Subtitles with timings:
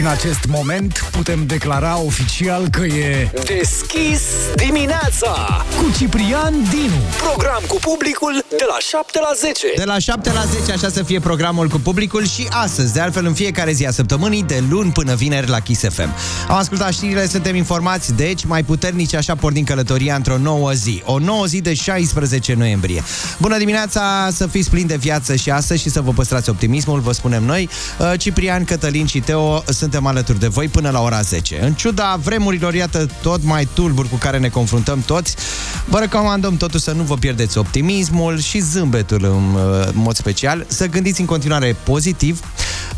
[0.00, 4.20] Din acest moment putem declara oficial că e Deschis
[4.56, 7.00] dimineața cu Ciprian Dinu.
[7.22, 11.02] Program cu publicul de la 7 la 10 De la 7 la 10, așa să
[11.02, 14.90] fie programul cu publicul și astăzi, de altfel în fiecare zi a săptămânii, de luni
[14.90, 16.14] până vineri la Kiss FM.
[16.48, 21.02] Am ascultat știrile, suntem informați, deci mai puternici așa pornim călătoria într-o nouă zi.
[21.04, 23.02] O nouă zi de 16 noiembrie.
[23.38, 27.12] Bună dimineața, să fiți plini de viață și astăzi și să vă păstrați optimismul, vă
[27.12, 27.68] spunem noi.
[27.98, 31.62] Uh, Ciprian, Cătălin și Teo suntem alături de voi până la ora 10.
[31.62, 35.36] În ciuda vremurilor, iată, tot mai tulburi cu care ne confruntăm toți,
[35.84, 40.86] vă recomandăm totuși să nu vă pierdeți optimismul și zâmbetul în uh, mod special, să
[40.86, 42.40] gândiți în continuare pozitiv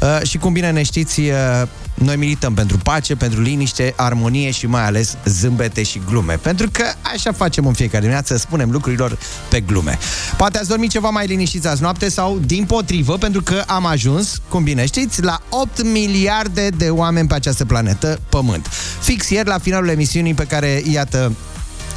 [0.00, 1.62] uh, și cum bine ne știți, uh,
[2.02, 6.34] noi milităm pentru pace, pentru liniște, armonie și mai ales zâmbete și glume.
[6.34, 6.84] Pentru că
[7.15, 9.98] așa facem în fiecare dimineață, spunem lucrurilor pe glume.
[10.37, 14.41] Poate ați dormit ceva mai liniștiți azi noapte sau din potrivă, pentru că am ajuns,
[14.48, 18.69] cum bine știți, la 8 miliarde de oameni pe această planetă, Pământ.
[19.00, 21.33] Fix ieri, la finalul emisiunii pe care, iată,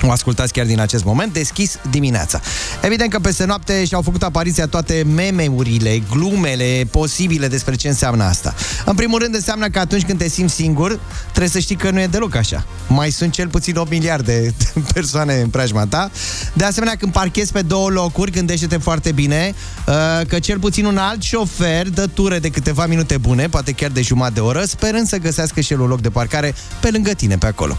[0.08, 2.42] o ascultați chiar din acest moment, deschis dimineața.
[2.82, 8.54] Evident că peste noapte și-au făcut apariția toate meme-urile, glumele posibile despre ce înseamnă asta.
[8.86, 12.00] În primul rând înseamnă că atunci când te simți singur, trebuie să știi că nu
[12.00, 12.66] e deloc așa.
[12.88, 16.12] Mai sunt cel puțin 8 miliarde de persoane în preajma ta.
[16.54, 19.54] De asemenea, când parchezi pe două locuri, gândește-te foarte bine
[19.88, 19.94] uh,
[20.28, 24.02] că cel puțin un alt șofer dă ture de câteva minute bune, poate chiar de
[24.02, 27.38] jumătate de oră, sperând să găsească și el un loc de parcare pe lângă tine,
[27.38, 27.78] pe acolo.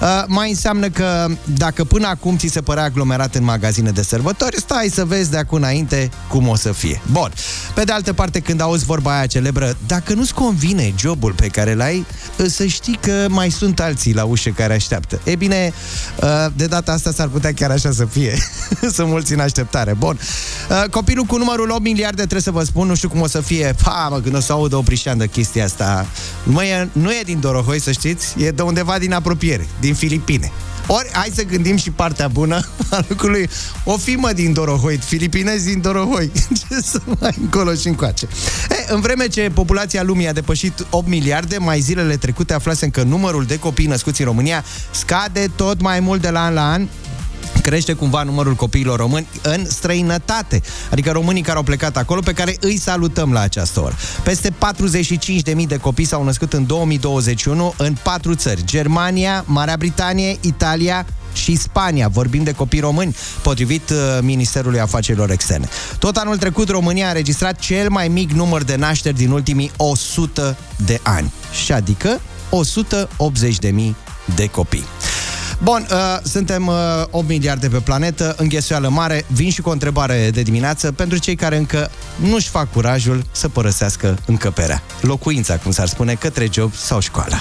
[0.00, 1.26] Uh, mai înseamnă că
[1.66, 5.36] dacă până acum ți se părea aglomerat în magazine de sărbători, stai să vezi de
[5.36, 7.00] acum înainte cum o să fie.
[7.10, 7.32] Bun.
[7.74, 11.74] Pe de altă parte, când auzi vorba aia celebră, dacă nu-ți convine jobul pe care
[11.74, 12.06] l-ai,
[12.46, 15.20] să știi că mai sunt alții la ușă care așteaptă.
[15.24, 15.72] E bine,
[16.54, 18.38] de data asta s-ar putea chiar așa să fie.
[18.94, 19.94] Sunt mulți în așteptare.
[19.94, 20.18] Bun.
[20.90, 23.74] Copilul cu numărul 8 miliarde, trebuie să vă spun, nu știu cum o să fie.
[23.82, 26.06] Pa, mă, când o să aud o prișeandă chestia asta.
[26.44, 30.52] Mă, e, nu e din Dorohoi, să știți, e de undeva din apropiere, din Filipine.
[30.86, 33.48] Ori, hai să gândim și partea bună a lucrului.
[33.84, 36.32] O firmă din Dorohoi, filipinezi din Dorohoi.
[36.68, 38.28] Ce să mai încolo și încoace.
[38.70, 43.02] E, în vreme ce populația lumii a depășit 8 miliarde, mai zilele trecute aflasem că
[43.02, 46.88] numărul de copii născuți în România scade tot mai mult de la an la an
[47.66, 52.56] crește cumva numărul copiilor români în străinătate, adică românii care au plecat acolo, pe care
[52.60, 53.96] îi salutăm la această oră.
[54.22, 54.54] Peste
[55.54, 61.56] 45.000 de copii s-au născut în 2021 în patru țări, Germania, Marea Britanie, Italia, și
[61.56, 62.08] Spania.
[62.08, 65.68] Vorbim de copii români, potrivit uh, Ministerului Afacerilor Externe.
[65.98, 70.56] Tot anul trecut, România a înregistrat cel mai mic număr de nașteri din ultimii 100
[70.76, 71.32] de ani.
[71.64, 72.20] Și adică
[73.60, 73.94] 180.000
[74.34, 74.84] de copii.
[75.62, 76.74] Bun, uh, suntem uh,
[77.10, 79.24] 8 miliarde pe planetă, înghesuială mare.
[79.32, 83.48] Vin și cu o întrebare de dimineață pentru cei care încă nu-și fac curajul să
[83.48, 84.82] părăsească încăperea.
[85.00, 87.36] Locuința, cum s-ar spune, către job sau școală.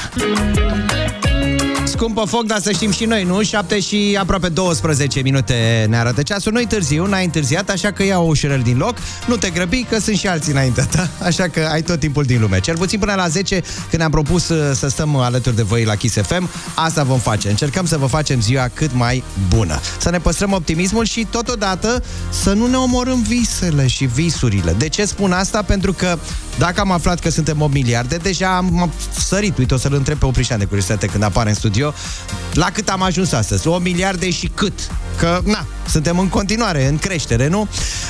[1.97, 3.41] Scumpă foc, dar să știm și noi, nu?
[3.41, 6.51] 7 și aproape 12 minute ne arată ceasul.
[6.51, 8.97] Noi târziu, n-ai întârziat, așa că ia o ușurel din loc.
[9.27, 12.41] Nu te grăbi, că sunt și alții înaintea ta, așa că ai tot timpul din
[12.41, 12.59] lume.
[12.59, 15.95] Cel puțin până la 10, când ne-am propus uh, să stăm alături de voi la
[15.95, 17.49] Kiss FM, asta vom face.
[17.49, 19.79] Încercăm să vă facem ziua cât mai bună.
[19.97, 24.75] Să ne păstrăm optimismul și totodată să nu ne omorâm visele și visurile.
[24.77, 25.61] De ce spun asta?
[25.61, 26.17] Pentru că
[26.57, 28.91] dacă am aflat că suntem 8 miliarde, deja am
[29.25, 29.57] sărit.
[29.57, 31.93] Uite, o să-l întreb pe Oprișan de curiozitate când apare în studio.
[32.53, 33.67] La cât am ajuns astăzi?
[33.67, 34.73] 8 miliarde și cât?
[35.17, 37.67] Că, na, suntem în continuare, în creștere, nu?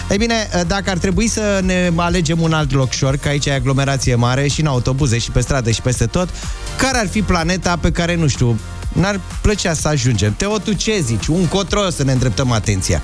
[0.10, 4.16] Ei bine, dacă ar trebui să ne alegem un alt locșor, că aici e aglomerație
[4.16, 6.30] mare și în autobuze și pe stradă și peste tot,
[6.78, 8.60] care ar fi planeta pe care, nu știu,
[9.00, 10.34] n-ar plăcea să ajungem.
[10.38, 11.28] Teo, tu ce zici?
[11.28, 13.02] Un cotro să ne îndreptăm atenția.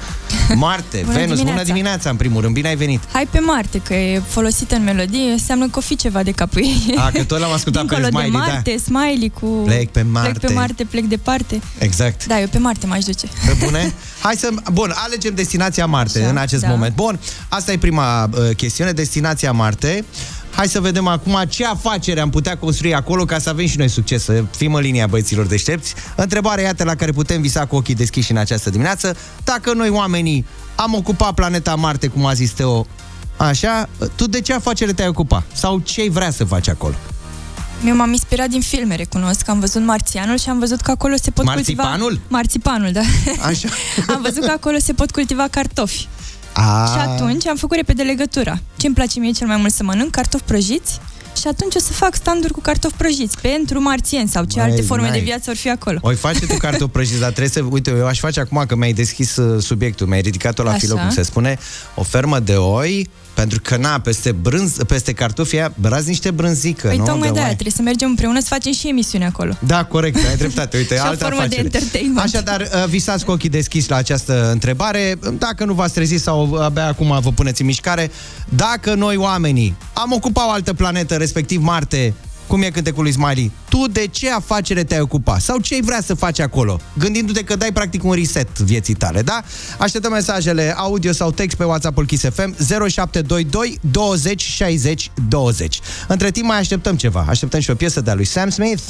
[0.56, 1.52] Marte, Bună Venus, dimineața.
[1.52, 3.04] bună dimineața în primul rând, bine ai venit.
[3.12, 6.62] Hai pe Marte, că e folosită în melodie, înseamnă că o fi ceva de capul
[6.62, 6.96] ei.
[6.98, 8.84] A, că tot l-am ascultat pe Dincolo Smiley, de Marte, da.
[8.84, 9.46] Smiley cu...
[9.46, 10.30] Plec pe Marte.
[10.30, 11.62] Plec pe Marte, plec departe.
[11.78, 12.26] Exact.
[12.26, 13.28] Da, eu pe Marte m-aș duce.
[13.46, 13.94] Pe bune?
[14.22, 14.50] Hai să...
[14.72, 16.68] Bun, alegem destinația Marte Așa, în acest da.
[16.68, 16.96] moment.
[16.96, 17.20] Bun,
[17.50, 20.06] asta e prima uh, chestiune, destinația Marte.
[20.52, 23.88] Hai să vedem acum ce afacere am putea construi acolo ca să avem și noi
[23.88, 25.94] succes, să fim în linia băieților deștepți.
[26.16, 29.16] Întrebarea, iată, la care putem visa cu ochii deschiși în această dimineață.
[29.44, 30.46] Dacă noi, oamenii,
[30.76, 32.88] am ocupat planeta Marte, cum a zis Teo,
[33.38, 35.44] așa, tu de ce afacere te-ai ocupa?
[35.54, 36.96] Sau ce ai vrea să faci acolo?
[37.86, 39.50] Eu m-am inspirat din filme, recunosc.
[39.50, 42.00] Am văzut Marțianul și am văzut că acolo se pot Marțipanul?
[42.00, 42.22] cultiva...
[42.28, 42.92] Marțipanul?
[42.92, 43.02] da.
[43.48, 43.70] Așa.
[44.16, 46.08] am văzut că acolo se pot cultiva cartofi.
[46.54, 48.60] A, Și atunci am făcut repede legătura.
[48.78, 50.12] Ce îmi place mie cel mai mult să mănânc?
[50.12, 51.00] Cartofi prăjiți
[51.42, 54.82] și atunci o să fac standuri cu cartofi prăjiți pentru marțieni sau ce Băi, alte
[54.82, 55.18] forme n-ai.
[55.18, 55.98] de viață or fi acolo.
[56.02, 57.62] Oi face tu cartofi prăjiți, dar trebuie să...
[57.70, 60.80] Uite, eu aș face acum că mi-ai deschis uh, subiectul, mi-ai ridicat-o la Așa.
[60.80, 61.58] filou, cum se spune,
[61.96, 66.88] o fermă de oi, pentru că, na, peste, brânz, peste cartofi aia, brazi niște brânzică,
[66.88, 67.04] Păi nu?
[67.06, 69.54] tocmai De de aia, mai- trebuie să mergem împreună să facem și emisiune acolo.
[69.60, 70.78] Da, corect, ai dreptate.
[70.78, 71.62] Uite, Și o altă formă de afacere.
[71.74, 72.20] entertainment.
[72.26, 75.20] Așadar, uh, visați cu ochii deschiși la această întrebare.
[75.38, 78.12] Dacă nu v-ați trezit sau abia acum vă puneți în mișcare,
[78.50, 82.14] dacă noi oamenii am ocupat o altă planetă, respectiv Marte,
[82.52, 85.42] cum e cântecul lui Smiley, tu de ce afacere te-ai ocupat?
[85.42, 86.80] Sau ce ai vrea să faci acolo?
[86.98, 89.42] Gândindu-te că dai practic un reset vieții tale, da?
[89.78, 95.80] Așteptăm mesajele audio sau text pe WhatsApp-ul Kiss FM 0722 20 60 20.
[96.08, 97.26] Între timp mai așteptăm ceva.
[97.30, 98.84] Așteptăm și o piesă de-a lui Sam Smith.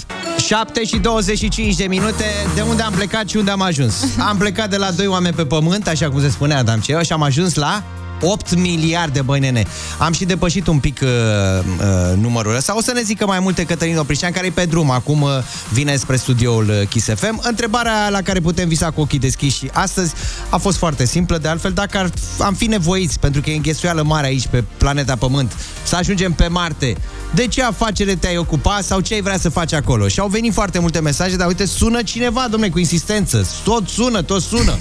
[0.48, 2.26] 7 și 25 de minute.
[2.56, 3.94] De unde am plecat și unde am ajuns?
[4.30, 7.12] Am plecat de la doi oameni pe pământ, așa cum se spunea Adam Ceo, și
[7.12, 7.84] am ajuns la
[8.22, 9.66] 8 miliarde, băi nene.
[9.98, 12.78] Am și depășit un pic uh, uh, numărul ăsta.
[12.78, 14.92] O să ne zică mai multe Cătălin Oprișan, care e pe drum.
[14.92, 15.30] Acum uh,
[15.74, 17.40] vine spre studioul uh, Kiss FM.
[17.44, 20.14] Întrebarea la care putem visa cu ochii deschiși și astăzi
[20.50, 21.38] a fost foarte simplă.
[21.38, 22.10] De altfel, dacă ar,
[22.40, 25.52] am fi nevoiți, pentru că e înghesuială mare aici pe planeta Pământ,
[25.84, 26.96] să ajungem pe Marte,
[27.34, 30.08] de ce afacere te-ai ocupa sau ce ai vrea să faci acolo?
[30.08, 33.48] Și au venit foarte multe mesaje, dar uite, sună cineva, domnule, cu insistență.
[33.64, 34.78] Tot sună, tot sună.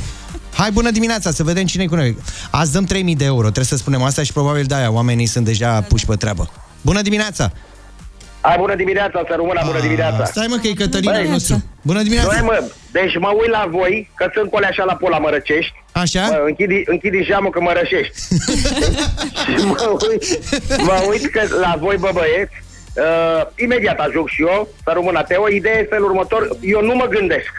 [0.54, 2.16] Hai, bună dimineața, să vedem cine e cu noi.
[2.50, 5.80] Azi dăm 3000 de euro, trebuie să spunem asta și probabil de-aia oamenii sunt deja
[5.80, 6.50] puși pe treabă.
[6.80, 7.52] Bună dimineața!
[8.40, 10.24] Hai, bună dimineața, să rămână bună dimineața.
[10.24, 11.64] Stai mă că e Cătălina Băi, nostru.
[11.82, 12.32] Bună dimineața!
[12.32, 15.72] Noi, mă, deci mă uit la voi, că sunt cole așa la pola mărăcești.
[15.92, 16.26] Așa?
[16.26, 18.14] Mă, închidi, închidi geamul că mă rășești.
[19.58, 20.22] și mă uit,
[20.82, 22.54] mă uit că la voi, bă băieți,
[22.94, 25.48] uh, imediat ajung și eu, să rămână Teo.
[25.48, 27.52] Ideea este felul următor, eu nu mă gândesc.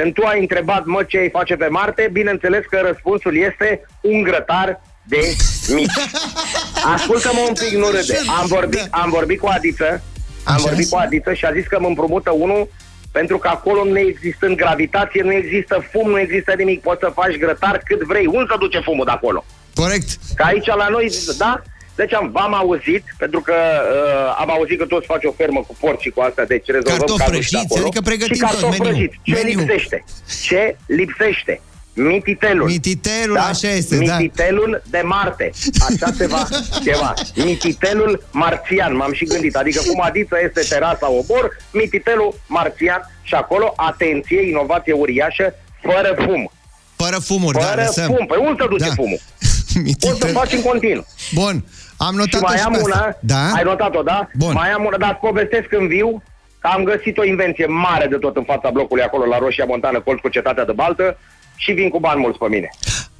[0.00, 4.22] Când tu ai întrebat, mă, ce ai face pe Marte, bineînțeles că răspunsul este un
[4.22, 5.36] grătar de
[5.74, 6.00] mici.
[6.94, 8.18] Ascultă-mă un pic, nu râde.
[8.40, 10.02] Am vorbit, am vorbit cu Adiță,
[10.44, 10.62] am Așa.
[10.66, 12.68] vorbit cu Adiță și a zis că mă împrumută unul
[13.12, 17.36] pentru că acolo nu existând gravitație, nu există fum, nu există nimic, poți să faci
[17.36, 18.26] grătar cât vrei.
[18.26, 19.44] Unde se duce fumul de acolo?
[19.74, 20.08] Corect.
[20.34, 21.62] Că aici la noi, da?
[22.00, 25.74] Deci am, v-am auzit, pentru că uh, am auzit că toți faci o fermă cu
[25.80, 27.86] porci și cu asta, deci rezolvăm Cartofi cazul și de prăjiți, acolo.
[27.86, 28.92] adică pregătim și tot, cartofi meniu.
[28.92, 29.16] prăjiți.
[29.22, 29.58] Ce Meniu.
[29.58, 30.04] lipsește?
[30.46, 31.60] Ce lipsește?
[31.94, 32.66] Mititelul.
[32.66, 34.16] Mititelul, așa este, da.
[34.16, 35.50] Mititelul de Marte.
[35.88, 36.48] Așa se va
[36.86, 37.14] ceva.
[37.34, 39.56] Mititelul marțian, m-am și gândit.
[39.56, 46.50] Adică cum adiță este terasa obor, mititelul marțian și acolo, atenție, inovație uriașă, fără fum.
[46.96, 48.06] Fără fumuri, da, Fără lăsăm.
[48.06, 48.26] fum.
[48.26, 48.94] Păi unde se duce Da.
[48.94, 49.20] fumul?
[49.86, 50.12] Mititel.
[50.12, 51.06] O să faci în continuu.
[51.32, 51.64] Bun,
[52.06, 53.18] am Și notat-o mai și am pe una, asta.
[53.20, 53.42] Da?
[53.56, 54.28] ai notat-o, da?
[54.34, 54.52] Bun.
[54.52, 56.22] Mai am una, dar îți povestesc în viu
[56.58, 60.00] că am găsit o invenție mare de tot în fața blocului acolo la Roșia Montană,
[60.00, 61.18] colț cu cetatea de Baltă
[61.56, 62.68] și vin cu bani mulți pe mine.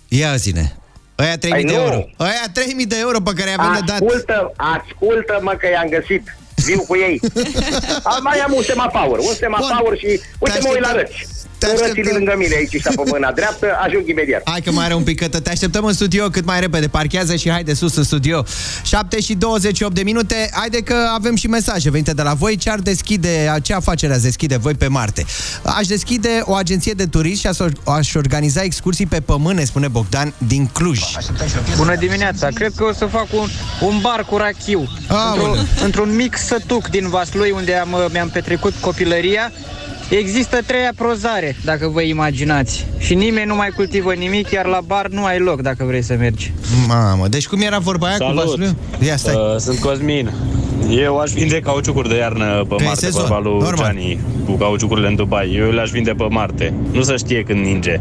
[0.09, 0.75] Ia zine.
[1.15, 1.83] Aia 3000 de Păi nu.
[1.85, 2.05] euro.
[2.17, 4.01] Aia 3000 de euro pe care avem de dat.
[4.01, 6.37] Ascultă, ascultă-mă că i-am găsit.
[6.67, 7.21] Viu cu ei.
[8.03, 9.97] A, mai am un semafor, un semafor Bun.
[9.97, 10.07] și
[10.39, 10.97] uite Te mă uit la așteptăm.
[10.97, 11.27] răci.
[11.61, 12.17] Te Cu rățile așteptăm.
[12.17, 14.43] lângă mine aici și pe mâna dreaptă, ajung imediat.
[14.45, 15.41] Hai că mai are un pic cătă.
[15.41, 16.89] Te așteptăm în studio cât mai repede.
[16.89, 18.45] Parchează și hai de sus în studio.
[18.85, 20.51] 7 și 28 de minute.
[20.53, 22.57] Haide că avem și mesaje venite de la voi.
[22.57, 25.25] Ce ar deschide, ce afacere ați deschide voi pe Marte?
[25.63, 29.89] Aș deschide o agenție de turism și aș, aș organiza excursii pe pământ, ne spune
[29.89, 31.01] Bogdan, din Cluj.
[31.77, 32.49] Bună dimineața!
[32.55, 33.49] Cred că o să fac un,
[33.81, 34.89] un bar cu rachiu.
[35.09, 35.51] Aoleu.
[35.51, 39.53] Într-un, într-un mic sătuc din Vaslui, unde am, mi-am petrecut copilăria,
[40.17, 42.87] există trei aprozare, dacă vă imaginați.
[42.99, 46.15] Și nimeni nu mai cultivă nimic, iar la bar nu ai loc dacă vrei să
[46.19, 46.53] mergi.
[46.89, 48.45] Mamă, deci cum era vorba aia cu Salut!
[48.45, 48.77] Vaslu?
[49.07, 49.35] Ia stai.
[49.35, 50.33] Uh, sunt Cosmin.
[50.89, 53.93] Eu aș vinde cauciucuri de iarnă pe Că e Marte, sezon, vorba lui normal.
[53.93, 55.55] Gianni, cu cauciucurile în Dubai.
[55.57, 56.75] Eu le-aș vinde pe Marte.
[56.93, 58.01] Nu să știe când ninge.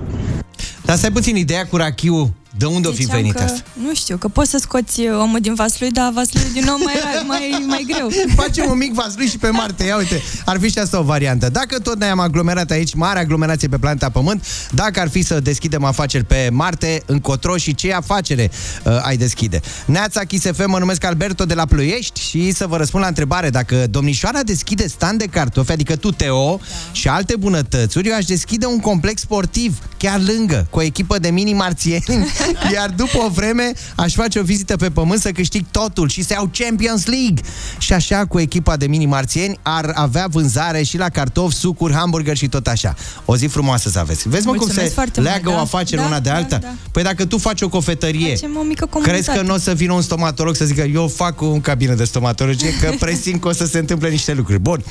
[0.86, 3.64] Dar stai puțin, ideea cu rachiu, de unde o fi Ziceam venit că, asta?
[3.74, 6.94] Nu știu, că poți să scoți uh, omul din Vaslui, dar Vaslui din nou mai,
[7.28, 8.10] mai, mai greu.
[8.36, 9.84] Facem un mic vaslui și pe Marte.
[9.84, 11.50] Ia uite, ar fi și asta o variantă.
[11.50, 15.84] Dacă tot ne-am aglomerat aici, mare aglomerație pe planeta Pământ, dacă ar fi să deschidem
[15.84, 18.52] afaceri pe Marte, încotro și ce afacere
[18.84, 19.62] uh, ai deschide?
[19.86, 23.50] Neața Kiss FM, mă numesc Alberto de la Ploiești și să vă răspund la întrebare.
[23.50, 26.64] Dacă domnișoara deschide stand de cartofi, adică tu, Teo, da.
[26.92, 31.30] și alte bunătățuri, eu aș deschide un complex sportiv chiar lângă, cu o echipă de
[31.30, 32.04] mini-marțieni,
[32.74, 36.34] iar după o vreme aș face o vizită pe pământ să câștig totul și să
[36.34, 37.42] iau Champions League.
[37.78, 42.48] Și așa, cu echipa de mini-marțieni, ar avea vânzare și la cartofi, sucuri, hamburger și
[42.48, 42.96] tot așa.
[43.26, 44.30] O zi frumoasă să aveți.
[44.30, 45.60] Vezi, mă, cum Mulțumesc se foarte mult, leagă o da.
[45.60, 46.58] afacere Da, una de da, alta?
[46.58, 46.68] da.
[46.92, 49.24] Păi dacă tu faci o cofetărie, Facem o mică comunitate.
[49.24, 52.04] crezi că nu o să vină un stomatolog să zică eu fac un cabină de
[52.04, 54.60] stomatologie, că presimt că o să se întâmple niște lucruri.
[54.60, 54.84] Bun.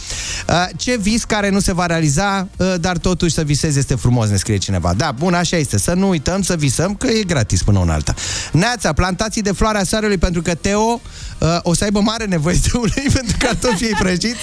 [0.48, 4.28] Uh, Ce vis care nu se va realiza, uh, dar totuși să visezi este frumos,
[4.28, 4.94] ne scrie cineva.
[4.96, 5.78] Da, bun, așa este.
[5.78, 7.47] Să nu uităm să visăm că e gratis.
[7.48, 8.14] Gratis până una alta.
[8.52, 11.00] Neața, plantații de floarea soarelui pentru că Teo
[11.38, 14.36] uh, o să aibă mare nevoie de ulei pentru cartofii prăjiți.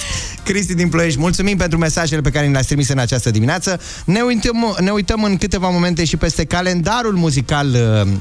[0.44, 3.80] Cristi din Ploiești, mulțumim pentru mesajele pe care ni le-ați trimis în această dimineață.
[4.04, 8.12] Ne uităm, ne uităm în câteva momente și peste calendarul muzical uh,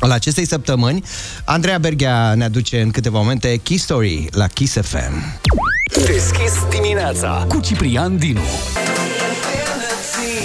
[0.00, 1.04] al acestei săptămâni.
[1.44, 5.40] Andreea Berghea ne aduce în câteva momente Key Story la Kiss FM.
[6.06, 8.40] Deschis dimineața Cu Ciprian Dinu.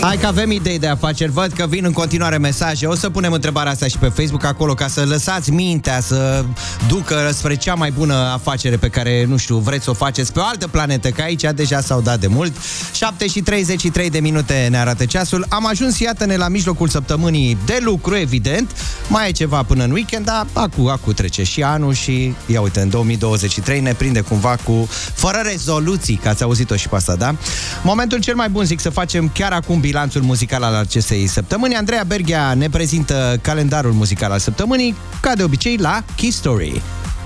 [0.01, 2.85] Hai că avem idei de afaceri, văd că vin în continuare mesaje.
[2.85, 6.45] O să punem întrebarea asta și pe Facebook acolo ca să lăsați mintea să
[6.87, 10.39] ducă spre cea mai bună afacere pe care, nu știu, vreți să o faceți pe
[10.39, 12.53] o altă planetă, că aici deja s-au dat de mult.
[12.93, 15.45] 7 și 33 de minute ne arată ceasul.
[15.49, 18.71] Am ajuns, iată-ne, la mijlocul săptămânii de lucru, evident.
[19.07, 22.79] Mai e ceva până în weekend, dar acu, acu trece și anul și, ia uite,
[22.79, 27.35] în 2023 ne prinde cumva cu fără rezoluții, că ați auzit-o și pe asta, da?
[27.83, 31.75] Momentul cel mai bun, zic, să facem chiar acum bilanțul muzical al acestei săptămâni.
[31.75, 36.81] Andreea Berghea ne prezintă calendarul muzical al săptămânii, ca de obicei, la Key Story.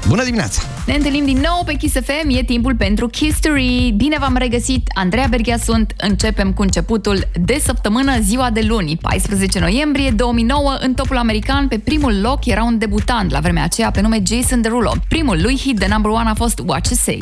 [0.08, 0.62] Bună dimineața!
[0.86, 3.94] Ne întâlnim din nou pe Kiss FM, e timpul pentru History.
[3.96, 5.94] Bine v-am regăsit, Andreea Berghia sunt.
[5.98, 11.80] Începem cu începutul de săptămână, ziua de luni, 14 noiembrie 2009, în topul american, pe
[11.80, 14.94] primul loc era un debutant la vremea aceea pe nume Jason Derulo.
[15.08, 17.22] Primul lui hit de number one a fost What You Say.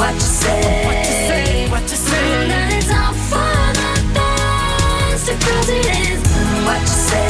[0.00, 0.60] What you say.
[0.86, 2.48] what you say, what you Mm, say.
[2.52, 6.18] that it's all for the best, because it is.
[6.20, 7.26] Mm, what you say.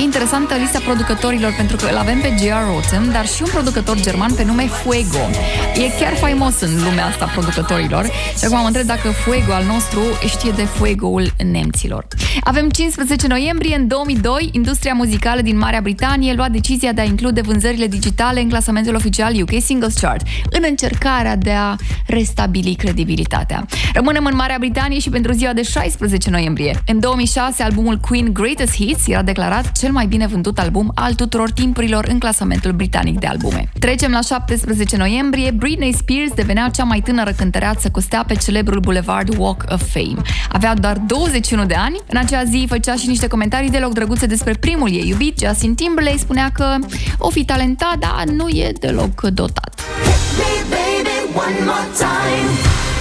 [0.00, 2.64] Interesantă lista producătorilor pentru că îl avem pe J.R.
[2.74, 5.18] Rotem, dar și un producător german pe nume Fuego.
[5.74, 8.04] E chiar faimos în lumea asta producătorilor.
[8.38, 12.06] Și acum mă întreb dacă Fuego al nostru știe de Fuego-ul nemților.
[12.40, 17.40] Avem 15 noiembrie în 2002, industria muzicală din Marea Britanie lua decizia de a include
[17.40, 21.76] vânzările digitale în clasamentul oficial UK Singles Chart, în încercarea de a
[22.06, 23.66] restabili credibilitatea.
[23.94, 26.82] Rămânem în Marea Britanie și pentru ziua de 16 noiembrie.
[26.86, 31.50] În 2006, albumul Queen Greatest Hits era declarat cel mai bine vândut album al tuturor
[31.50, 33.68] timpurilor în clasamentul britanic de albume.
[33.78, 38.80] Trecem la 17 noiembrie, Britney Spears devenea cea mai tânără cântăreață cu stea pe celebrul
[38.80, 40.22] Boulevard Walk of Fame.
[40.48, 44.54] Avea doar 21 de ani, în acea zi făcea și niște comentarii deloc drăguțe despre
[44.60, 46.76] primul ei iubit, Justin Timberlake, spunea că
[47.18, 49.80] o fi talentat, dar nu e deloc dotat.
[50.36, 52.95] Hey, baby, one more time.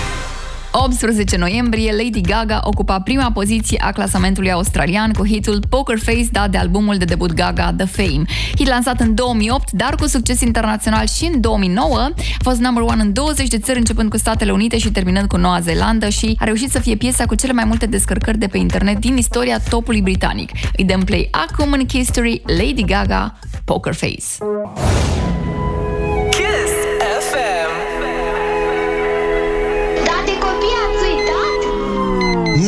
[0.77, 6.49] 18 noiembrie, Lady Gaga ocupa prima poziție a clasamentului australian cu hitul Poker Face dat
[6.49, 8.23] de albumul de debut Gaga, The Fame.
[8.55, 13.01] Hit lansat în 2008, dar cu succes internațional și în 2009, a fost number one
[13.01, 16.43] în 20 de țări, începând cu Statele Unite și terminând cu Noua Zeelandă și a
[16.43, 20.01] reușit să fie piesa cu cele mai multe descărcări de pe internet din istoria topului
[20.01, 20.51] britanic.
[20.77, 24.23] Îi dăm play acum în History, Lady Gaga, Poker Face.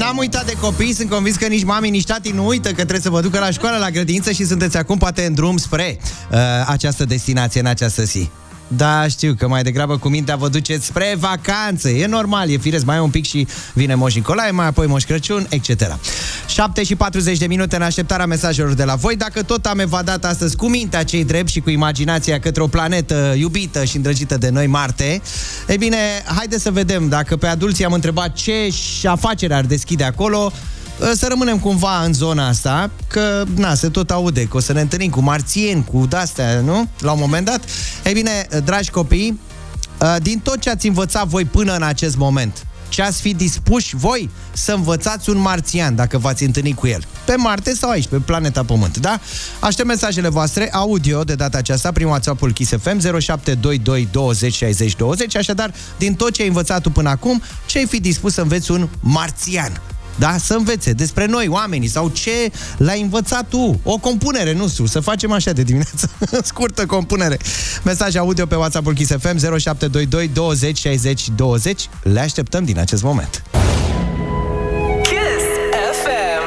[0.08, 3.00] N-am uitat de copii, sunt convins că nici mami, nici tati nu uită că trebuie
[3.00, 5.98] să vă ducă la școală, la grădiniță și sunteți acum poate în drum spre
[6.32, 8.30] uh, această destinație în această zi.
[8.68, 11.90] Da, știu că mai degrabă cu mintea vă duceți spre vacanță.
[11.90, 15.04] E normal, e firesc, mai e un pic și vine Moș Nicolae, mai apoi Moș
[15.04, 15.98] Crăciun, etc.
[16.48, 19.16] 7 și 40 de minute în așteptarea mesajelor de la voi.
[19.16, 23.34] Dacă tot am evadat astăzi cu mintea cei drept și cu imaginația către o planetă
[23.38, 25.22] iubită și îndrăgită de noi, Marte,
[25.68, 27.10] e bine, haide să vedem.
[27.10, 30.52] Dacă pe adulții am întrebat ce afacere ar deschide acolo,
[31.16, 34.82] să rămânem cumva în zona asta, că, na, se tot aude, că o să ne
[34.82, 36.88] întâlnim cu marțieni, cu de-astea, nu?
[37.00, 37.60] La un moment dat.
[38.06, 39.40] Ei bine, dragi copii,
[40.22, 44.30] din tot ce ați învățat voi până în acest moment, ce ați fi dispuși voi
[44.54, 47.04] să învățați un marțian dacă v-ați întâlnit cu el.
[47.26, 49.20] Pe Marte sau aici, pe planeta Pământ, da?
[49.60, 55.36] Aștept mesajele voastre, audio de data aceasta, prin WhatsApp-ul Kiss FM 0722 20 60 20,
[55.36, 58.72] așadar, din tot ce ai învățat tu până acum, ce ai fi dispus să înveți
[58.72, 59.82] un marțian?
[60.20, 60.36] Da?
[60.38, 63.80] Să învețe despre noi, oamenii, sau ce l-ai învățat tu.
[63.84, 66.10] O compunere, nu știu, să facem așa de dimineață.
[66.44, 67.38] Scurtă compunere.
[67.84, 71.90] Mesaj audio pe WhatsApp-ul Kiss FM 0722 20 60 20.
[72.04, 73.44] Le așteptăm din acest moment.
[75.02, 75.46] Kiss
[76.04, 76.46] FM.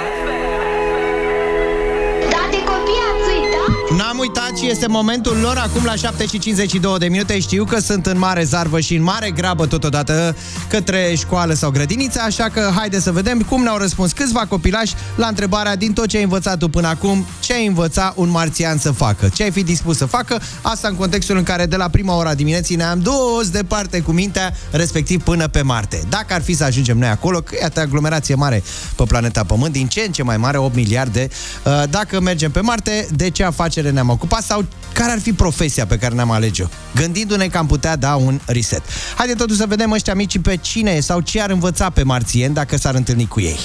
[2.30, 3.98] Da, de copii ați uitat?
[3.98, 7.40] N-am uitat și este momentul lor acum la 7 și 52 de minute.
[7.40, 10.36] Știu că sunt în mare zarvă și în mare grabă totodată
[10.68, 15.26] către școală sau grădiniță, așa că haide să vedem cum ne-au răspuns câțiva copilași la
[15.26, 18.90] întrebarea din tot ce ai învățat tu până acum, ce ai învăța un marțian să
[18.90, 19.28] facă?
[19.34, 20.40] Ce ai fi dispus să facă?
[20.62, 24.54] Asta în contextul în care de la prima ora dimineții ne-am dus departe cu mintea,
[24.70, 26.02] respectiv până pe Marte.
[26.08, 28.62] Dacă ar fi să ajungem noi acolo, că iată aglomerație mare
[28.96, 31.28] pe planeta Pământ, din ce în ce mai mare, 8 miliarde,
[31.64, 35.86] uh, dacă mergem pe Marte, de ce afacere ne-am ocupat sau care ar fi profesia
[35.86, 38.82] pe care ne-am alege-o, gândindu-ne că am putea da un reset.
[39.16, 42.76] Haideți totuși să vedem ăștia mici pe cine sau ce ar învăța pe marțieni dacă
[42.76, 43.58] s-ar întâlni cu ei.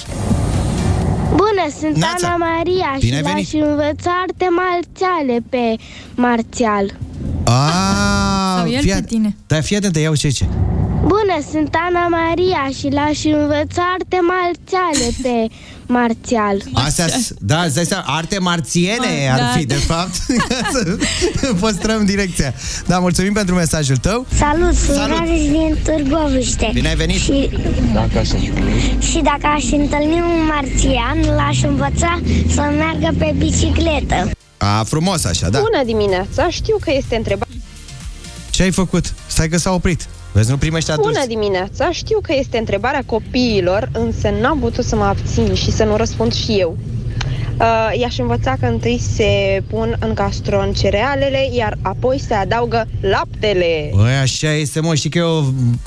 [1.29, 2.27] Bună, sunt Neața.
[2.27, 3.53] Ana Maria Bine ai și venit.
[3.53, 5.75] l-aș învăța arte marțiale pe
[6.15, 6.97] marțial.
[7.43, 9.35] Ah, Sau el fii pe at- tine.
[9.47, 10.45] Da, fii atent, iau ce ce.
[11.35, 15.53] Bună, sunt Ana Maria și l-aș învăța arte marțiale pe
[15.85, 16.57] marțial.
[16.73, 17.05] Astea,
[17.39, 19.93] da, îți dai seama, arte marțiene Ma, ar da, fi, de da.
[19.93, 20.13] fapt,
[20.71, 20.97] să
[21.61, 22.53] păstrăm direcția.
[22.85, 24.25] Da, mulțumim pentru mesajul tău.
[24.33, 25.17] Salut, sunt Salut.
[25.17, 26.69] Rareș din Târgoviște.
[26.73, 27.19] Bine ai venit.
[27.19, 27.49] Și,
[28.99, 32.19] și dacă aș întâlni un marțian, l-aș învăța
[32.53, 34.29] să meargă pe bicicletă.
[34.57, 35.59] A, frumos așa, da.
[35.59, 37.55] Bună dimineața, știu că este întrebarea.
[38.49, 39.13] Ce ai făcut?
[39.27, 40.07] Stai că s-a oprit.
[40.35, 41.11] Vezi, nu primești adulți.
[41.11, 45.83] Bună dimineața, știu că este întrebarea copiilor, însă n-am putut să mă abțin și să
[45.83, 46.77] nu răspund și eu.
[47.59, 53.91] Uh, i-aș învăța că întâi se pun în castron cerealele, iar apoi se adaugă laptele.
[53.95, 55.41] Băi, așa este, mă, știi că e o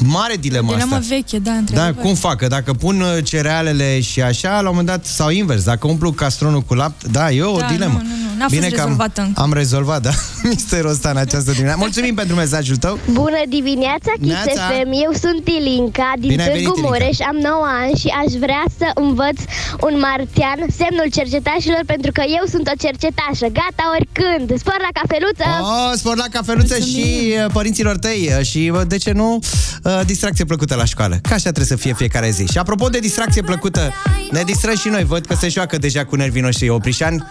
[0.05, 1.07] mare dilemă Dilemă asta.
[1.14, 2.02] veche, da, Da, într-adevăr.
[2.05, 2.37] cum fac?
[2.37, 6.11] Că dacă pun uh, cerealele și așa, la un moment dat, sau invers, dacă umplu
[6.12, 7.93] castronul cu lapte, da, e o Da, dilemă.
[7.93, 9.40] nu, nu, nu, n-a fost că am, rezolvată încă.
[9.40, 10.11] am rezolvat, da,
[10.52, 11.78] misterul ăsta în această dimineață.
[11.87, 12.99] Mulțumim pentru mesajul tău.
[13.12, 14.62] Bună dimineața, Kiss Neața.
[14.71, 14.90] FM.
[15.07, 16.97] Eu sunt Ilinca din Bine ai venit, Târgu Ilinca.
[16.97, 19.38] Mureș, am 9 ani și aș vrea să învăț
[19.87, 23.47] un marțian, semnul cercetașilor, pentru că eu sunt o cercetașă.
[23.61, 24.47] Gata oricând.
[24.62, 25.49] Spor la cafeluță!
[25.73, 30.00] Oh, spor la cafeluță și uh, părinților tăi uh, și, uh, de ce nu, uh,
[30.07, 31.14] distracție plăcută la școală.
[31.28, 32.45] Că așa trebuie să fie fiecare zi.
[32.52, 33.83] Și apropo de distracție plăcută,
[34.30, 35.04] ne distrăm și noi.
[35.04, 36.68] Văd că se joacă deja cu nervii noștri.
[36.68, 37.26] Oprișan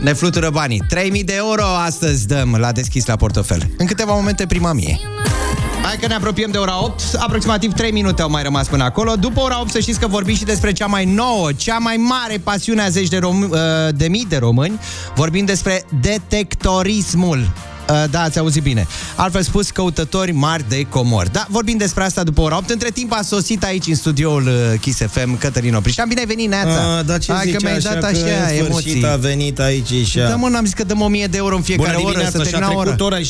[0.00, 0.82] ne flutură banii.
[0.88, 3.70] 3000 de euro astăzi dăm la deschis la portofel.
[3.78, 4.98] În câteva momente prima mie.
[5.82, 9.14] Hai că ne apropiem de ora 8, aproximativ 3 minute au mai rămas până acolo.
[9.14, 12.38] După ora 8 să știți că vorbim și despre cea mai nouă, cea mai mare
[12.38, 13.58] pasiune a zeci de, rom- uh,
[13.94, 14.80] de mii de români.
[15.14, 17.50] Vorbim despre detectorismul.
[17.90, 18.86] Uh, Da, ați auzit bine.
[19.14, 21.32] Altfel spus, căutători mari de comori.
[21.32, 22.70] Da, vorbim despre asta după ora 8.
[22.70, 26.08] Între timp a sosit aici în studioul uh, Kiss FM Cătălin Oprișan.
[26.08, 26.96] Bine ai venit, Neața!
[26.98, 29.06] A, dar ce Hai că zice mi-ai așa dat că așa în sfârșit emoții.
[29.06, 31.88] a venit aici și Da, mă, n-am zis că dăm 1000 de euro în fiecare
[31.92, 33.04] Bună oră dimineața, să și-a termina trecut ora.
[33.04, 33.28] ora, e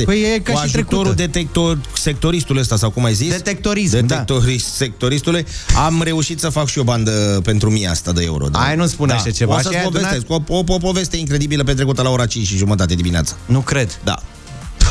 [0.00, 0.04] 7.57.
[0.04, 1.14] Păi e ca Cu și ajutorul trecută.
[1.14, 3.30] detector, sectoristul ăsta, sau cum ai zis?
[3.30, 4.00] Detectorism, da.
[4.00, 5.44] Detectorist, sectoristule,
[5.84, 8.46] am reușit să fac și o bandă pentru mie asta de euro.
[8.48, 8.58] Da?
[8.58, 9.54] Hai, nu spune așa ceva.
[9.54, 10.24] O Și să-ți ai povestesc.
[10.28, 13.34] O, o, o, poveste incredibilă petrecută la ora 5 și jumătate dimineața.
[13.56, 13.98] Nu cred.
[14.04, 14.16] Da.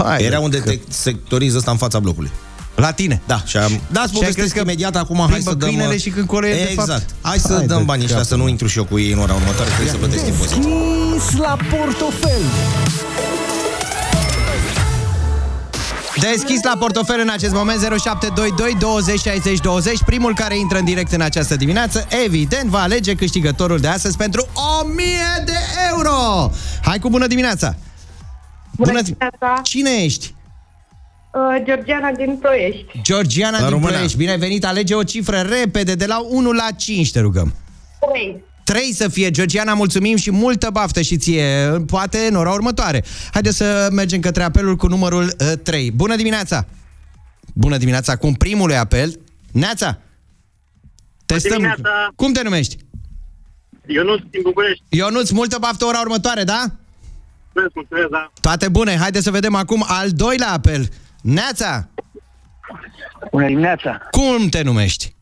[0.04, 2.32] Hai, Era un că- detect sectorist ăsta în fața blocului.
[2.75, 3.21] La tine?
[3.28, 3.82] Da, și am...
[3.91, 5.67] Da, îți Și ai povestesc crezut că imediat acum, hai plimbă să dăm...
[5.67, 6.89] câinele și când colo e, de Exact.
[6.89, 7.06] fapt?
[7.21, 9.12] Hai să Hai dăm de banii ăștia, capul să nu intru și eu cu ei
[9.12, 10.62] în ora următoare, trebuie să plătesc impozit.
[10.63, 12.41] Kiss la portofel.
[16.19, 21.12] Deschis la portofel în acest moment 0722 20 60 20 Primul care intră în direct
[21.12, 24.47] în această dimineață Evident va alege câștigătorul de astăzi Pentru
[24.82, 25.06] 1000
[25.45, 25.51] de
[25.91, 26.51] euro
[26.82, 27.75] Hai cu bună dimineața
[28.78, 29.62] Bună dimineața!
[29.64, 30.34] Cine ești?
[31.34, 33.02] Uh, Georgiana din Ploiești.
[33.02, 33.92] Georgiana La din română.
[33.92, 37.54] Ploiești Bine ai venit, alege o cifră repede De la 1 la 5 te rugăm
[38.12, 38.44] 3.
[38.64, 41.46] 3 să fie, Georgiana, mulțumim și multă baftă și ție,
[41.86, 43.04] poate în ora următoare.
[43.32, 45.92] Haideți să mergem către apelul cu numărul uh, 3.
[45.92, 46.66] Bună dimineața!
[47.54, 49.20] Bună dimineața, acum primului apel.
[49.52, 50.00] Neața!
[51.26, 51.52] Testăm.
[51.52, 52.08] dimineața!
[52.16, 52.78] Cum te numești?
[53.88, 54.84] Ionuț din București.
[54.90, 56.66] Ionuț, multă baftă ora următoare, da?
[57.56, 58.32] Mulțumesc, mulțumesc, da.
[58.41, 60.88] Toate bune, haideți să vedem acum al doilea apel.
[61.22, 61.89] Neața!
[63.32, 64.02] Bună dimineața!
[64.12, 65.13] Cum te numești?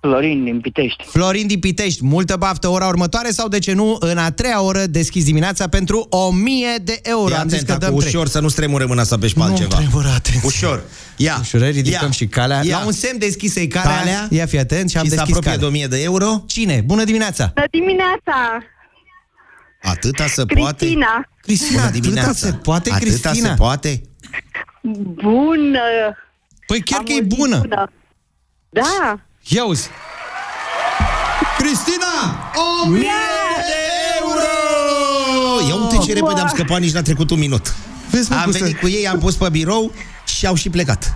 [0.00, 1.04] Florin din Pitești.
[1.04, 4.84] Florin din Pitești, multă baftă ora următoare sau de ce nu, în a treia oră
[4.86, 7.30] deschis dimineața pentru 1000 de euro.
[7.34, 8.08] Ia Am zis atent, că acum, dăm trei.
[8.14, 9.76] ușor să nu stremure mâna să apeși pe Nu altceva.
[9.76, 10.40] tremură, atenție.
[10.44, 10.82] Ușor.
[11.16, 11.36] Ia.
[11.40, 12.10] Ușor, ridicăm Ia.
[12.10, 12.60] și calea.
[12.64, 12.78] Ia.
[12.78, 13.96] La un semn deschisă-i calea.
[13.98, 14.26] Calea.
[14.30, 15.68] Ia fi atent și am Și se deschis apropie calea.
[15.70, 16.42] de 1000 de euro.
[16.46, 16.82] Cine?
[16.86, 17.50] Bună dimineața!
[17.54, 18.62] Bună dimineața!
[19.82, 20.76] Atâta se poate.
[20.84, 21.28] Cristina!
[21.42, 22.32] Cristina, Bună atâta dimineața.
[22.32, 23.48] se poate, Atâta Cristina?
[23.48, 24.02] se poate.
[25.22, 25.80] Bună!
[26.66, 27.58] Păi chiar Am că e o zi bună.
[27.58, 27.90] bună.
[28.70, 29.18] Da!
[29.48, 29.88] Ia uzi.
[31.58, 32.06] Cristina!
[32.84, 33.06] 1000 de
[34.20, 35.68] euro!
[35.68, 37.74] Ia uite ce repede am scăpat, nici n-a trecut un minut.
[38.10, 39.92] Vezi, mă, am cum să- venit cu ei, am pus pe birou
[40.24, 41.12] și au și plecat.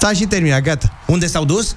[0.00, 0.98] S-a și terminat, gata.
[1.06, 1.76] Unde s-au dus?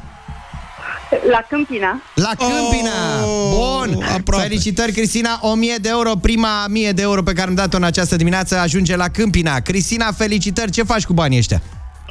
[1.30, 2.02] La Câmpina.
[2.16, 3.20] La Câmpina!
[3.54, 3.94] Bun!
[3.98, 4.44] Oh, aproape.
[4.44, 5.40] Felicitări, Cristina!
[5.42, 8.96] 1000 de euro, prima 1000 de euro pe care am dat-o în această dimineață ajunge
[8.96, 9.60] la Câmpina.
[9.60, 10.72] Cristina, felicitări!
[10.72, 11.62] Ce faci cu banii ăștia?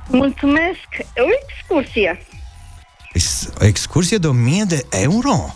[0.09, 0.89] Mulțumesc!
[1.17, 2.27] O excursie.
[3.13, 5.55] Ex- O excursie de 1000 de euro?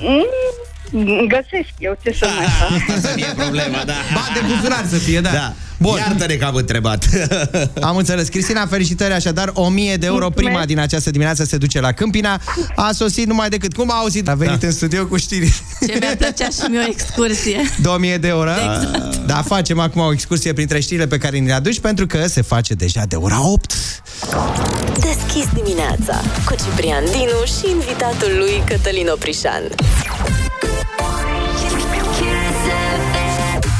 [0.00, 2.70] Mm, găsesc eu ce să mai fac.
[2.96, 3.92] Asta să fie problema, da.
[4.14, 5.30] Ba de buzunar să fie, da.
[5.30, 5.52] Da.
[5.82, 5.96] Bun.
[5.98, 7.08] Iartă-ne că am întrebat.
[7.80, 8.28] Am înțeles.
[8.28, 9.50] Cristina, felicitări așadar.
[9.54, 10.50] 1000 de euro Mulțumesc.
[10.50, 12.40] prima din această dimineață se duce la Câmpina.
[12.76, 13.74] A sosit numai decât.
[13.74, 14.28] Cum a auzit?
[14.28, 14.66] A venit da.
[14.66, 15.62] în studio cu știri.
[15.86, 17.60] Ce mi-ar plăcea și mie o excursie.
[17.82, 18.50] 2000 de euro.
[18.50, 19.16] Exact.
[19.16, 22.42] Da, facem acum o excursie printre știrile pe care ni le aduci pentru că se
[22.42, 23.72] face deja de ora 8.
[25.00, 29.62] Deschis dimineața cu Ciprian Dinu și invitatul lui Cătălin Oprișan.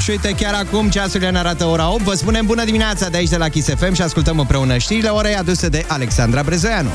[0.03, 2.01] Și uite, chiar acum ceasurile ne arată ora 8.
[2.03, 5.35] Vă spunem bună dimineața de aici de la Kiss FM și ascultăm împreună știrile orei
[5.35, 6.89] aduse de Alexandra Brezoianu.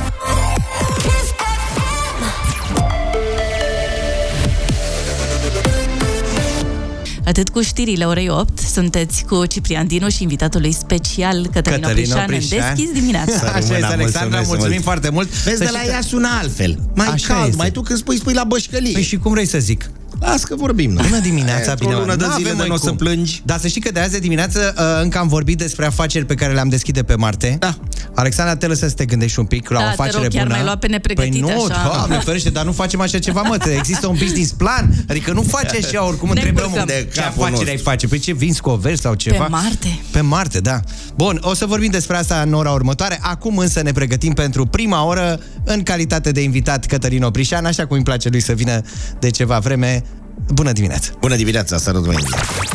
[7.25, 11.85] Atât cu știrile orei 8, sunteți cu Ciprian Dinu și invitatul lui special Cătălin Cătălin
[11.85, 12.75] Oprișan în Oprișan.
[12.75, 13.33] Deschis dimineața.
[13.47, 15.29] Așa este, Alexandra, mulțumim foarte mult.
[15.29, 16.79] Vezi, Să de știi la că- ea sună altfel.
[16.95, 17.57] Mai Așa cald, este.
[17.57, 18.93] mai tu când spui, spui la bășcălie.
[18.93, 19.91] Păi și cum vrei să zic?
[20.21, 21.01] Las că vorbim, nu?
[21.03, 21.99] Bună dimineața, Într-o bine.
[22.01, 22.97] lună de Nu zile avem de noi n-o să cum.
[22.97, 23.43] plângi.
[23.45, 26.35] Dar să știi că de azi de dimineață uh, încă am vorbit despre afaceri pe
[26.35, 27.57] care le-am deschide pe Marte.
[27.59, 27.75] Da.
[28.15, 30.43] Alexandra, te lăsă să te gândești un pic la Da, o te afacere rog, chiar
[30.43, 30.55] bună.
[30.55, 31.83] m-ai luat pe nepregătite, Păi nu, așa.
[31.95, 33.57] doamne ferește, dar nu facem așa ceva, mă.
[33.77, 34.91] Există un business plan.
[35.09, 36.87] Adică nu faci așa oricum Ne întrebăm încurcăm.
[36.87, 37.71] de ce capul afacere nostru.
[37.71, 38.07] ai face.
[38.07, 39.45] Păi ce, vinzi coveri sau ceva?
[39.45, 39.99] Pe Marte.
[40.11, 40.81] Pe Marte, da.
[41.17, 43.19] Bun, o să vorbim despre asta în ora următoare.
[43.23, 47.97] Acum însă ne pregătim pentru prima oră în calitate de invitat Cătălin Oprișan, așa cum
[47.97, 48.81] îmi place lui să vină
[49.19, 50.03] de ceva vreme.
[50.47, 51.11] Bună dimineața!
[51.21, 52.23] Bună dimineața, sărut mâine.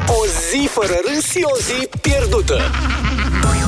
[0.08, 2.58] O zi fără râs și o zi pierdută.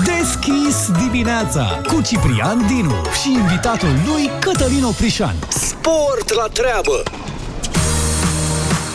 [0.04, 5.36] Deschis dimineața cu Ciprian Dinu și invitatul lui Cătălin Oprișan.
[5.50, 7.04] Sport la treabă.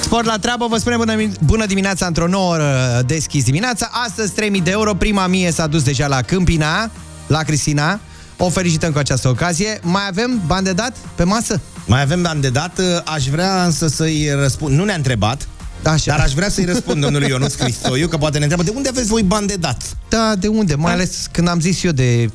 [0.01, 3.89] Sport la treabă, vă spunem bună, bună dimineața într-o nouă oră deschis dimineața.
[3.93, 6.91] Astăzi 3000 de euro, prima mie s-a dus deja la Câmpina,
[7.27, 8.01] la Cristina.
[8.37, 9.81] O felicităm cu această ocazie.
[9.83, 11.61] Mai avem bani de dat pe masă?
[11.91, 14.77] Mai avem bani de dat, aș vrea însă să-i răspund.
[14.77, 15.49] Nu ne-a întrebat,
[15.83, 16.11] Așa.
[16.17, 19.07] dar aș vrea să-i răspund domnului Ionuț Cristoiu, că poate ne întreabă de unde aveți
[19.09, 19.97] voi bani de dat?
[20.09, 20.75] Da, de unde?
[20.75, 22.31] Mai ales când am zis eu de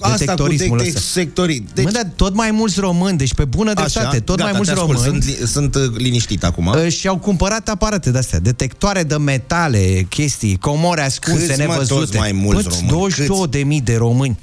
[0.00, 1.00] Asta cu detectorismul ăsta.
[1.14, 1.66] detectorii.
[1.74, 4.72] Deci, mă, dar tot mai mulți români, deci pe bună dreptate, tot gata, mai mulți
[4.72, 6.66] te ascult, români Sunt, li- sunt uh, liniștit acum.
[6.66, 12.00] uh, și-au cumpărat aparate de-astea, detectoare de metale, chestii, comore ascunse, Câți, mă, nevăzute.
[12.00, 12.76] toți mai mulți Câți?
[12.76, 12.88] români?
[12.98, 14.38] 22 de mii de români.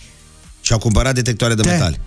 [0.62, 1.72] Și-au cumpărat detectoare de Da.
[1.72, 2.00] metale.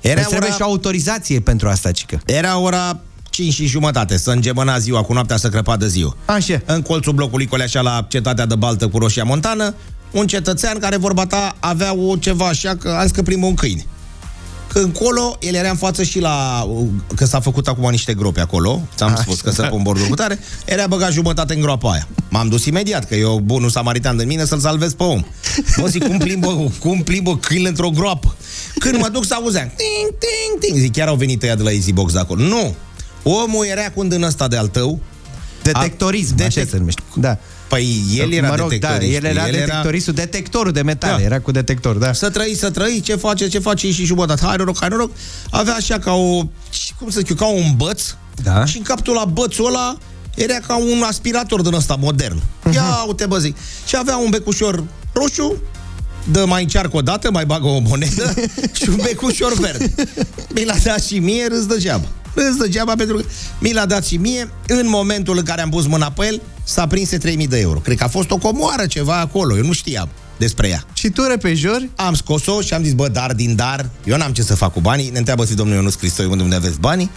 [0.00, 2.20] Era Era trebuie ora, și autorizație pentru asta, cică.
[2.26, 6.16] era ora 5 și jumătate, să îngemăna ziua cu noaptea să crăpa de ziua.
[6.24, 6.60] Așa.
[6.64, 9.74] În colțul blocului Coleașa la cetatea de Baltă cu Roșia Montană,
[10.10, 13.86] un cetățean care, vorba ta, avea o ceva așa că azi că primă un câine.
[14.74, 16.66] Încolo, el era în față și la...
[17.14, 19.22] Că s-a făcut acum niște gropi acolo, ți-am Așa.
[19.22, 22.08] spus că să pun bordul cu tare, era băgat jumătate în groapa aia.
[22.28, 25.24] M-am dus imediat, că eu, bunul samaritan de mine, să-l salvez pe om.
[25.76, 28.34] Mă zic, cum plimbă, cum plimbă câinele într-o groapă?
[28.78, 30.78] Când mă duc, să auzeam, ting, ting, ting.
[30.78, 32.42] Zic, chiar au venit ăia de la Easy Box de acolo.
[32.42, 32.74] Nu!
[33.22, 35.00] Omul era cu un din ăsta de al tău,
[35.62, 37.02] Detectorism, A- așa detec- se numește.
[37.14, 37.38] Da.
[37.70, 39.16] Păi el era mă rog, da, detectorist.
[39.16, 41.22] el era detectoristul, detectorul de metale, Da.
[41.22, 42.12] era cu detector, da.
[42.12, 44.44] Să trăi, să trăi, ce face, ce face și jumătate.
[44.46, 45.10] Hai noroc, hai noroc.
[45.50, 46.42] Avea așa ca o,
[46.98, 48.02] cum să zic eu, ca un băț.
[48.42, 48.64] Da.
[48.64, 49.96] Și în capul la bățul ăla
[50.34, 52.40] era ca un aspirator din ăsta modern.
[52.62, 52.74] Mhm.
[52.74, 53.56] Ia uite bă zic.
[53.86, 55.62] Și avea un becușor roșu,
[56.30, 58.34] dă mai încearcă o dată, mai bagă o monedă
[58.82, 59.94] și un becușor verde.
[60.54, 62.04] Mi l-a dat și mie, râs degeaba.
[62.34, 63.24] Râs degeaba pentru că
[63.58, 64.50] mi l-a dat și mie.
[64.66, 67.78] În momentul în care am pus mâna pe el, s-a prins 3000 de euro.
[67.78, 70.84] Cred că a fost o comoară ceva acolo, eu nu știam despre ea.
[70.92, 71.90] Și tu repejori?
[71.96, 74.80] Am scos-o și am zis, bă, dar din dar, eu n-am ce să fac cu
[74.80, 75.10] banii.
[75.10, 77.10] Ne întreabă și domnul Ionuț Cristoi unde unde aveți banii.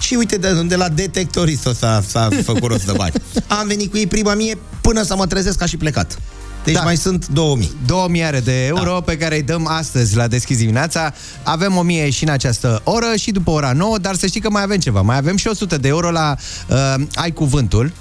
[0.00, 3.12] Și uite, de, de la detectorist s-a, s-a făcut rost de bani.
[3.46, 6.18] Am venit cu ei prima mie până să mă trezesc ca și plecat.
[6.64, 6.80] Deci Da.
[6.82, 7.70] mai sunt 2000.
[7.86, 9.00] 2000 are de euro da.
[9.00, 11.14] pe care îi dăm astăzi la Deschis dimineața.
[11.42, 14.62] Avem 1000 și în această oră și după ora 9, dar să știi că mai
[14.62, 15.00] avem ceva.
[15.00, 16.36] Mai avem și 100 de euro la
[16.68, 17.92] uh, Ai Cuvântul.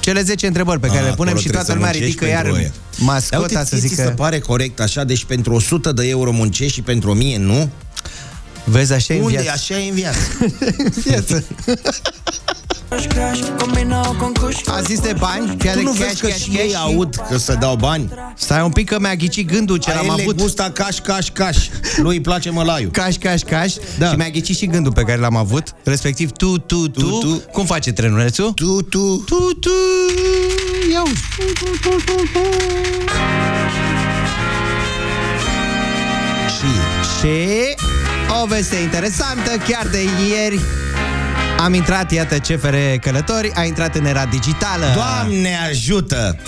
[0.00, 2.06] Cele 10 întrebări pe care A, le punem acolo și trebuie toată să lumea muncești
[2.06, 2.70] ridică iar pentru aia.
[2.96, 4.02] Dar mascota uite, să ție ți zică...
[4.02, 7.70] se pare corect așa, deci pentru 100 de euro muncești și pentru 1000 nu?
[8.64, 9.40] Vezi, așa e în Unde?
[9.40, 9.50] viață.
[9.52, 10.18] Așa e în viață.
[11.04, 11.44] viață.
[14.66, 16.76] A zis de bani, chiar Tu de nu cash, vezi că cash, și cash ei
[16.76, 18.08] aud că să dau bani?
[18.36, 20.36] Stai un pic că mi-a ghicit gândul ce A l-am el le avut.
[20.36, 21.66] gusta cash, cash, cash.
[21.96, 22.90] Lui îi place mălaiul.
[22.90, 24.08] Caș, caș, caș Da.
[24.08, 27.42] Și mi-a ghicit și gândul pe care l-am avut Respectiv tu, tu, tu, Tu, tu.
[27.52, 28.52] Cum face trenulețul?
[28.52, 29.16] Tu, tu.
[29.26, 29.70] Tu, tu
[30.92, 31.22] Ia uzi.
[36.56, 36.66] Și
[37.18, 37.38] Și
[38.42, 39.98] o veste interesantă Chiar de
[40.28, 40.60] ieri
[41.62, 46.38] am intrat, iată, CFR Călători A intrat în era digitală Doamne ajută!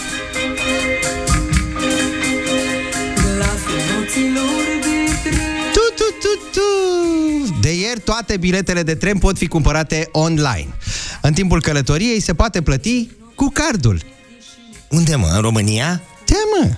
[5.72, 6.60] Tu, tu, tu, tu.
[7.60, 10.68] De ieri toate biletele de tren pot fi cumpărate online
[11.20, 14.00] În timpul călătoriei se poate plăti cu cardul
[14.88, 15.30] Unde mă?
[15.34, 16.02] În România?
[16.26, 16.70] Da, mă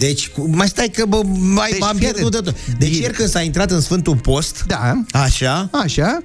[0.00, 2.54] Deci, cu- mai stai că bă, mai Deci, deci, am fii pierdut de atent.
[2.66, 2.78] tot.
[2.78, 5.02] Deci ieri când s-a intrat în Sfântul Post, Da.
[5.12, 6.18] așa, Așa.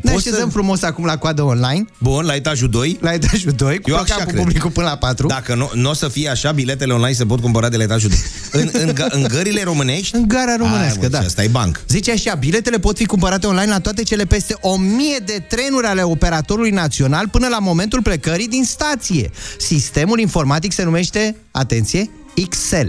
[0.00, 3.52] Ne Poți așezăm să- frumos acum la coadă online, bun, la etajul 2, la etajul
[3.52, 4.40] 2, cu Eu Eu așa cu cred.
[4.42, 5.26] publicul până la 4.
[5.26, 8.10] dacă nu, nu o să fie așa, biletele online se pot cumpăra de la etajul
[8.10, 8.18] 2.
[8.62, 10.16] În, în, ga- în gările românești?
[10.16, 11.20] În gara românească, Hai, mă, da.
[11.20, 11.80] și Asta e banc.
[11.88, 16.02] Zice așa, biletele pot fi cumpărate online la toate cele peste 1000 de trenuri ale
[16.02, 19.30] operatorului național până la momentul plecării din stație.
[19.58, 22.10] Sistemul informatic se numește, atenție,
[22.48, 22.86] XL.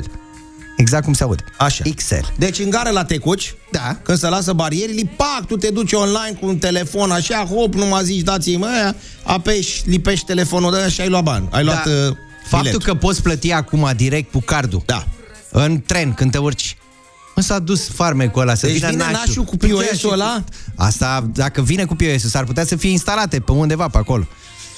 [0.78, 1.44] Exact cum se aude.
[1.58, 1.84] Așa.
[1.96, 2.16] XL.
[2.38, 3.98] Deci în gară la Tecuci, Da.
[4.04, 7.86] când se lasă barierile, pac, tu te duci online cu un telefon așa, hop, nu
[7.86, 11.48] mă zici, dați-i mă aia, apeși, lipești telefonul de aia și ai luat bani.
[11.52, 11.92] Ai luat Da.
[11.92, 12.82] uh, Faptul biletul.
[12.82, 15.06] că poți plăti acum direct cu cardul Da.
[15.52, 16.78] în tren când te urci.
[17.36, 19.18] Mă, s-a dus farmecul ăla să Deci vină vine nașul.
[19.26, 20.44] nașul cu Păi POS-ul ce, și- ăla?
[20.76, 24.28] Asta, dacă vine cu POS-ul, s-ar putea să fie instalate pe undeva pe acolo.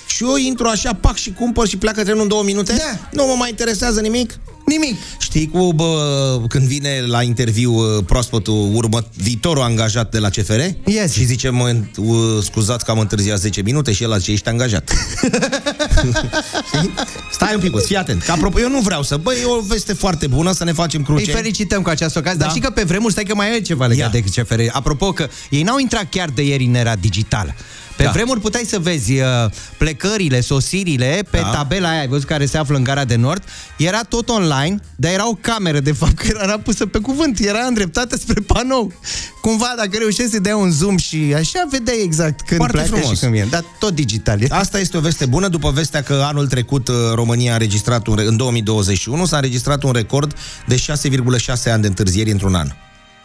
[0.07, 2.73] Și eu intru așa, pac și cumpăr și pleacă trenul în două minute?
[2.73, 3.07] Da.
[3.11, 4.39] Nu mă mai interesează nimic?
[4.65, 4.95] Nimic.
[5.19, 10.59] Știi cu, bă, când vine la interviu uh, proaspătul, urmă, viitorul angajat de la CFR?
[10.85, 11.11] Yes.
[11.13, 14.91] Și zice, mă, uh, scuzați că am întârziat 10 minute și el zice, ești angajat.
[16.67, 16.91] Știi?
[17.33, 18.21] Stai un pic, fii atent.
[18.23, 20.99] Că apropo, eu nu vreau să, băi, e o veste foarte bună să ne facem
[20.99, 21.31] Îi cruce.
[21.31, 22.45] felicităm cu această ocazie, da.
[22.45, 22.51] Da.
[22.51, 24.21] dar și că pe vremuri, stai că mai e ceva legat Ia.
[24.21, 24.59] de CFR.
[24.71, 27.55] Apropo că ei n-au intrat chiar de ieri în era digitală.
[27.95, 28.09] Pe da.
[28.09, 28.11] Da.
[28.11, 29.25] vremuri puteai să vezi uh,
[29.77, 31.49] plecările, sosirile pe Da.
[31.49, 33.43] tabela aia, ai văzut, care se află în gara de nord.
[33.77, 37.39] Era tot online, dar era o cameră, de fapt, că era pusă pe cuvânt.
[37.39, 38.93] Era îndreptată spre panou.
[39.41, 43.13] Cumva, dacă reușeai să dai un zoom și așa, vedeai exact când Foarte pleacă frumos.
[43.15, 43.47] și când vine.
[43.49, 44.41] Dar tot digital.
[44.41, 44.47] E.
[44.63, 48.15] Asta este o veste bună după vestea că anul trecut uh, România a înregistrat un,
[48.15, 50.33] re- în 2021 s-a înregistrat un record
[50.67, 50.81] de 6,6
[51.71, 52.67] ani de întârzieri într-un an.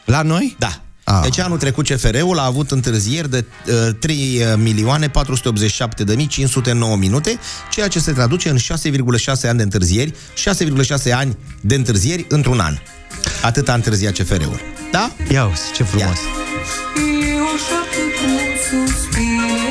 [0.05, 0.57] La noi?
[0.59, 0.81] Da.
[1.05, 1.21] Ah.
[1.23, 6.97] Deci anul trecut CFR-ul a avut întârzieri de uh, 3 milioane 487 de mii 509
[6.97, 7.39] minute,
[7.71, 12.77] ceea ce se traduce în 6,6 ani de întârzieri, 6,6 ani de întârzieri într-un an.
[13.43, 14.61] Atât a întârziat CFR-ul.
[14.93, 15.13] Da?
[15.31, 16.19] Ia uzi, ce frumos.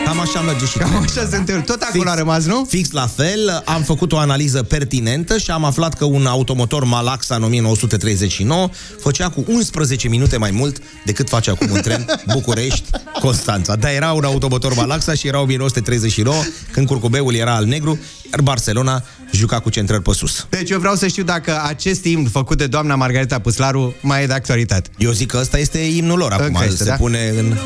[0.05, 1.05] Cam așa merge și Cam trenul.
[1.09, 1.73] așa se întâmplă.
[1.73, 2.11] Tot acolo Fix.
[2.11, 2.65] a rămas, nu?
[2.69, 7.35] Fix la fel, am făcut o analiză pertinentă și am aflat că un automotor Malaxa
[7.35, 8.69] în 1939
[9.01, 13.75] făcea cu 11 minute mai mult decât face acum un tren București-Constanța.
[13.75, 16.35] Dar era un automotor Malaxa și era 1939,
[16.71, 17.99] când curcubeul era al negru,
[18.31, 20.47] iar Barcelona juca cu centrări pe sus.
[20.49, 24.25] Deci eu vreau să știu dacă acest imn făcut de doamna Margareta Puslaru mai e
[24.25, 24.89] de actualitate.
[24.97, 26.95] Eu zic că ăsta este imnul lor acum, Încă este, se da?
[26.95, 27.57] pune în...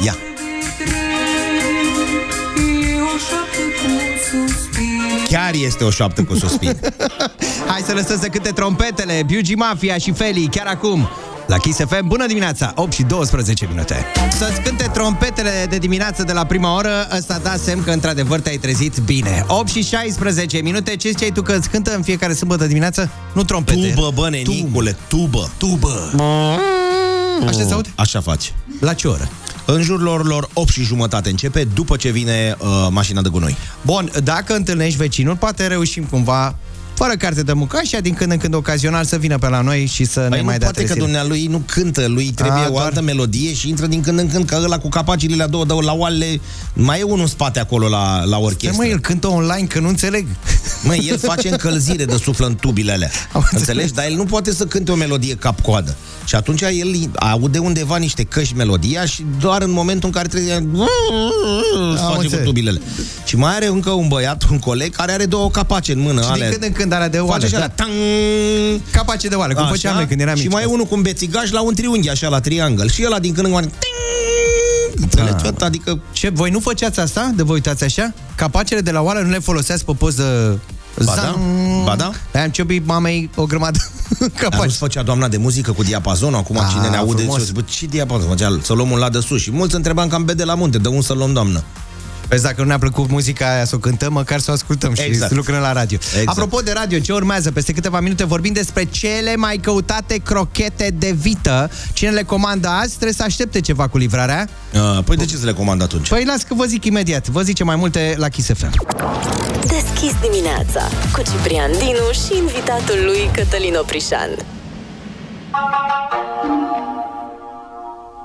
[4.34, 5.24] Ia.
[5.30, 6.80] Chiar este o șoaptă cu suspin.
[7.68, 11.10] Hai să lăsăm să cânte trompetele, Biugi Mafia și Feli, chiar acum.
[11.48, 14.06] La Kiss FM, bună dimineața, 8 și 12 minute.
[14.38, 18.58] Să-ți cânte trompetele de dimineață de la prima oră, ăsta da semn că într-adevăr te-ai
[18.58, 19.46] trezit bine.
[19.48, 23.10] 8 și 16 minute, ce ziceai tu că îți cântă în fiecare sâmbătă dimineață?
[23.34, 23.94] Nu trompete.
[23.96, 25.52] Tubă, bă, nenicule, tubă.
[25.58, 26.12] Tubă.
[27.48, 27.90] Așa se aude?
[27.96, 28.54] Așa faci.
[28.80, 29.30] La ce oră?
[29.66, 33.58] În jurul orilor 8 și jumătate începe, după ce vine uh, mașina de gunoi.
[33.82, 36.56] Bun, dacă întâlnești vecinul, poate reușim cumva
[36.94, 39.86] fără carte de muncă, așa din când în când ocazional să vină pe la noi
[39.86, 41.00] și să ne Păi mai nu dea poate că tresire.
[41.00, 44.28] dumnealui nu cântă, lui trebuie A, o doar- altă melodie și intră din când în
[44.30, 46.40] când, că ăla cu capacile la două, dă la oale,
[46.74, 48.82] mai e unul în spate acolo la, la Stai, orchestră.
[48.82, 50.28] mă, el cântă online, că nu înțeleg.
[50.84, 53.10] Măi, el face încălzire de suflă în tubile alea.
[53.34, 53.94] Am Înțelegi?
[53.94, 55.96] Dar el nu poate să cânte o melodie cap-coadă.
[56.26, 60.52] Și atunci el aude undeva niște căști melodia și doar în momentul în care trebuie
[60.52, 60.66] să
[62.02, 62.46] face cu înțeles.
[62.46, 62.82] tubilele.
[63.26, 66.22] Și mai are încă un băiat, un coleg, care are două capace în mână.
[66.22, 66.50] Și din alea.
[66.50, 67.84] când în când alea de oale, Face așa, da.
[67.84, 67.92] tang,
[68.92, 69.72] Capace de oală, cum Așa.
[69.72, 70.44] făceam noi când eram mici.
[70.44, 72.90] Și mai e unul cu un bețigaș la un triunghi, așa, la triangel.
[72.90, 73.72] Și ăla din când în când...
[74.96, 75.46] Înțelegi?
[75.46, 75.54] Ah.
[75.60, 77.32] Adică Ce, voi nu făceați asta?
[77.36, 78.14] De vă uitați așa?
[78.36, 80.58] Capacele de la oală nu le foloseați pe post de...
[81.06, 81.40] Ba da,
[81.84, 82.40] ba da.
[82.42, 83.80] Am ciobit mamei o grămadă
[84.20, 84.66] Dar capaci.
[84.66, 87.40] nu făcea doamna de muzică cu diapazonul, acum Ah, cine ne aude frumos.
[87.40, 88.60] zice, bă, ce diapazon făcea?
[88.64, 89.42] Să luăm un la de sus.
[89.42, 91.64] Și mulți întrebam cam bede la munte, de un să luăm doamnă.
[92.34, 95.02] Vezi, dacă nu ne-a plăcut muzica aia să o cântăm, măcar să o ascultăm și
[95.02, 95.30] Exact.
[95.30, 95.98] să lucrăm la radio.
[96.02, 96.28] Exact.
[96.28, 97.52] Apropo de radio, ce urmează?
[97.52, 101.70] Peste câteva minute vorbim despre cele mai căutate crochete de vită.
[101.94, 104.48] Cine le comandă azi trebuie să aștepte ceva cu livrarea.
[104.74, 106.10] Uh, păi de ce să le comand atunci?
[106.10, 107.28] Păi las că vă zic imediat.
[107.28, 108.70] Vă zice mai multe la Kiss FM.
[109.62, 114.30] Deschis dimineața cu Ciprian Dinu și invitatul lui Cătălin Oprișan.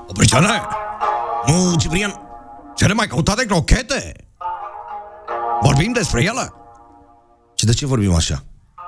[0.07, 0.61] Opriceane!
[1.47, 2.28] Nu, Ciprian!
[2.79, 4.13] Cele mai căutate crochete?
[5.61, 6.53] Vorbim despre ele?
[7.55, 8.43] Și de ce vorbim așa?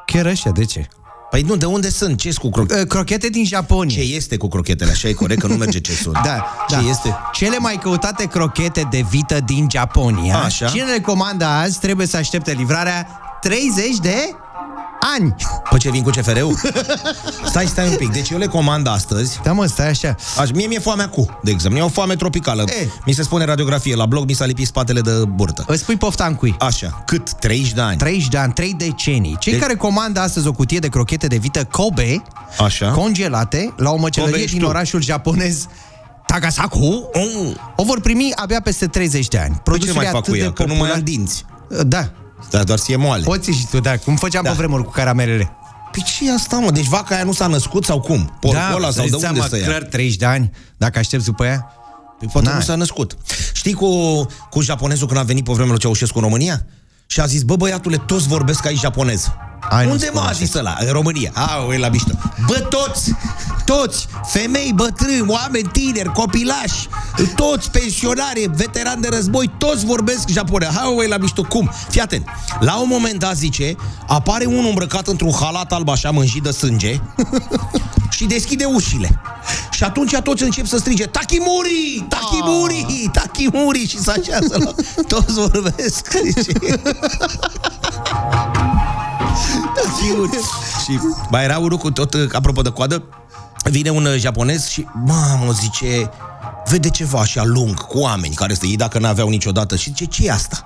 [0.05, 0.87] Chiar așa, de ce?
[1.29, 2.19] Păi nu, de unde sunt?
[2.19, 2.81] ce cu crochete?
[2.81, 3.95] Uh, Crochete din Japonia.
[3.95, 4.91] Ce este cu crochetele?
[4.91, 6.13] Așa e corect, că nu merge ce sunt.
[6.13, 6.81] Da, Ce da.
[6.89, 7.15] este?
[7.31, 10.37] Cele mai căutate crochete de vită din Japonia.
[10.37, 10.67] Așa.
[10.69, 13.07] Cine le comandă azi trebuie să aștepte livrarea
[13.41, 14.35] 30 de
[15.17, 15.35] ani.
[15.69, 16.57] Pe ce vin cu CFR-ul?
[17.49, 18.11] Stai, stai un pic.
[18.11, 19.39] Deci eu le comand astăzi.
[19.43, 20.15] Da, mă, stai așa.
[20.37, 21.79] Aș, mie mi-e foamea cu, de exemplu.
[21.79, 22.63] Mi-e o foame tropicală.
[22.67, 22.87] E.
[23.05, 23.95] Mi se spune radiografie.
[23.95, 25.63] La blog mi s-a lipit spatele de burtă.
[25.67, 26.55] Îți spui pofta în cui.
[26.59, 27.03] Așa.
[27.05, 27.31] Cât?
[27.33, 27.97] 30 de ani.
[27.97, 29.35] 30 de ani, 3 decenii.
[29.39, 32.23] Cei Deci- care comandă astăzi o cutie de crochete de vită Kobe,
[32.59, 32.89] Așa.
[32.91, 34.67] congelate, la o Kobe măcelărie ești din tu.
[34.69, 35.65] orașul japonez
[36.25, 37.09] Tagasaku,
[37.75, 39.61] o vor primi abia peste 30 de ani.
[39.63, 40.45] Păi ce mai Produsul e fac atât cu ea?
[40.45, 41.45] de Că nu mai popular- am dinți.
[41.85, 42.09] Da.
[42.49, 43.23] Da, doar să e moale.
[43.23, 44.49] Poți și tu, da, cum făceam Da.
[44.49, 45.51] pe vremuri cu caramelele.
[45.91, 46.71] Păi ce e asta, mă?
[46.71, 48.37] Deci vaca aia nu s-a născut sau cum?
[48.39, 49.65] Porcul ăla sau de Da, îți unde seama, să ia?
[49.65, 51.65] clar 30 de ani, dacă aștepți după ea.
[52.19, 52.57] Păi poate N-ai.
[52.57, 53.17] nu s-a născut.
[53.53, 53.89] Știi cu,
[54.49, 56.65] cu japonezul când a venit pe vremea lui Ceaușescu în România?
[57.05, 59.27] Și a zis, bă băiatule, toți vorbesc aici japonez.
[59.69, 60.37] Ai, nu Unde spune mă a așa.
[60.37, 60.75] zis ăla?
[60.79, 61.31] În România.
[61.33, 62.11] A, e la mișto.
[62.47, 63.11] Bă, toți,
[63.65, 66.87] toți, femei, bătrâni, oameni tineri, copilași,
[67.35, 70.69] toți pensionari, veterani de război, toți vorbesc japonez.
[70.69, 71.41] Ha, e la mișto.
[71.43, 71.71] Cum?
[71.89, 72.25] Fii atent.
[72.59, 73.75] La un moment dat, zice,
[74.07, 76.99] apare unul îmbrăcat într-un halat alb așa, mânjit de sânge,
[78.15, 79.21] și deschide ușile.
[79.71, 82.05] Și atunci toți încep să strige Takimuri!
[82.09, 83.09] Takimuri!
[83.13, 83.87] Takimuri!
[83.87, 84.73] Și se așează la...
[85.07, 86.11] Toți vorbesc.
[86.41, 86.81] Zice.
[90.01, 90.39] Takimuri!
[90.83, 93.03] și mai era unul cu tot, apropo de coadă,
[93.63, 96.09] vine un uh, japonez și, mamă, zice,
[96.69, 100.25] vede ceva așa lung, cu oameni care stă ei dacă n-aveau niciodată și zice, ce
[100.25, 100.65] e asta?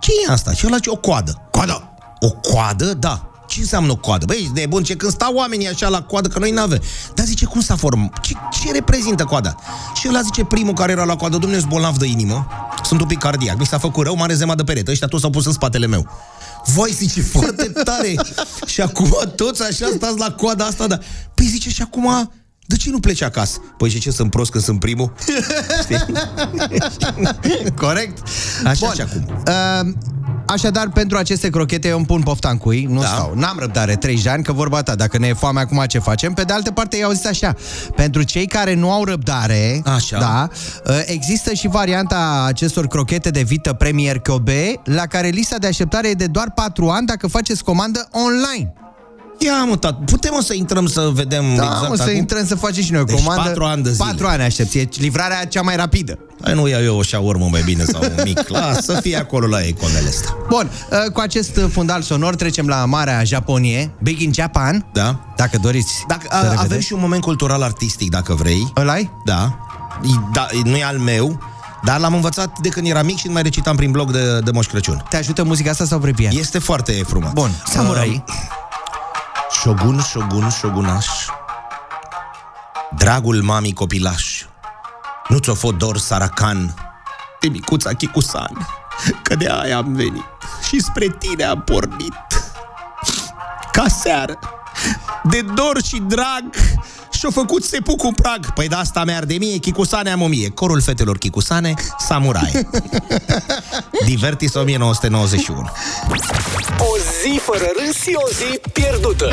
[0.00, 0.52] Ce e asta?
[0.52, 1.48] Și ăla ce o coadă.
[1.50, 1.92] Coadă!
[2.20, 2.94] O coadă?
[2.94, 3.26] Da.
[3.46, 4.24] Ce înseamnă o coadă?
[4.24, 6.80] Băi, ești nebun, ce când stau oamenii așa la coadă, că noi n-avem.
[7.14, 8.20] Dar zice, cum s-a format?
[8.20, 9.54] Ce, ce reprezintă coada?
[9.94, 12.46] Și ăla zice, primul care era la coadă, domnule, sunt bolnav de inimă,
[12.84, 15.30] sunt un pic cardiac, mi s-a făcut rău, m-are zema de perete, ăștia toți s-au
[15.30, 16.06] pus în spatele meu.
[16.74, 18.14] Voi, zice, foarte tare.
[18.66, 20.98] și acum toți așa stați la coada asta, da.
[21.34, 22.32] Păi zice, și acum,
[22.66, 23.58] de ce nu pleci acasă?
[23.76, 25.12] Păi și ce, sunt prost când sunt primul?
[27.82, 28.28] Corect?
[28.64, 28.94] Așa Bun.
[28.94, 29.42] și acum.
[29.46, 29.92] Uh,
[30.52, 33.06] așadar, pentru aceste crochete eu îmi pun pofta în cui, nu da.
[33.06, 33.32] stau.
[33.34, 36.32] N-am răbdare 30 de ani, că vorba ta, dacă ne e foame acum ce facem?
[36.32, 37.54] Pe de altă parte, i-au zis așa,
[37.96, 40.18] pentru cei care nu au răbdare, Așa.
[40.18, 40.48] da,
[40.86, 46.08] uh, există și varianta acestor crochete de vită Premier Kobe, la care lista de așteptare
[46.08, 48.72] e de doar 4 ani dacă faceți comandă online.
[49.44, 52.14] Ia, mă, tat, putem o să intrăm să vedem Da, exact mă, să acum?
[52.14, 53.42] intrăm să facem și noi o Deci comandă.
[53.42, 54.04] patru ani de zile.
[54.04, 56.18] 4 ani aștepți, e livrarea cea mai rapidă.
[56.42, 58.48] Hai nu iau eu o șaurmă mai bine sau un mic.
[58.54, 60.36] Lasă să fie acolo la iconele astea.
[60.48, 64.86] Bun, uh, cu acest uh, fundal sonor trecem la Marea Japonie, Big in Japan.
[64.92, 65.20] Da.
[65.36, 66.86] Dacă doriți Dacă, să a, avem revedeți.
[66.86, 68.70] și un moment cultural artistic, dacă vrei.
[68.74, 69.10] Îl ai?
[69.24, 69.58] Da.
[70.04, 71.38] E- da nu e al meu,
[71.84, 74.50] dar l-am învățat de când eram mic și îl mai recitam prin blog de, de
[74.50, 75.04] Moș Crăciun.
[75.10, 76.32] Te ajută muzica asta sau vrei pian?
[76.36, 77.30] Este foarte frumos.
[77.32, 78.24] Bun, samurai.
[78.28, 78.34] Uh,
[79.52, 81.06] Shogun, shogun, shogunaș
[82.96, 84.44] Dragul mami copilaș
[85.28, 86.74] Nu ți-o fă dor saracan
[87.40, 88.66] De micuța Chikusan
[89.22, 90.24] Că de aia am venit
[90.68, 92.14] Și spre tine am pornit.
[93.72, 94.38] Ca seară
[95.22, 96.44] De dor și drag
[97.22, 100.48] Și-o făcut sepu cu prag Păi de asta mi de mie, Chikusane am o mie
[100.48, 102.66] Corul fetelor Chikusane, Samurai
[104.10, 105.60] Divertis 1991
[106.78, 109.32] O zi fără râs și o zi pierdută.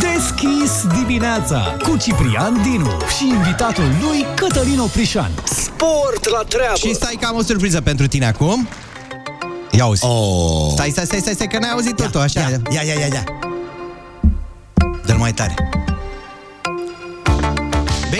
[0.00, 5.30] Deschis dimineața cu Ciprian Dinu și invitatul lui Cătălin Oprișan.
[5.44, 6.76] Sport la treabă.
[6.76, 8.68] Și stai că am o surpriză pentru tine acum.
[9.70, 10.04] Ia uzi.
[10.04, 10.72] Oh.
[10.72, 12.40] Stai, stai, stai, stai, stai, că n-ai auzit totul, așa.
[12.40, 13.24] Ia, ia, ia, ia, ia.
[15.06, 15.54] Dă-l mai tare.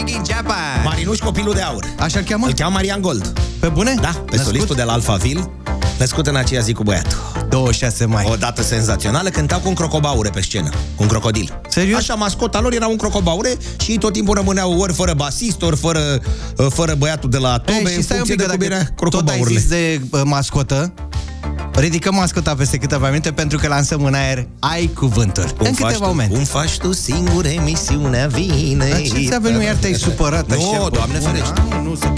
[0.05, 0.83] Big in Japan.
[0.85, 2.47] Marinuș copilul de aur Așa-l cheamă?
[2.47, 3.95] Îl cheamă Marian Gold Pe bune?
[4.01, 5.51] Da, pe solistul de la Alphaville
[5.99, 8.27] Născut în aceea zi cu băiatul 26 mai.
[8.31, 11.99] O dată senzațională Cântau cu un crocobaure pe scenă Cu un crocodil Serios?
[11.99, 15.77] Așa, mascota lor era un crocobaure Și ei tot timpul rămâneau ori fără basist Ori
[15.77, 16.21] fără,
[16.57, 18.57] uh, fără băiatul de la tobe Ei, În și stai un funcție pic, de că
[18.57, 20.93] cum era dacă tot ai crocobaurile zis de uh, mascotă,
[21.79, 25.55] ridicăm mascota peste câteva minute pentru că lansăm în aer Ai cuvânturi.
[25.57, 26.11] Cum în faci câteva tu?
[26.11, 26.35] momente.
[26.35, 30.89] Cum faci tu singur emisiunea vine Dar ce înseamnă nu iar te-ai supărat Nu, așa?
[30.89, 31.63] Doamne Bun, ferește.
[31.71, 32.13] Nu, nu se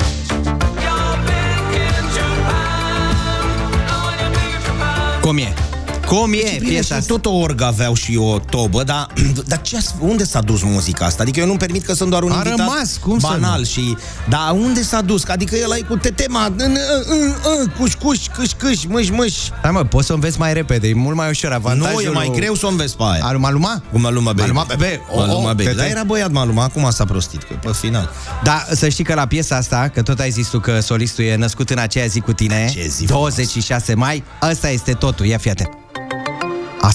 [5.21, 5.70] Cum e?
[6.11, 7.13] Cum e Bine, piesa și asta?
[7.15, 9.07] tot o orgă aveau și o tobă, dar,
[9.51, 11.23] dar ce, unde s-a dus muzica asta?
[11.23, 13.65] Adică eu nu-mi permit că sunt doar un A invitat rămas, cum să banal nu?
[13.65, 13.97] și...
[14.29, 15.23] Dar unde s-a dus?
[15.29, 16.77] Adică el ai cu tetema, în- în-
[17.09, 19.35] în- în, cuș, cuș, câș, câș, mâș, mâș.
[19.63, 22.03] Hai mă, poți să o înveți mai repede, e mult mai ușor avantajul.
[22.03, 23.25] Nu, e mai greu să o înveți pe aia.
[23.25, 23.83] Aluma, aluma?
[23.93, 24.41] Cum Maluma Baby.
[24.41, 25.01] Maluma Baby.
[25.11, 25.63] Oh, Maluma oh, Baby.
[25.63, 25.77] fete.
[25.77, 28.11] Dar era băiat Maluma, acum s-a prostit, că e pe final.
[28.43, 31.37] Da, să știi că la piesa asta, că tot ai zis tu că solistul e
[31.37, 35.71] născut în aceea zi cu tine, Ce zi 26 mai, ăsta este totul, ia fiate.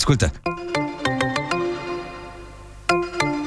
[0.07, 0.31] Ascultă.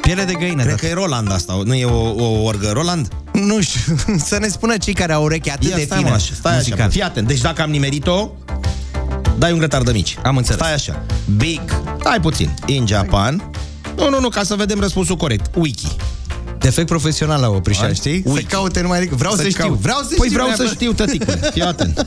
[0.01, 0.62] Piele de găină.
[0.62, 0.80] Cred tată.
[0.80, 3.09] că e Roland asta, nu e o, o orgă Roland?
[3.32, 3.97] Nu știu,
[4.30, 6.11] să ne spună cei care au urechi atât Ia de stai fine.
[6.11, 6.91] mă, așa, stai așa, muzical.
[6.91, 7.26] fii atent.
[7.26, 8.30] Deci dacă am nimerit-o,
[9.39, 10.18] Dai un grătar de mici.
[10.22, 10.61] Am înțeles.
[10.61, 11.05] Stai așa.
[11.37, 11.61] Big.
[12.01, 12.55] Stai puțin.
[12.66, 13.51] In Japan.
[13.97, 15.51] Nu, nu, nu, ca să vedem răspunsul corect.
[15.55, 15.97] Wiki.
[16.59, 17.95] Defect profesional la Oprișan, Hai.
[17.95, 18.22] știi?
[18.26, 18.41] Ui.
[18.41, 19.09] Să caute numai...
[19.12, 19.64] Vreau să, știu.
[19.64, 19.78] caut.
[19.78, 20.30] Vreau să păi știu.
[20.30, 20.72] vreau să neapărat.
[20.72, 21.51] știu, tăticule.
[21.53, 22.07] Fii atent.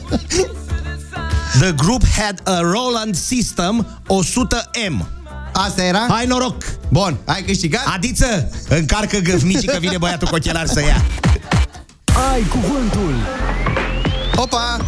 [1.58, 5.06] The group had a Roland System 100M.
[5.52, 6.06] Asta era?
[6.08, 6.64] Hai noroc!
[6.88, 7.82] Bun, ai câștigat?
[7.94, 11.04] Adiță, încarcă găfnicii că vine băiatul cu ochelari să ia.
[12.32, 13.14] Ai cuvântul.
[14.36, 14.84] Opa!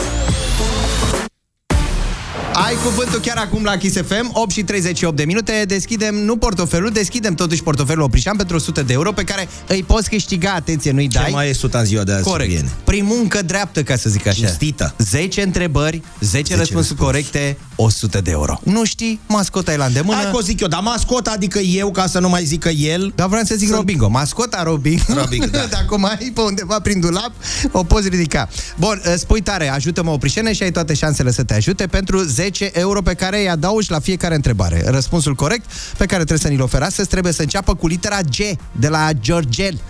[2.64, 5.64] Ai cuvântul chiar acum la Kiss FM, 8 și 38 de minute.
[5.66, 10.08] Deschidem, nu portofelul, deschidem totuși portofelul Oprișan pentru 100 de euro pe care îi poți
[10.08, 10.52] câștiga.
[10.52, 11.30] Atenție, nu-i Ce dai.
[11.32, 12.22] mai e suta în ziua de azi?
[12.22, 12.50] Corect.
[12.50, 12.70] Viene?
[12.84, 14.36] Prin muncă dreaptă, ca să zic așa.
[14.46, 14.94] Cinstită.
[14.98, 18.60] 10 întrebări, 10, răspunsuri corecte, 100 de euro.
[18.62, 19.20] Nu știi?
[19.28, 20.16] Mascota e la îndemână.
[20.20, 23.12] Hai că o zic eu, dar mascota, adică eu, ca să nu mai zică el...
[23.14, 24.08] Dar vreau să zic Sunt- Robingo.
[24.08, 25.02] Mascota Robingo.
[25.14, 25.66] Robingo, da.
[25.70, 27.32] Dacă mai ai pe undeva prin dulap,
[27.72, 28.48] o poți ridica.
[28.78, 33.02] Bun, spui tare, ajută-mă Oprișene și ai toate șansele să te ajute pentru 10 euro
[33.02, 34.82] pe care îi adaugi la fiecare întrebare.
[34.86, 35.64] Răspunsul corect
[35.96, 38.36] pe care trebuie să ni-l oferi astăzi trebuie să înceapă cu litera G
[38.72, 39.80] de la Georgel,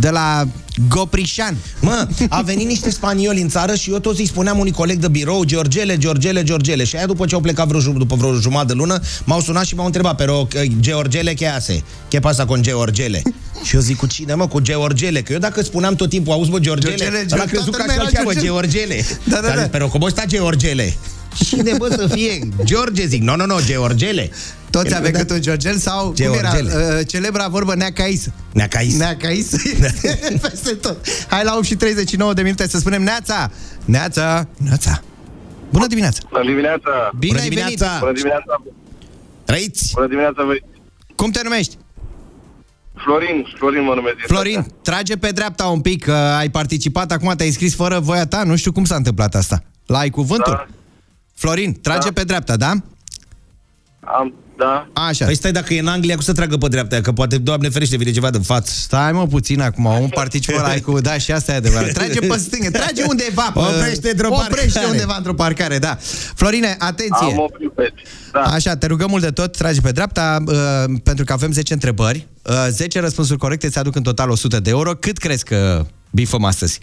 [0.00, 0.46] de la
[0.88, 1.56] Goprișan.
[1.80, 5.08] Mă, a venit niște spanioli în țară și eu tot îi spuneam unui coleg de
[5.08, 6.84] birou, Georgele, Georgele, Georgele.
[6.84, 9.64] Și aia după ce au plecat vreo, ju- după vreo jumătate de lună, m-au sunat
[9.64, 11.82] și m-au întrebat, pero eh, Georgele, ce hace?
[12.08, 13.22] Ce pasa con Georgele?
[13.62, 14.46] și eu zic, cu cine, mă?
[14.48, 15.22] Cu Georgele.
[15.22, 17.76] Că eu dacă spuneam tot timpul, auzi, bă, Georgele, Georgele, ăla a George- crezut că
[17.76, 19.04] toată așa lumea îl cheamă, era Georgele.
[19.24, 19.62] Da, da, Dar da.
[19.62, 20.94] zic, Pero cum ăsta Georgele?
[21.44, 22.48] Cine, bă, să fie?
[22.64, 23.22] George, zic.
[23.22, 24.30] Nu, no, nu, no, nu, no, Georgele.
[24.70, 26.96] Toți avem câte un Georgel sau cum era Georgele.
[26.98, 28.28] uh, celebra vorbă Neacais.
[28.52, 28.96] Neacais.
[28.98, 29.50] Neacais.
[30.42, 30.96] Peste tot.
[31.28, 33.50] Hai la 8 și 39 de minute să spunem Neața.
[33.84, 34.46] Neața.
[34.56, 35.02] Neața.
[35.70, 36.20] Bună dimineața.
[36.30, 37.10] Bună dimineața!
[37.18, 37.86] Bine Bună ai dimineața.
[37.86, 38.00] venit.
[38.00, 38.62] Bună dimineața!
[39.44, 39.90] Trăiți!
[39.94, 40.62] Bună dimineața, voi!
[41.16, 41.76] Cum te numești?
[42.94, 44.16] Florin, Florin mă numesc.
[44.16, 48.26] din Florin, trage pe dreapta un pic, că ai participat, acum te-ai înscris fără voia
[48.26, 49.62] ta, nu știu cum s-a întâmplat asta.
[49.86, 50.52] La ai cuvântul?
[50.52, 50.66] Da.
[51.34, 52.12] Florin, trage Da.
[52.12, 52.72] pe dreapta, da?
[54.00, 54.88] Am, da.
[54.92, 55.24] Așa.
[55.24, 57.96] Păi stai, dacă e în Anglia, cum să tragă pe dreapta, că poate, Doamne ferește,
[57.96, 58.72] vine ceva din față.
[58.76, 61.92] Stai mă puțin acum, un participă la ai cu, da, și asta e adevărat.
[61.92, 63.50] Trage pe stângă, trage undeva.
[63.54, 64.86] Pe, Oprește într-o Oprește parcare.
[64.86, 65.98] undeva într-o parcare, da.
[66.34, 67.26] Florine, atenție.
[67.30, 67.92] Am oprit pe
[68.32, 68.40] Da.
[68.40, 70.54] Așa, te rugăm mult de tot, trage pe dreapta, uh,
[71.02, 72.26] pentru că avem 10 întrebări.
[72.42, 74.90] Uh, 10 răspunsuri corecte îți aduc în total 100 de euro.
[74.90, 76.78] Cât crezi că bifăm astăzi?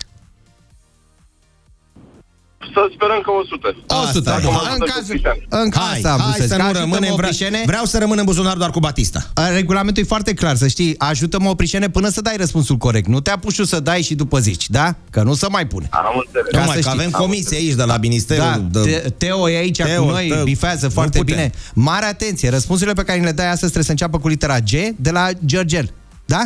[2.77, 3.67] Să sperăm că 100.
[4.09, 4.53] 100, Acum bun.
[4.55, 5.37] 100 În cu cazul, Cristian.
[5.61, 6.57] în Hai, asta am vrut hai să să zic.
[6.57, 7.61] nu Ajută-mă, rămânem, vreau, Oprișene.
[7.65, 9.21] vreau să rămân în buzunar doar cu Batista.
[9.37, 10.95] Uh, Regulamentul e foarte clar, să știi.
[10.97, 13.07] Ajută-mă, Oprișene, până să dai răspunsul corect.
[13.07, 14.95] Nu te apuci să dai și după zici, da?
[15.09, 15.87] Că nu să mai pune.
[15.91, 16.51] Am înțeles.
[16.51, 16.99] Ca Nu mai, să că știi.
[16.99, 18.89] avem comisie aici de la Ministerul Da, de...
[18.91, 20.43] Te- Teo e aici Teo, cu noi, Teo.
[20.43, 21.35] bifează Nu foarte putem.
[21.35, 21.51] bine.
[21.73, 24.69] Mare atenție, răspunsurile pe care ni le dai astăzi trebuie să înceapă cu litera G
[24.95, 25.93] de la Georgel.
[26.25, 26.41] Da?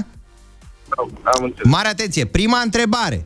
[1.23, 1.65] Am înțeles.
[1.71, 3.25] Mare atenție, prima întrebare.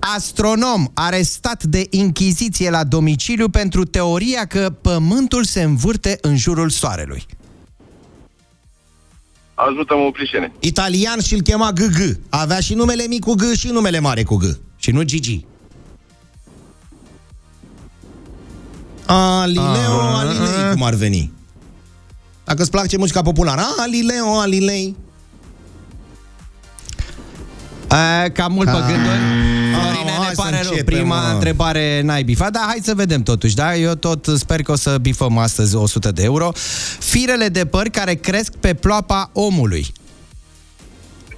[0.00, 7.26] Astronom arestat de Inchiziție la domiciliu pentru teoria că Pământul se învârte în jurul Soarelui.
[9.54, 10.52] Ajută-mă, Oprișene.
[10.60, 12.18] Italian și îl chema GG.
[12.28, 14.42] Avea și numele mic cu G și numele mare cu G.
[14.76, 15.44] Și nu Gigi.
[19.06, 20.18] Alileo, Ah.
[20.18, 21.32] Alilei, cum ar veni.
[22.44, 24.96] Dacă îți place muzica populară, Alileo, Alilei.
[27.88, 28.86] A, cam mult pe Ah.
[28.86, 29.18] gânduri.
[30.34, 30.70] Florine, hai ne să pare rău.
[30.70, 31.32] începem, Prima mă.
[31.32, 33.76] întrebare n-ai bifat, dar hai să vedem totuși, da?
[33.76, 36.52] Eu tot sper că o să bifăm astăzi 100 de euro.
[36.98, 39.86] Firele de păr care cresc pe ploapa omului.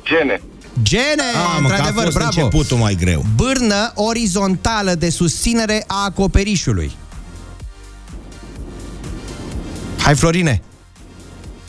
[0.04, 0.42] Gene.
[0.82, 2.40] Gene, Ah, mă, că a într-adevăr, fost bravo.
[2.40, 3.24] începutul mai greu.
[3.36, 6.92] Bârnă orizontală de susținere a acoperișului.
[9.98, 10.62] Hai, Florine.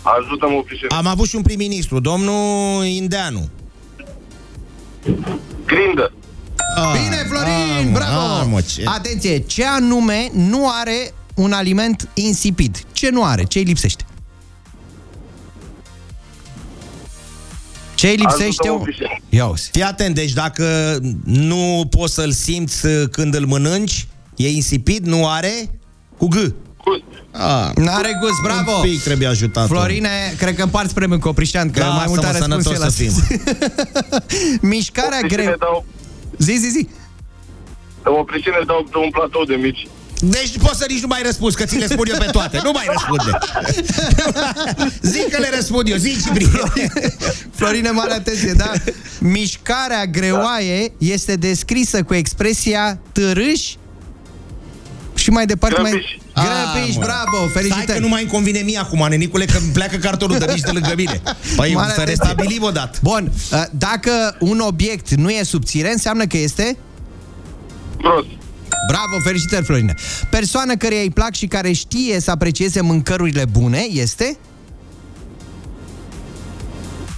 [0.01, 0.95] Ajută-mă, Oprișene.
[0.95, 3.49] Am avut și un prim-ministru, domnul Indeanu.
[5.65, 6.13] Grindă.
[6.75, 8.19] Ah, Bine, Florin, ah, mă, bravo!
[8.19, 8.83] ah, mă, ce...
[8.85, 12.83] Atenție, ce anume nu are un aliment insipid?
[12.91, 13.43] Ce nu are?
[13.43, 14.05] Ce îi lipsește?
[17.95, 18.43] Ce îi lipsește?
[18.47, 19.21] Ajută-mă, un- Oprișene.
[19.29, 19.69] Ia uzi.
[19.71, 25.27] Fii atent, deci dacă nu poți să-l simți uh, când îl mănânci, e insipid, nu
[25.27, 25.79] are
[26.17, 26.33] cu G.
[26.33, 27.03] Gust.
[27.31, 28.71] Ah, N-are gust, bravo!
[28.71, 29.67] Un pic trebuie ajutat.
[29.67, 32.97] Florine, cred că împarți premiul cu Oprișan, că mai mult a Lasă-mă, răspuns el sănătos
[32.97, 33.41] să astăzi.
[34.61, 35.85] Mișcarea Oprișene greu.
[36.45, 36.87] Dau, Zi, zi, zi.
[38.03, 39.87] Oprișene dau pe un platou de mici.
[40.25, 42.59] Deci poți să nici nu mai răspunzi, că ți le spun eu pe toate.
[42.63, 43.37] Nu mai răspunde.
[45.13, 46.73] Zic că le răspund eu, zici, Ciprian.
[47.55, 48.71] Florine, mare atenție, da?
[49.19, 53.73] Mișcarea greoaie este descrisă cu expresia târâș
[55.15, 56.21] și mai departe mai...
[56.33, 56.71] Grăbiș.
[56.73, 57.03] Grăbiș, Ah, mă.
[57.03, 57.99] bravo, Stai că felicitări!
[57.99, 60.93] nu mai îmi convine mie acum, nenicule, că îmi pleacă cartonul de nici de lângă
[60.97, 61.21] mine.
[61.55, 62.03] Păi Mare să atenție.
[62.05, 62.97] restabilim odată.
[63.01, 63.31] Bun,
[63.71, 66.77] dacă un obiect nu e subțire, înseamnă că este...
[67.97, 68.27] Prost.
[68.87, 69.93] Bravo, felicitări, Florine.
[70.29, 74.37] Persoană care îi plac și care știe să aprecieze mâncărurile bune este...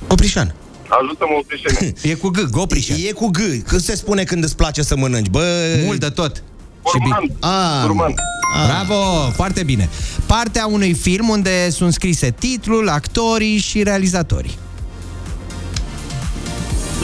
[0.08, 0.56] Oprișan.
[1.02, 1.94] Ajută-mă, oprișene.
[2.12, 2.98] E cu G, Goprișan.
[3.08, 3.38] E cu G.
[3.68, 5.44] Când se spune când îți place să mănânci, bă...
[5.86, 6.44] Mult de tot.
[6.82, 7.32] Urman.
[7.40, 8.14] A, Urman.
[8.68, 9.90] Bravo, foarte bine.
[10.26, 14.58] Partea unui film unde sunt scrise titlul, actorii și realizatorii.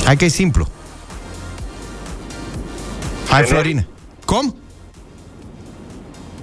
[0.04, 0.68] Hai că e simplu.
[3.28, 3.48] Hai, Generic.
[3.48, 3.88] Florine.
[4.26, 4.56] Cum?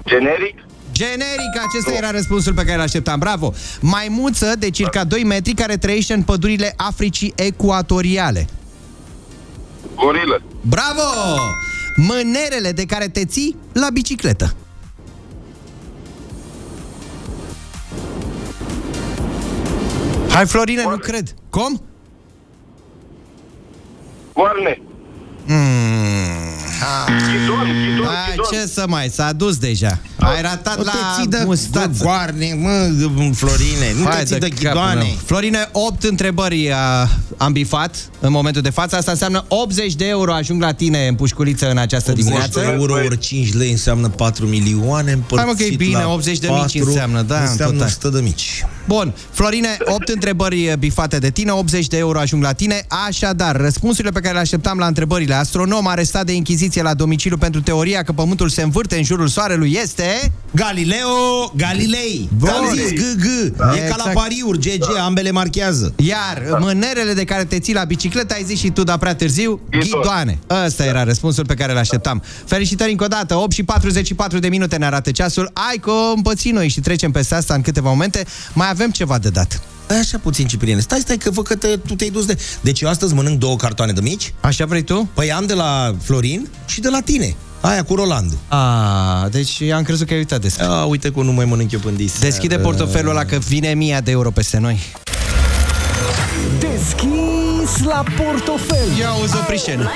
[0.06, 0.54] Generic?
[0.92, 3.18] Generic, acesta era răspunsul pe care îl așteptam.
[3.18, 3.52] Bravo!
[3.80, 8.46] Maimuță de circa 2 metri care trăiește în pădurile Africii ecuatoriale.
[9.94, 10.42] Gorilă.
[10.60, 11.02] Bravo!
[11.96, 14.54] Mânerele de care te ții la bicicletă.
[20.38, 21.34] Hai, Florine, nu cred.
[21.50, 21.82] Cum?
[24.32, 24.80] Goarne.
[27.06, 28.46] Ghidon, ghidon, A, ghidon.
[28.50, 30.00] ce să mai, s-a dus deja.
[30.18, 31.88] Ai ratat Nu te la ții de, mustață.
[31.88, 32.90] de goarne, mă,
[33.34, 33.94] Florine.
[33.98, 34.94] Nu Hai te ții de capul ghidoane.
[35.00, 35.16] meu.
[35.24, 38.96] Florine, 8 întrebări a, am bifat în momentul de față.
[38.96, 42.60] Asta înseamnă 80 de euro ajung la tine în pușculiță în această 80 dimineață.
[42.60, 46.08] de euro ori 5 lei înseamnă 4 milioane împărțit Hai, mă, că e bine, la
[46.12, 47.86] 80 de mici 4 înseamnă, da, în Înseamnă total.
[47.88, 48.64] 100 de mici.
[48.86, 52.86] Bun, Florine, 8 întrebări bifate de tine, 80 de euro ajung la tine.
[53.06, 55.34] Așadar, răspunsurile pe care le așteptam la întrebările.
[55.34, 59.78] Astronom arestat de Inchiziție la domiciliu pentru teoria că Pământul se învârte în jurul Soarelui
[59.82, 60.07] este...
[60.54, 61.08] Galileo
[61.56, 62.28] Galilei.
[62.36, 62.48] Bun.
[62.48, 63.24] Am zis GG.
[63.24, 64.04] E ca Exact.
[64.04, 65.94] la pariuri, GG, ambele marchează.
[65.96, 69.60] Iar mânerele de care te ții la bicicletă, ai zis și tu, dar prea târziu,
[69.70, 70.38] ghidoane.
[70.66, 72.22] Ăsta era răspunsul pe care îl așteptam.
[72.44, 75.50] Felicitări încă o dată, 8 și 44 de minute ne arată ceasul.
[75.70, 78.24] Ai că o împăți noi și trecem peste asta în câteva momente.
[78.52, 79.60] Mai avem ceva de dat.
[79.88, 80.80] Ai așa puțin, Cipriene.
[80.80, 82.38] Stai, stai, că văd că te, tu te-ai dus de...
[82.60, 84.34] Deci eu astăzi mănânc două cartoane de mici.
[84.40, 85.08] Așa vrei tu?
[85.14, 87.36] Păi am de la Florin și de la tine.
[87.60, 88.34] Aia cu Rolandu.
[88.48, 90.64] A, deci am crezut că ai uitat despre.
[90.64, 92.18] A, uite cum nu mai mănânc eu până dis.
[92.18, 94.80] Deschide portofelul ăla că vine mia de euro peste noi.
[96.58, 98.98] Deschis la portofel.
[98.98, 99.90] Ia uzi oprișen.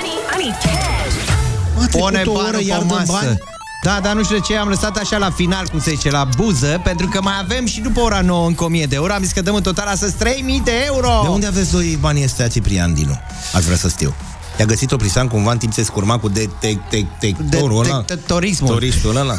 [1.79, 3.11] A trecut Pune o oră, banul iar pe dăm masă.
[3.11, 3.37] bani?
[3.83, 6.27] Da, dar nu știu de ce am lăsat așa la final, cum se zice, la
[6.37, 9.13] buză, pentru că mai avem și după ora 9 încă 1000 de euro.
[9.13, 11.19] Am zis că dăm în total astăzi 3000 de euro.
[11.23, 13.19] De unde aveți voi banii ăstea, Ciprian Dinu?
[13.53, 14.13] Aș vrea să știu.
[14.59, 18.03] I-a găsit o prisan cumva în timp ce se scurma cu detectorul ăla?
[18.07, 18.69] Detectorismul.
[18.69, 19.37] Toristul ăla?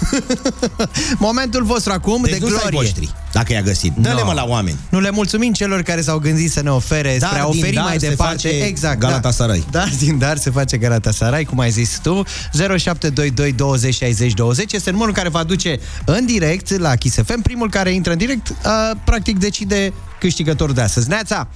[1.19, 2.79] Momentul vostru acum Deci de nu-s ai glorie.
[2.79, 3.93] voștri, dacă i-a găsit.
[3.93, 4.25] Dă-le No.
[4.27, 4.77] mă la oameni.
[4.89, 7.75] Nu le mulțumim celor care s-au gândit să ne ofere Dar spre a din oferi
[7.75, 8.33] dar mai se departe.
[8.49, 8.99] face exact.
[8.99, 9.65] Galatasaray.
[9.71, 9.79] Da.
[9.79, 12.23] Dar din dar se face Galatasaray, cum ai zis tu.
[12.53, 17.43] 0722 20 60 20 este numărul care va duce în direct la Kiss FM.
[17.43, 18.57] Primul care intră în direct, uh,
[19.05, 21.09] practic decide câștigătorul de astăzi.
[21.09, 21.49] Neața!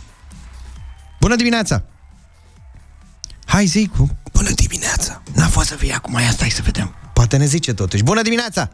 [1.21, 1.83] Bună dimineața!
[3.49, 4.09] Hai zi cu...
[4.33, 5.23] Bună dimineața!
[5.35, 6.95] N-a fost să fie acum, ia stai să vedem.
[7.13, 8.03] Poate ne zice totuși.
[8.03, 8.71] Bună dimineața!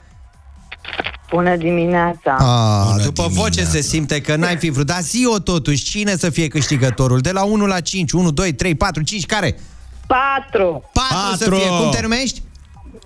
[1.30, 2.36] Bună dimineața!
[2.38, 3.40] A, Bună după dimineața.
[3.42, 4.86] voce se simte că n-ai fi vrut.
[4.86, 7.18] Dar zi-o totuși, cine să fie câștigătorul?
[7.20, 9.58] De la 1 la 5, 1, 2, 3, 4, 5, care?
[10.06, 10.90] Patru!
[10.92, 11.54] 4 să Patru.
[11.56, 11.68] fie.
[11.68, 12.42] Cum te numești?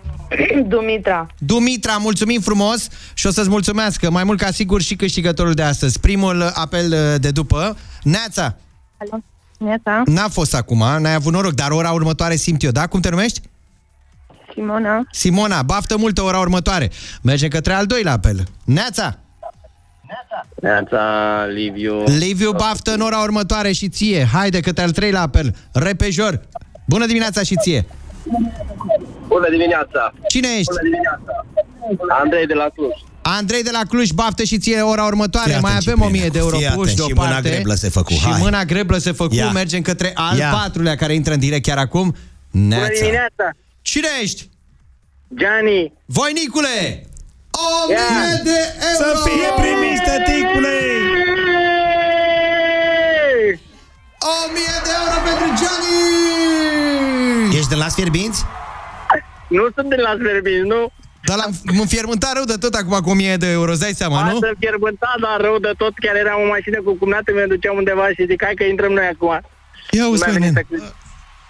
[0.69, 1.27] Dumitra.
[1.39, 6.01] Dumitra, mulțumim frumos și o să-ți mulțumească mai mult ca sigur și câștigătorul de astăzi.
[6.01, 7.77] Primul apel uh, de după.
[8.03, 8.57] Neața,
[8.97, 9.23] Alo?
[9.59, 10.03] Neața?
[10.05, 12.87] n-a fost acum, n-ai avut noroc, dar ora următoare simt eu, da?
[12.87, 13.41] Cum te numești?
[14.53, 15.07] Simona?
[15.11, 16.91] Simona, baftă multă ora următoare.
[17.23, 18.45] Mergem către al doilea apel.
[18.65, 19.19] Neața,
[20.61, 21.01] Neața,
[21.47, 22.03] Liviu.
[22.05, 24.25] Liviu, baftă în ora următoare și ție.
[24.33, 25.55] Haide, către al treilea apel.
[25.73, 26.41] Repejor.
[26.87, 27.87] Bună dimineața și ție.
[29.27, 30.13] Bună dimineața.
[30.29, 30.71] Cine ești?
[30.71, 31.47] Bună dimineața.
[32.23, 32.97] Andrei de la Cluj.
[33.23, 35.51] Andrei de la Cluj, baftă și ție ora următoare.
[35.51, 37.23] Fii Mai atent, avem Cipriane, 1000 de euro fii puși atent, și deoparte.
[37.35, 38.41] mâna greblă se făcu, Și hai.
[38.41, 39.35] mâna greblă se făcu.
[39.35, 39.51] Ia.
[39.51, 40.51] Mergem către al Ia.
[40.51, 42.17] patrulea care intră în direct chiar acum.
[42.51, 42.85] Neața.
[42.85, 43.51] Bună dimineața.
[43.83, 44.49] Cine ești?
[45.39, 45.93] Gianni.
[46.05, 47.07] Voinicule!
[47.51, 47.99] O Ia.
[48.11, 48.59] mie de
[48.91, 49.05] euro!
[49.05, 50.77] Să fie primit, tăticule!
[54.33, 57.57] O mie de euro pentru Gianni!
[57.57, 58.45] Ești de las fierbinți?
[59.49, 60.83] Nu sunt de la Sverbin, nu?
[61.25, 64.35] Dar l-am înfiermântat rău de tot acum cu 1000 de euro, îți dai seama, nu?
[64.35, 65.93] Asta fierbânta, dar rău de tot.
[66.03, 69.07] Chiar eram în mașină cu cumnatul meu, duceam undeva și zic, hai că intrăm noi
[69.07, 69.41] acum.
[69.91, 70.67] Ia uzi, Mi-a mă, venit nen.
[70.79, 70.93] să-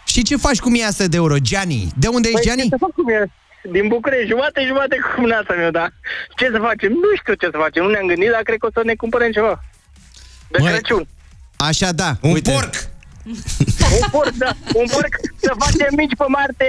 [0.05, 1.89] Și ce faci cu 1000 de euro, Gianni?
[1.97, 2.63] De unde ești, Păi, Gianni?
[2.63, 3.33] ce să fac cu mine?
[3.73, 5.87] Din București, jumate, jumate cu cumnata meu, da.
[6.37, 6.91] Ce să facem?
[6.93, 9.31] Nu știu ce să facem, nu ne-am gândit, dar cred că o să ne cumpărăm
[9.31, 9.55] ceva.
[10.53, 10.71] De Măi.
[10.73, 11.07] Crăciun.
[11.57, 12.11] Așa, da.
[12.21, 12.51] Un uite.
[12.53, 12.75] porc!
[14.01, 16.67] Un porc, da, un porc să facem mici pe Marte.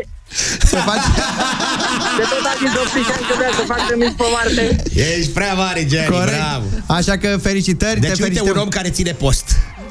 [0.72, 1.06] Să faci...
[2.20, 4.64] De tot a zis 18 ani că vrea să facem mici pe Marte.
[5.18, 6.38] Ești prea mare, Gianni, Corect.
[6.38, 6.66] bravo!
[6.86, 8.56] Așa că felicitări, Deci te uite felicităm.
[8.56, 9.46] un om care ține post.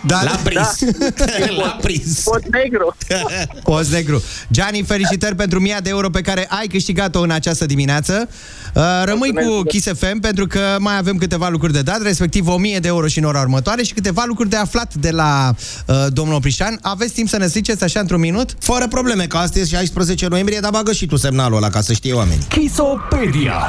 [0.07, 0.79] Da, L-a prins.
[1.17, 1.53] Da.
[1.63, 2.21] L-a prins.
[2.23, 2.97] Pot negru.
[3.71, 4.23] Post negru.
[4.51, 8.29] Gianni, felicitări pentru 1000 de euro pe care ai câștigat-o în această dimineață.
[8.75, 12.79] Uh, Rămâi cu Kiss FM pentru că mai avem câteva lucruri de dat, respectiv 1000
[12.79, 15.55] de euro și în ora următoare și câteva lucruri de aflat de la
[15.87, 16.79] uh, domnul Oprișan.
[16.83, 18.55] Aveți timp să ne ziceți așa într-un minut?
[18.59, 21.93] Fără probleme, că astăzi e 16 noiembrie, dar bagă și tu semnalul ăla ca să
[21.93, 22.45] știe oamenii.
[22.49, 23.67] Kisopedia.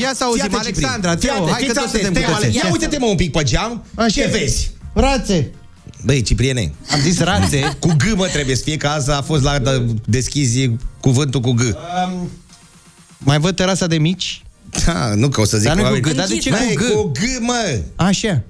[0.00, 1.30] Ia să auzim, Fii atent, Alexandra, Ciprin.
[1.30, 2.66] Teo, Fii hai că atent, toți fiți suntem atent, cu Teo, tățe.
[2.66, 3.84] Ia uite-te mă un pic pe geam.
[4.10, 4.70] Ce vezi?
[4.92, 5.50] Rațe.
[6.04, 6.72] Băi, Cipriene.
[6.90, 7.60] Am zis rațe.
[7.80, 10.70] Cu G, mă, trebuie să fie, că azi a fost la da, deschizi
[11.00, 11.60] cuvântul cu G.
[11.60, 12.30] Um,
[13.18, 14.42] mai văd terasa de mici?
[14.84, 16.12] Da, nu că o să zic Dar nu cu oamenii.
[16.12, 16.92] G, dar de ce Băi, cu G?
[16.92, 17.80] cu G, mă.
[17.96, 18.42] Așa.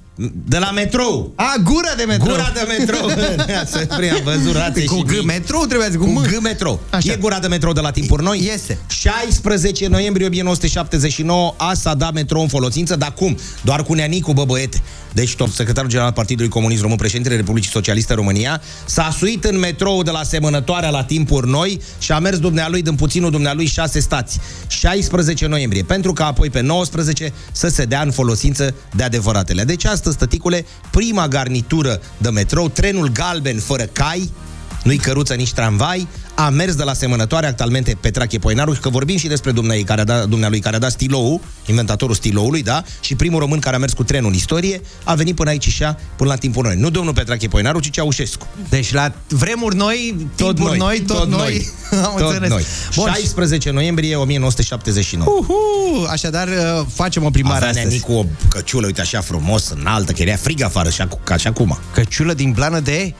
[0.48, 1.32] De la metrou.
[1.34, 2.34] A, gura de metrou.
[2.34, 3.08] Gura de metrou.
[3.72, 5.24] să prea am văzut rațe Cu și G, mici.
[5.24, 6.22] metrou trebuie să cu Cu M.
[6.22, 6.80] G metrou.
[6.90, 7.12] Așa.
[7.12, 8.42] E gura de metrou de la timpuri noi?
[8.44, 8.78] Iese.
[8.88, 13.38] 16 noiembrie 1979 a s-a dat metrou în folosință, dar cum?
[13.62, 14.82] Doar cu Neanicu, bă, băiete.
[15.12, 19.58] Deci, tot secretarul general al Partidului Comunist Român, președintele Republicii Socialiste România, s-a suit în
[19.58, 24.00] metrou de la semănătoarea la timpuri noi și a mers dumnealui din puținul dumnealui șase
[24.00, 24.38] stați.
[24.68, 29.64] 16 noiembrie, pentru că apoi pe 19 să se dea în folosință de adevăratele.
[29.64, 34.32] Deci astăzi, tăticule, prima garnitură de metrou, trenul galben fără cai,
[34.86, 39.26] nu-i căruță, nici tramvai, a mers de la semănătoare actualmente Petrache Poinaru, că vorbim și
[39.26, 42.82] despre dumnealui care a dat, dumnealui care a dat stilou, inventatorul stiloului, da?
[43.00, 45.82] Și primul român care a mers cu trenul în istorie, a venit până aici și
[45.82, 46.76] ea, până la timpul noi.
[46.76, 48.46] Nu domnul Petrache Poinaru, ci Ceaușescu.
[48.68, 51.38] Deci la vremuri noi, timpuri noi, tot, tot noi.
[51.38, 51.68] noi.
[52.04, 52.48] Am tot înțeles.
[52.48, 52.62] noi.
[52.96, 53.06] Bun.
[53.12, 55.36] 16 noiembrie 1979.
[55.38, 57.86] Uhu, așadar uh, facem o plimbare Avea astăzi.
[57.86, 61.46] Neanicu o căciulă, uite, așa frumos, înaltă, că era frig afară, așa, cu- ca și
[61.46, 61.78] acum.
[61.94, 63.14] Căciulă din blană de...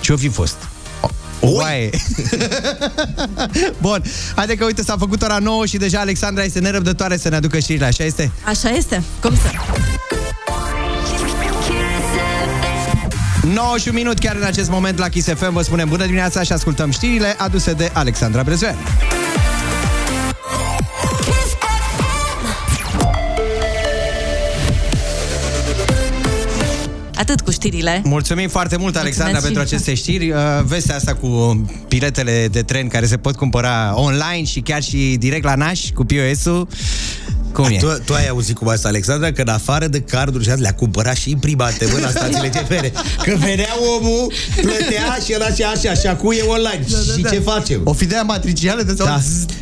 [0.00, 0.56] Ce-o fi fost?
[1.40, 1.90] O oaie.
[3.80, 4.02] Bun,
[4.34, 7.58] haide că uite, s-a făcut ora 9 și deja Alexandra este nerăbdătoare să ne aducă
[7.58, 8.30] știrile, așa este?
[8.44, 9.02] Așa este.
[9.20, 9.50] Cum să?
[13.54, 16.42] 9 și un minut chiar în acest moment la Kiss FM vă spunem bună dimineața
[16.42, 18.76] și ascultăm știrile aduse de Alexandra Brezoian.
[27.62, 28.00] Știrile.
[28.04, 30.30] Mulțumim foarte mult, Alexandra, Mulțumesc pentru și- aceste știri.
[30.30, 35.16] Uh, Vestea asta cu biletele de tren care se pot cumpăra online și chiar și
[35.18, 36.68] direct la naș cu POS-ul.
[37.62, 37.76] Cum e?
[37.76, 40.74] Tu, tu ai auzit cum asta, Alexandra, că în afară de carduri și astea, le-a
[40.74, 42.84] cumpărat și imprimate, mă, la stațiile CFR.
[43.24, 46.84] Că venea omul, plătea și era așa, așa, și acum e online.
[46.90, 47.28] Da, da, și da.
[47.30, 47.80] ce facem?
[47.84, 49.20] O fidea matricială de Da.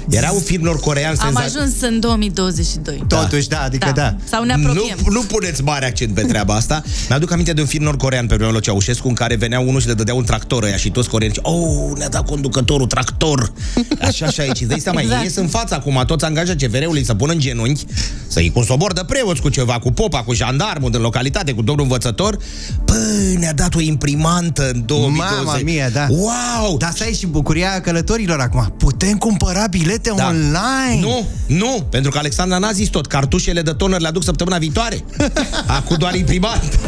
[0.09, 1.66] Era un film nord-corean Am senzațional.
[1.66, 3.05] ajuns în 2022.
[3.09, 4.16] Totuși, da, adică da.
[4.24, 4.97] Sau ne apropiem.
[5.05, 6.82] Nu, nu puneți mare accent pe treaba asta.
[7.09, 9.86] Mi-aduc aminte de un film nord-corean pe vremea lui Ceaușescu în care venea unul și
[9.86, 13.53] le dădea un tractor ăia și toți coreeni ziceau, oh, ne-a dat conducătorul tractor.
[14.09, 14.61] Așa și aici.
[14.61, 15.22] Îți dai seama, Exact.
[15.22, 15.36] exact.
[15.36, 17.86] ies în față acum toți angajați CFR-ului să pună în genunchi,
[18.26, 21.84] să-i cu sobor de preoți, cu ceva, cu popa, cu jandarmul din localitate, cu domnul
[21.84, 22.39] învățător.
[22.84, 22.95] Pă,
[23.39, 25.45] ne-a dat o imprimantă în 2020.
[25.45, 26.07] Mama mia, da.
[26.09, 26.76] Wow!
[26.76, 28.74] Dar asta e și bucuria călătorilor acum.
[28.78, 30.26] Putem cumpăra bilete Da.
[30.26, 31.01] online.
[31.01, 33.07] Nu, nu, pentru că Alexandra n-a zis tot.
[33.07, 35.05] Cartușele de toner le aduc săptămâna viitoare.
[35.78, 36.78] Acum doar imprimat.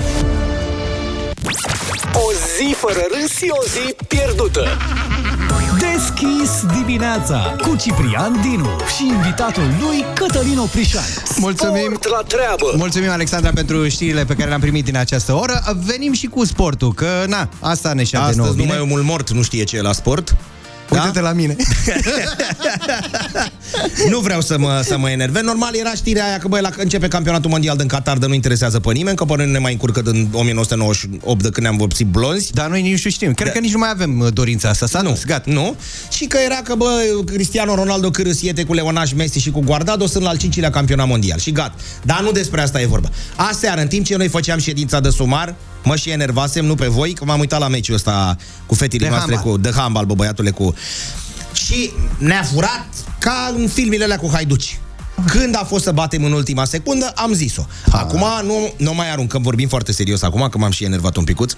[2.12, 4.66] O zi fără râs și o zi pierdută.
[5.78, 11.02] Deschis dimineața cu Ciprian Dinu și invitatul lui Cătălin Oprișan.
[11.36, 11.82] Mulțumim.
[11.84, 12.72] Sport la treabă.
[12.76, 15.62] Mulțumim, Alexandra, pentru știrile pe care le-am primit din această oră.
[15.84, 18.76] Venim și cu sportul, că na, asta ne șade nouă Astăzi bine.
[18.76, 20.36] numai omul mort nu știe ce e la sport.
[20.90, 21.56] Uite-te la mine.
[24.10, 25.42] Nu vreau să mă, să mă enervez.
[25.42, 28.80] Normal era știrea aia că, băi, la, începe campionatul mondial din Qatar, de nu interesează
[28.80, 32.06] pe nimeni, că pe noi nu ne mai încurcă din 1998 de când ne-am vopsit
[32.06, 32.52] blonzi.
[32.52, 33.34] Dar noi nici nu știm.
[33.34, 34.86] Cred că nici nu mai avem uh, dorința asta.
[34.86, 35.50] S-a Nu, dus, gata.
[35.50, 35.76] nu.
[36.10, 36.86] Și că era că, bă,
[37.24, 41.38] Cristiano Ronaldo cârâsiete cu Leonaș Messi și cu Guardado sunt la al cincilea campionat mondial.
[41.38, 41.74] Și gata.
[42.02, 43.08] Dar nu despre asta e vorba.
[43.36, 47.12] Aseară, în timp ce noi făceam ședința de sumar, mă și enervasem, nu pe voi,
[47.12, 49.52] că m-am uitat la meciul ăsta cu fetele De noastre, handbal.
[49.52, 50.74] cu de handbal, bă, băiatule, cu...
[51.52, 52.86] Și ne-a furat
[53.18, 54.80] ca în filmele alea cu haiduci.
[55.26, 57.66] Când a fost să batem în ultima secundă, am zis-o.
[57.90, 61.52] Acum nu, nu mai aruncăm, vorbim foarte serios acum, că m-am și enervat un picuț.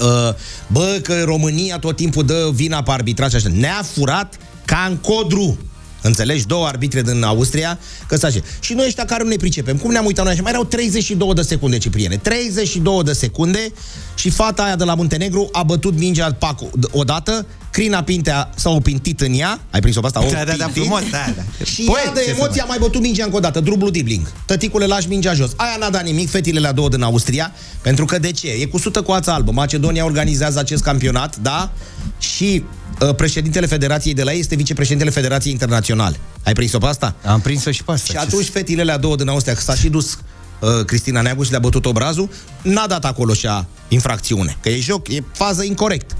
[0.00, 0.34] Uh,
[0.66, 3.48] bă, că România tot timpul dă vina pe arbitraj și așa.
[3.52, 5.58] Ne-a furat ca în codru.
[6.06, 6.46] Înțelegi?
[6.46, 8.40] Două arbitre din Austria, că stai așa.
[8.60, 10.42] Și noi ăștia care nu ne pricepem, cum ne-am uitat noi așa?
[10.42, 12.16] Mai erau 32 de secunde, Cipriene.
[12.16, 13.72] 32 de secunde
[14.14, 19.20] și fata aia de la Muntenegru a bătut mingea Pacu odată, Crina Pintea s-a opintit
[19.20, 20.20] în ea, ai prins-o pe asta?
[20.20, 20.72] Da, da, da, Opintit.
[20.72, 21.64] frumos, da, da.
[21.64, 23.90] Și Poet, ea de ce să emoție a mai bătut mingea încă o dată, drublu
[23.90, 24.32] dibling.
[24.46, 25.52] Tăticule, lași mingea jos.
[25.56, 27.52] Aia n-a dat nimic, fetile la două din Austria,
[27.82, 28.48] pentru că de ce?
[28.48, 29.52] E cu sută coață albă.
[29.52, 31.72] Macedonia organizează acest campionat, da?
[32.18, 32.83] Și uh,
[33.16, 36.20] președintele Federației de la ei este vicepreședintele Federației Internaționale.
[36.44, 37.14] Ai prins-o pe asta?
[37.24, 38.12] Am prins-o și pe asta.
[38.12, 40.18] Și atunci fetile la două din Austria, că s-a și dus
[40.60, 42.30] uh, Cristina Neagu și le-a bătut obrazul,
[42.62, 46.16] n-a dat acolo și a infracțiune, că e joc, e fază incorrect.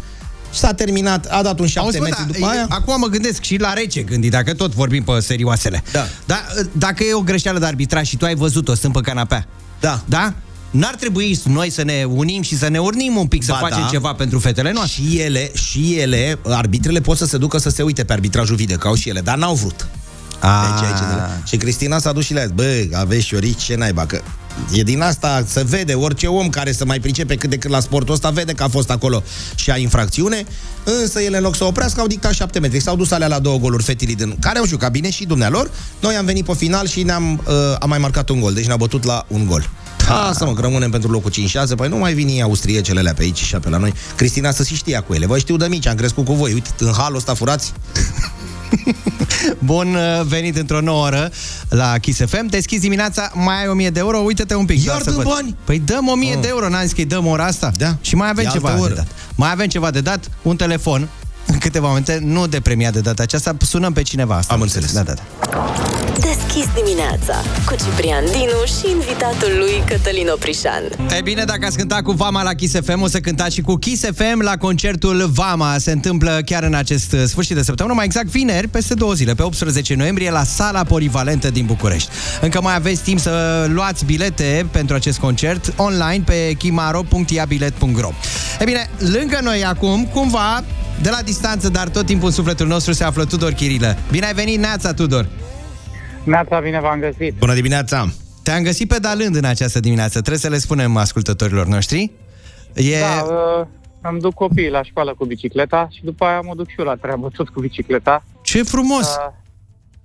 [0.52, 2.66] Și s-a terminat, a dat un 7 Auzi, bă, metri da, după aia.
[2.68, 5.82] Acum mă gândesc și la rece gândi, dacă tot vorbim pe serioasele.
[5.92, 6.06] Da.
[6.24, 9.46] Dar dacă e o greșeală de arbitraj și tu ai văzut-o, stând pe canapea.
[9.80, 10.02] Da.
[10.06, 10.34] Da?
[10.74, 13.82] N-ar trebui noi să ne unim și să ne urnim un pic, să Ba facem
[13.82, 13.88] da.
[13.90, 15.02] ceva pentru fetele noastre.
[15.02, 18.76] Și ele, și ele, arbitrele pot să se ducă să se uite pe arbitrajul video,
[18.76, 19.88] că au și ele, dar n-au vrut.
[20.40, 20.50] Ah.
[20.70, 21.30] Deci, aici, de la...
[21.44, 24.20] Și Cristina s-a dus și le-a zis, bă, aveți șorici, ce naiba, că
[24.72, 27.80] e din asta, se vede, orice om care să mai pricepe cât de cât la
[27.80, 29.22] sportul ăsta, vede că a fost acolo
[29.54, 30.44] și a infracțiune,
[31.02, 33.58] însă ele în loc să oprească au dictat 7 metri, s-au dus alea la două
[33.58, 37.02] goluri fetilii din, care au jucat bine și dumnealor, noi am venit pe final și
[37.02, 39.70] ne-am uh, am mai marcat un gol, deci ne-a bătut la un gol.
[40.08, 41.34] Asta mă, că rămânem pentru locul 5-6,
[41.76, 43.92] păi nu mai vin ei austriecele alea pe aici și pe la noi.
[44.16, 45.26] Cristina să și știa cu ele.
[45.26, 46.52] Vă știu de mici, am crescut cu voi.
[46.52, 47.72] Uite, în halul ăsta furați.
[49.58, 51.30] Bun uh, venit într-o nouă oră
[51.68, 52.46] la Kiss FM.
[52.46, 54.76] Deschizi dimineața, mai ai 1000 de euro, uite-te un pic.
[54.84, 55.32] Iar doar să dăm văd.
[55.32, 55.56] bani?
[55.64, 56.40] Păi dăm 1000 Oh.
[56.40, 57.72] de euro, n-am zis că îi dăm ora asta?
[57.76, 57.96] Da.
[58.00, 58.88] Și mai avem E ceva altă oră.
[58.94, 59.06] de dat.
[59.34, 61.08] Mai avem ceva de dat, un telefon,
[61.46, 64.36] în câteva momente, nu de premiat de data aceasta, sunăm pe cineva.
[64.36, 64.92] Asta Am înțeles.
[64.92, 65.22] Da, da, da.
[66.20, 67.34] Deschis dimineața
[67.66, 70.82] cu Ciprian Dinu și invitatul lui Cătălin Oprișan.
[71.18, 73.74] E bine, dacă ați cântat cu Vama la Kiss FM, o să cântați și cu
[73.74, 75.78] Kiss FM la concertul Vama.
[75.78, 79.34] Se întâmplă chiar în acest uh, sfârșit de săptămână, mai exact vineri, peste două zile,
[79.34, 82.08] pe 18 noiembrie, la sala polivalentă din București.
[82.40, 88.12] Încă mai aveți timp să luați bilete pentru acest concert online pe chimaro.iabilet.ro
[88.60, 90.64] E bine, lângă noi acum, cumva,
[91.02, 93.96] de la distanță, dar tot timpul în sufletul nostru se află Tudor Chirilă.
[94.10, 95.28] Bine ai venit, Neața, Tudor!
[96.24, 97.34] Neața, bine v-am găsit.
[97.38, 98.06] Bună dimineața!
[98.42, 102.10] Te-am găsit pedalând în această dimineață, trebuie să le spunem ascultătorilor noștri.
[102.74, 103.00] E...
[103.00, 103.66] Da, uh,
[104.00, 106.94] îmi duc copiii la școală cu bicicleta și după aia mă duc și eu la
[106.94, 108.24] treabă tot cu bicicleta.
[108.42, 109.06] Ce frumos!
[109.06, 109.32] Uh,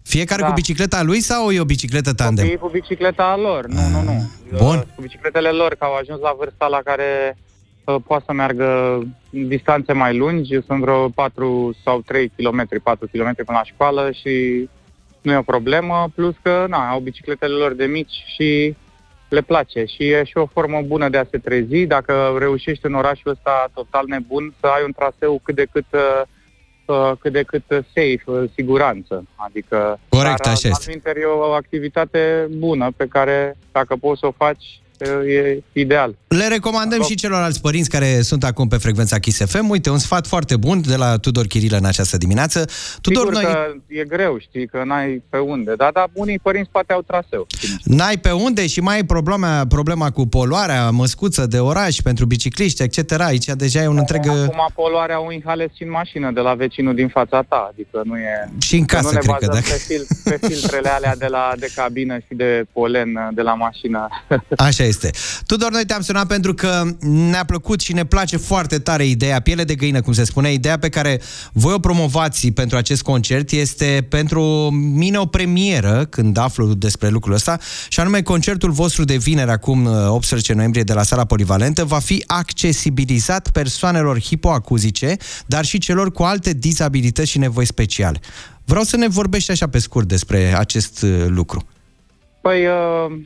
[0.03, 0.47] Fiecare da.
[0.47, 2.43] cu bicicleta lui sau e o bicicletă tandem?
[2.43, 4.31] Copiii cu bicicleta lor, nu, nu, nu.
[4.57, 4.77] Bun.
[4.77, 7.37] Uh, Cu bicicletele lor, că au ajuns la vârsta la care
[7.83, 8.99] uh, poate să meargă
[9.29, 14.67] distanțe mai lungi, sunt vreo 4 sau 3 km, 4 km până la școală și
[15.21, 18.75] nu e o problemă, plus că na, au bicicletele lor de mici și
[19.29, 21.85] le place și e și o formă bună de a se trezi.
[21.85, 26.21] Dacă reușești în orașul ăsta total nebun să ai un traseu cât de cât uh,
[26.85, 29.23] uh, cât de cât uh, safe, uh, siguranță.
[29.35, 30.67] Adică Corect, dar, așa este.
[30.67, 36.15] altminteri, e o activitate bună pe care dacă poți să o faci uh, e ideal.
[36.27, 39.69] Le recomandăm și celorlalți părinți care sunt acum pe frecvența Kiss FM.
[39.69, 42.65] Uite, un sfat foarte bun de la Tudor Chirilă în această dimineață.
[43.01, 46.69] Tudor, Sigur noi că e greu, știi, că n-ai pe unde, dar, dar unii părinți
[46.71, 47.47] poate au traseu.
[47.83, 52.83] n-ai pe unde și mai ai problema, problema cu poluarea, măscuță de oraș pentru bicicliști,
[52.83, 53.19] etc.
[53.19, 54.27] Aici deja e un întreg...
[54.27, 58.17] Acum poluarea o inhalezi și în mașină de la vecinul din fața ta, adică nu
[58.17, 58.49] e...
[58.61, 61.15] Și în că casă, nu ne cred că, bazăm dacă- pe, fil, pe filtrele alea
[61.15, 64.07] de, la, de cabină și de polen uh, de la mașină.
[64.57, 65.11] Așa este.
[65.45, 69.63] Tudor, noi te-am sunat pentru că ne-a plăcut și ne place foarte tare ideea, piele
[69.63, 71.21] de găină, cum se spune, ideea pe care
[71.53, 77.33] voi o promovați pentru acest concert este pentru mine o premieră când aflu despre lucrul
[77.33, 81.99] ăsta și anume concertul vostru de vineri, acum 18 noiembrie, de la sala polivalentă, va
[81.99, 88.19] fi accesibilizat persoanelor hipoacuzice, dar și celor cu alte dizabilități și nevoi speciale.
[88.65, 91.67] Vreau să ne vorbești așa pe scurt despre acest uh, lucru.
[92.41, 93.21] Păi, uh,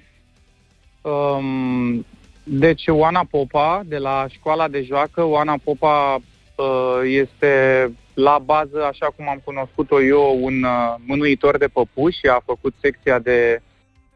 [1.10, 2.06] um,
[2.44, 9.14] deci Oana Popa, de la școala de joacă, Oana Popa uh, este la bază, așa
[9.16, 13.62] cum am cunoscut-o eu, un uh, mânuitor de păpuși, a făcut secția de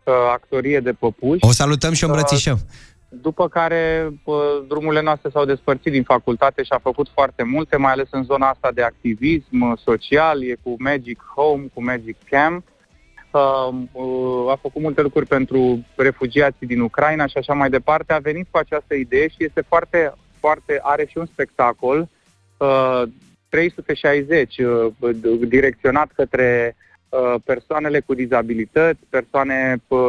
[0.04, 1.46] uh, actorie de păpuși.
[1.46, 2.58] O salutăm și o îmbrățișăm.
[3.10, 4.36] După care uh,
[4.68, 8.50] drumurile noastre s-au despărțit din facultate și a făcut foarte multe, mai ales în zona
[8.50, 12.64] asta de activism uh, social, e cu Magic Home, cu Magic Camp.
[13.32, 18.13] Uh, uh, a făcut multe lucruri pentru refugiații din Ucraina și așa mai departe.
[18.13, 22.07] A venit cu această idee și este foarte, foarte, are și un spectacol
[22.57, 23.03] uh,
[23.49, 26.75] 360 uh, d- direcționat către
[27.09, 29.99] uh, persoanele cu dizabilități, persoane uh,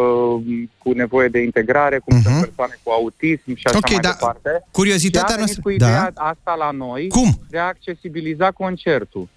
[0.78, 4.08] cu nevoie de integrare, cum sunt persoane cu autism și așa Ok, mai da.
[4.10, 4.64] departe.
[4.72, 6.22] Curiozitatea și a venit noastră- cu ideea da.
[6.22, 7.30] asta la noi Cum?
[7.50, 9.28] de a accesibiliza concertul.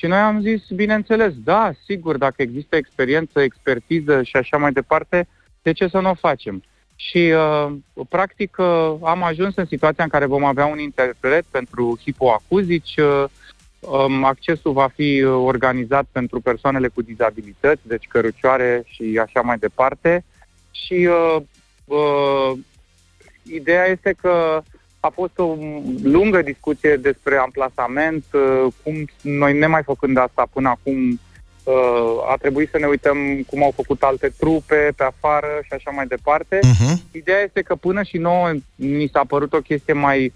[0.00, 5.28] Și noi am zis, bineînțeles, da, sigur, dacă există experiență, expertiză și așa mai departe,
[5.62, 6.62] de ce să nu o facem?
[6.96, 7.72] Și, uh,
[8.08, 13.24] practic, uh, am ajuns în situația în care vom avea un interpret pentru hipoacuzici, uh,
[13.80, 19.58] um, accesul va fi uh, organizat pentru persoanele cu dizabilități, deci cărucioare și așa mai
[19.58, 20.24] departe.
[20.70, 21.42] Și uh,
[21.84, 22.58] uh,
[23.42, 24.62] ideea este că
[25.00, 25.56] a fost o
[26.02, 31.20] lungă discuție despre amplasament, uh, cum noi nemai făcând asta până acum,
[31.64, 35.90] Uh, a trebuit să ne uităm cum au făcut alte trupe pe afară și așa
[35.90, 36.58] mai departe.
[36.62, 37.02] Mhm.
[37.12, 40.32] Ideea este că până și nouă ni s-a părut o chestie mai uh,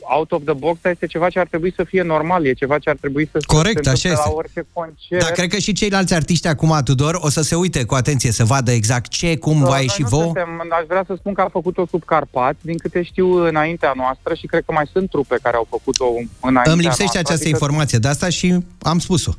[0.00, 2.78] out of the box, dar este ceva ce ar trebui să fie normal, e ceva
[2.78, 4.28] ce ar trebui să Corect, se așa întâmple este.
[4.28, 5.22] la orice concert.
[5.22, 8.44] Dar cred că și ceilalți artiști acum, Tudor, o să se uite cu atenție să
[8.44, 10.22] vadă exact ce, cum Uh, va noi ieși nu vouă.
[10.22, 14.34] Suntem, aș vrea să spun că a făcut-o sub Carpați, din câte știu înaintea noastră
[14.34, 16.04] și cred că mai sunt trupe care au făcut-o
[16.40, 19.32] înaintea Îmi lipsește noastră, această adică informație de asta și am spus-o.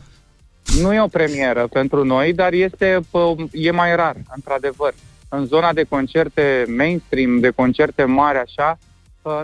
[0.81, 4.93] Nu e o premieră pentru noi, dar este pă, e mai rar, într-adevăr.
[5.29, 8.94] În zona de concerte mainstream, de concerte mari, așa, uh,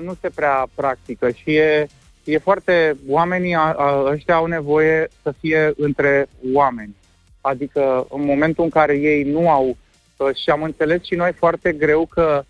[0.01, 1.87] nu se prea practică și e,
[2.23, 2.97] e foarte...
[3.07, 6.95] Oamenii a, a, ăștia au nevoie să fie între oameni.
[7.41, 9.77] Adică în momentul în care ei nu au...
[10.17, 12.43] uh, Și am înțeles și noi foarte greu că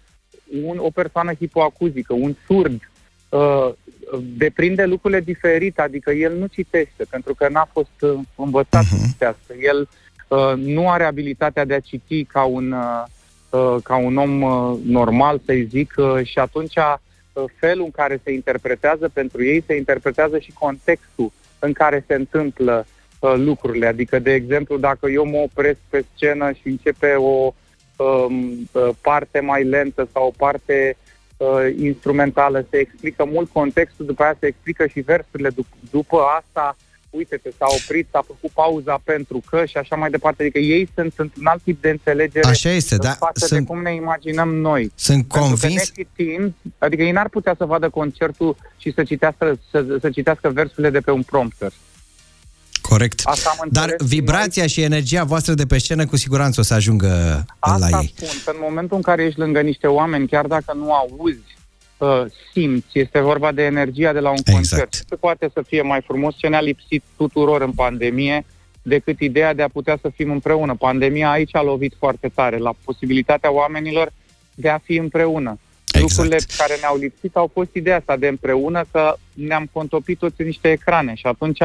[0.63, 2.91] un, o persoană hipoacuzică, un surd,
[3.29, 3.69] uh,
[4.37, 9.53] deprinde lucrurile diferit, adică el nu citește, pentru că n-a fost uh, învățat să citească.
[9.61, 9.89] El
[10.27, 13.03] uh, nu are abilitatea de a citi ca un, uh,
[13.49, 16.95] uh, ca un om uh, normal, să-i zic, uh, și atunci uh,
[17.59, 22.85] felul în care se interpretează pentru ei, se interpretează și contextul în care se întâmplă
[23.19, 23.85] uh, lucrurile.
[23.85, 27.53] Adică, de exemplu, dacă eu mă opresc pe scenă și începe o
[27.95, 30.97] um, uh, parte mai lentă sau o parte
[31.37, 35.49] uh, instrumentală, se explică mult contextul, după aia se explică și versurile.
[35.49, 36.75] Dup- după asta,
[37.11, 40.41] uite-te, s-a oprit, s-a făcut pauza pentru că și așa mai departe.
[40.43, 43.65] Adică ei sunt într-un alt tip de înțelegere Așa este, în da, față sunt- de
[43.65, 44.91] cum ne imaginăm noi.
[44.95, 45.89] Sunt Pentru convins...
[45.89, 50.49] că necitind, adică ei n-ar putea să vadă concertul și să citească, să, să citească
[50.49, 51.71] versurile de pe un prompter.
[52.81, 53.21] Corect.
[53.23, 56.73] Asta am Dar înțeles vibrația și energia voastră de pe scenă cu siguranță o să
[56.73, 57.07] ajungă
[57.59, 58.13] la Asta ei.
[58.15, 61.39] spun, că în momentul în care ești lângă niște oameni, chiar dacă nu auzi,
[62.01, 64.57] uh, simți, este vorba de energia de la un Exact.
[64.57, 64.93] concert.
[64.93, 68.45] Se poate să fie mai frumos ce ne-a lipsit tuturor în pandemie
[68.81, 70.75] decât ideea de a putea să fim împreună.
[70.75, 74.11] Pandemia aici a lovit foarte tare, la posibilitatea oamenilor
[74.55, 75.59] de a fi împreună.
[75.91, 76.01] Exact.
[76.01, 80.45] Lucrurile care ne-au lipsit au fost ideea asta de împreună, că ne-am contopit toți în
[80.45, 81.59] niște ecrane și atunci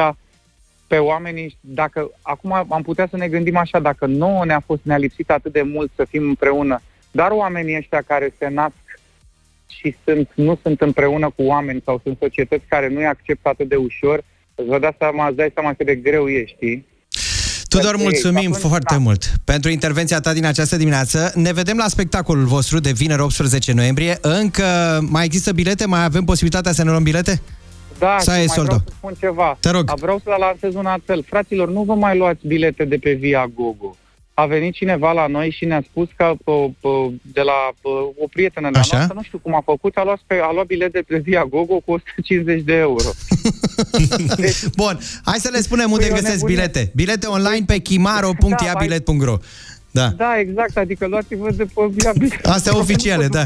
[0.87, 4.97] pe oamenii, dacă acum am putea să ne gândim așa, dacă nouă ne-a fost, ne-a
[4.97, 6.81] lipsit atât de mult să fim împreună,
[7.11, 8.75] dar oamenii ăștia care se nasc
[9.67, 13.75] și sunt, nu sunt împreună cu oameni sau sunt societăți care nu-i acceptă atât de
[13.75, 14.23] ușor,
[14.55, 16.85] îți vă dați seama, îți dai seama cât de greu e, știi?
[17.67, 18.09] Tudor, Pentru ei.
[18.11, 18.99] mulțumim Atunci, foarte da.
[18.99, 21.31] mult pentru intervenția ta din această dimineață.
[21.35, 24.17] Ne vedem la spectacolul vostru de vineri 18 noiembrie.
[24.21, 24.63] Încă
[25.09, 25.85] mai există bilete?
[25.85, 27.41] Mai avem posibilitatea să ne luăm bilete?
[27.99, 28.87] Da, Sau și e mai sold vreau out?
[28.89, 29.57] să spun ceva.
[29.59, 29.89] Te rog.
[29.89, 31.23] A, Vreau să lansez un apel.
[31.27, 33.95] Fraților, nu vă mai luați bilete de pe Via Gogo.
[34.39, 36.89] A venit cineva la noi și ne-a spus că pă, pă,
[37.21, 37.89] de la pă,
[38.23, 38.95] o prietenă de-a Așa?
[38.95, 41.79] noastră, nu știu cum a făcut, a luat, pe, a luat bilete pe Via Gogo
[41.79, 43.09] cu 150 de euro.
[44.81, 46.55] Bun, hai să le spunem unde Păi, o găsesc nebunie.
[46.55, 46.91] bilete.
[46.95, 49.37] Bilete online pe chimaro.iabilet.ro
[49.91, 50.07] Da.
[50.07, 52.35] Da, exact, adică luați-vă de pe Via Gogo.
[52.43, 53.43] Astea oficiale, da.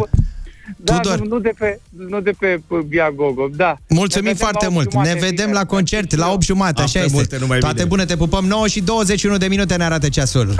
[0.77, 1.19] Da, Tudor.
[1.19, 3.77] nu, nu, de pe, nu de pe pe Via Gogo, da.
[3.89, 4.85] Mulțumim Ne vedem foarte la mult.
[4.85, 5.53] opt jumate Ne vedem vineri.
[5.53, 7.11] la concert la 8 jumate, așa Apte este.
[7.15, 7.87] multe, numai Toate bine.
[7.87, 8.45] bune, te pupăm.
[8.45, 10.55] 9 și 21 de minute ne arată ceasul.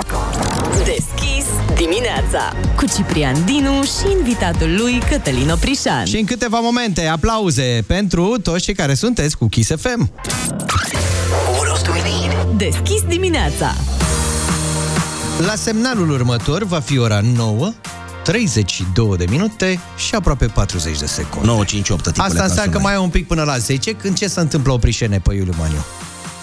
[0.84, 1.44] Deschis
[1.76, 6.04] dimineața cu Ciprian Dinu și invitatul lui Cătălin Oprișan.
[6.04, 10.10] Și în câteva momente, aplauze pentru toți cei care sunteți cu Kiss FM.
[12.56, 13.74] Deschis dimineața.
[15.46, 17.72] La semnalul următor va fi ora 9
[18.22, 21.46] 32 de minute și aproape 40 de secunde.
[21.46, 24.16] 958 tipule, Asta ca înseamnă să că mai e un pic până la 10, când
[24.18, 25.84] ce se întâmplă oprișene pe Iuliu Maniu?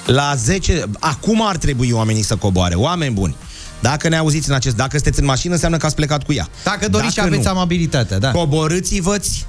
[0.06, 2.76] La 10, acum ar trebui oamenii să coboare.
[2.76, 3.36] Oameni buni.
[3.80, 6.48] Dacă ne auziți în acest, dacă sunteți în mașină, înseamnă că ați plecat cu ea.
[6.64, 8.32] Dacă doriți și aveți amabilitatea, da.
[8.32, 9.46] Coborâți-vă-ți,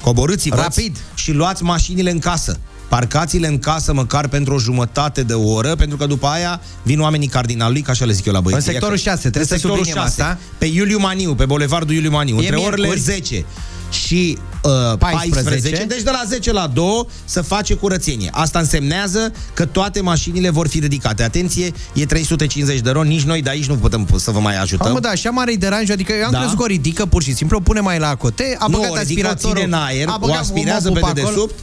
[0.00, 0.96] coborâți-vă Rapid.
[1.14, 2.58] și luați mașinile în casă.
[2.88, 7.28] Parcați-le în casă măcar pentru o jumătate de oră, pentru că după aia vin oamenii
[7.28, 8.66] cardinalului, ca așa le zic eu la băieți.
[8.66, 10.38] În sectorul 6, trebuie în să sectorul subliniem asta.
[10.58, 13.00] Pe Iuliu Maniu, pe Bulevardul Iuliu Maniu, E între orele miercuri.
[13.00, 13.44] 10
[13.90, 15.84] și uh, 14, 14.
[15.84, 18.28] deci de la 10 la 2 să face curățenie.
[18.32, 21.22] Asta însemnează că toate mașinile vor fi ridicate.
[21.22, 24.86] Atenție, e 350 de ron, nici noi de aici nu putem să vă mai ajutăm.
[24.86, 26.38] Am, mă, da, așa mare deranj, adică eu am Da.
[26.38, 28.90] crezut că o ridică pur și simplu, o pune mai la cote, a nu, băgat
[28.90, 31.28] o ridică, o aspiratorul, ține în aer, a o băgat aspirează pe mopul acolo.
[31.28, 31.54] dedesubt.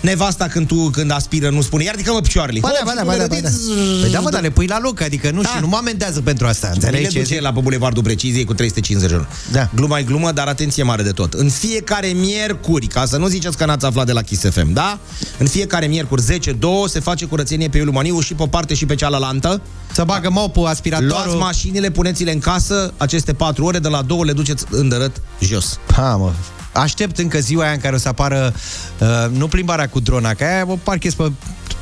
[0.00, 2.58] Nevasta când tu când aspiră nu spune, iar mă picioarele.
[2.60, 3.48] Ba da, ba da, ba da, ba da.
[4.00, 5.48] Păi da, mă, dar le pui la loc, adică nu, Da.
[5.48, 7.16] și nu mă amendează pentru asta, Înțelegi înțelegi?
[7.16, 9.28] le duce la pe Bulevardul Preciziei cu 350 de euro.
[9.52, 9.70] Da.
[9.74, 11.32] Gluma e glumă, dar atenție mare de tot.
[11.34, 14.98] În fiecare miercuri, ca să nu ziceți că n-ați aflat de la Kiss FM, da?
[15.38, 18.86] În fiecare miercuri 10-2 se face curățenie pe Iuliu Maniu și pe o parte și
[18.86, 19.60] pe cealaltă.
[19.92, 21.10] Să bagă mopul, aspiratorul.
[21.12, 25.16] Luați mașinile, puneți-le în casă, aceste 4 ore, de la 2 le duceți în dărât
[25.40, 25.78] jos.
[25.92, 26.32] Ha, mă.
[26.76, 28.54] Aștept încă ziua aia în care o să apară
[29.00, 29.06] uh,
[29.38, 31.32] nu plimbarea cu drona, că aia o parchez pe,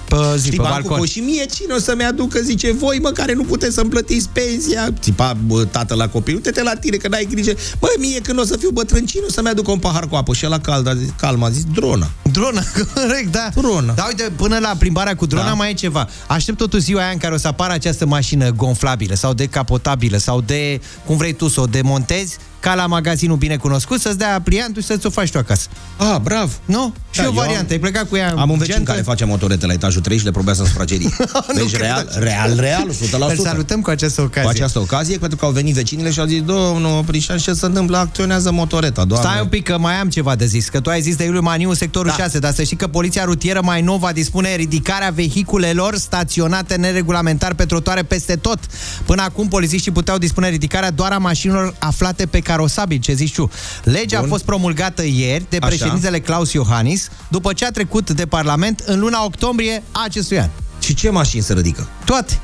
[0.09, 0.97] pe zi, Știi, pe bancul balcon.
[0.99, 4.29] voi și mie cine o să-mi aducă, zice, voi, mă, care nu puteți să-mi plătiți
[4.33, 4.89] pensia.
[5.01, 7.53] Țipa bă, tată la copil, uite-te la tine, că n-ai grijă.
[7.79, 10.33] Bă, mie când o să fiu bătrân, cine o să-mi aducă un pahar cu apă?
[10.35, 12.11] Și la cald, a zis, calm, a zis, drona.
[12.33, 12.63] Drona,
[12.95, 13.49] corect, da.
[13.55, 13.93] Drona.
[13.93, 15.53] Dar uite, până la plimbarea cu drona Da.
[15.53, 16.09] mai e ceva.
[16.27, 20.41] Aștept totuși ziua aia în care o să apară această mașină gonflabilă sau decapotabilă sau
[20.41, 24.83] de, cum vrei tu să o demontezi, ca la magazinul bine cunoscut, să-ți dea pliantul
[24.83, 25.69] și să-ți o faci tu acasă.
[25.97, 26.59] Ah, brav.
[26.65, 26.95] Nu?
[27.11, 27.73] Și Da, o eu variantă.
[27.73, 28.91] Ai plecat cu ea Am un vecin gentă?
[28.91, 31.09] care face motorete la etajul 3 și le probează în sufragerie.
[31.55, 32.19] Deci cred real, așa.
[32.19, 32.91] real, real,
[33.35, 33.37] 100%.
[33.37, 34.43] Îl salutăm cu această ocazie.
[34.43, 37.67] Cu această ocazie, pentru că au venit vecinile și au zis, domnul Prișan, ce se
[37.67, 37.97] întâmplă?
[37.97, 39.29] Acționează motoreta, doamne.
[39.29, 41.41] Stai un pic că mai am ceva de zis, că tu ai zis de Iuliu
[41.41, 42.23] Maniu sectorul da.
[42.23, 47.55] 6, dar să știi că poliția rutieră mai nou va dispune ridicarea vehiculelor staționate neregulamentar
[47.55, 48.59] pe trotuare peste tot.
[49.05, 53.51] Până acum polițiștii puteau dispune ridicarea doar a mașinilor aflate pe carosabil, ce zici tu.
[53.85, 54.29] Legea Bun.
[54.29, 55.67] a fost promulgată ieri de Așa.
[55.67, 60.49] președintele Claus Iohannis, după ce a trecut de Parlament în luna octombrie a acestui an.
[60.81, 61.89] Și ce mașini se ridică?
[62.05, 62.39] Toate.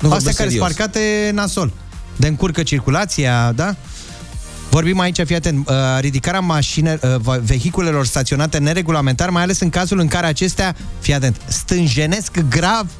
[0.00, 0.66] Nu Astea vorbesc care sunt serios.
[0.66, 1.72] parcate nasol.
[2.16, 3.74] De încurcă circulația, da?
[4.76, 9.98] Vorbim aici, fii atent, uh, ridicarea mașine, uh, vehiculelor staționate neregulamentar, mai ales în cazul
[9.98, 12.90] în care acestea, fii atent, stânjenesc grav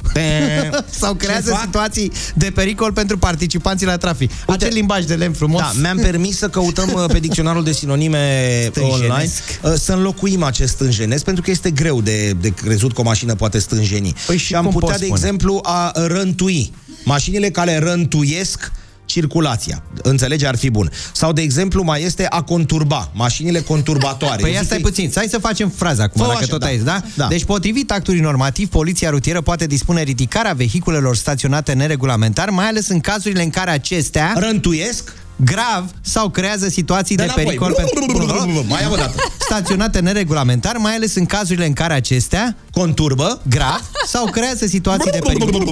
[1.01, 1.61] sau creează fac?
[1.61, 4.31] situații de pericol pentru participanții la trafic.
[4.47, 5.61] Acel limbaj de lemn frumos.
[5.61, 9.01] Da, mi-am permis să căutăm uh, pe dicționarul de sinonime Stânjenesc.
[9.03, 9.29] online
[9.61, 13.35] uh, să înlocuim acest stânjenesc, pentru că este greu de, de crezut că o mașină
[13.35, 14.13] poate stânjeni.
[14.25, 15.19] Păi și și am cum putea, poți de spune?
[15.19, 16.73] exemplu, a rântui.
[17.03, 18.71] Mașinile care rântuiesc
[19.07, 19.83] circulația.
[20.03, 20.91] Înțelege, ar fi bun.
[21.13, 23.09] Sau, de exemplu, mai este a conturba.
[23.13, 24.41] Mașinile conturbatoare.
[24.41, 26.47] Păi Eu ia zic stai că- puțin, hai să facem fraza acum, Fă dacă așa,
[26.47, 26.65] tot da.
[26.65, 27.01] aici, da?
[27.15, 27.27] Da.
[27.27, 32.99] Deci, potrivit actului normativ, poliția rutieră poate dispune ridicarea vehiculelor staționate neregulamentar, mai ales în
[32.99, 37.43] cazurile în care acestea rântuiesc grav sau creează situații Dă de înapoi.
[37.43, 39.13] pericol pentru Mai am o dată.
[39.39, 45.19] staționate neregulamentar, mai ales în cazurile în care acestea conturbă grav sau creează situații de
[45.23, 45.63] pericol.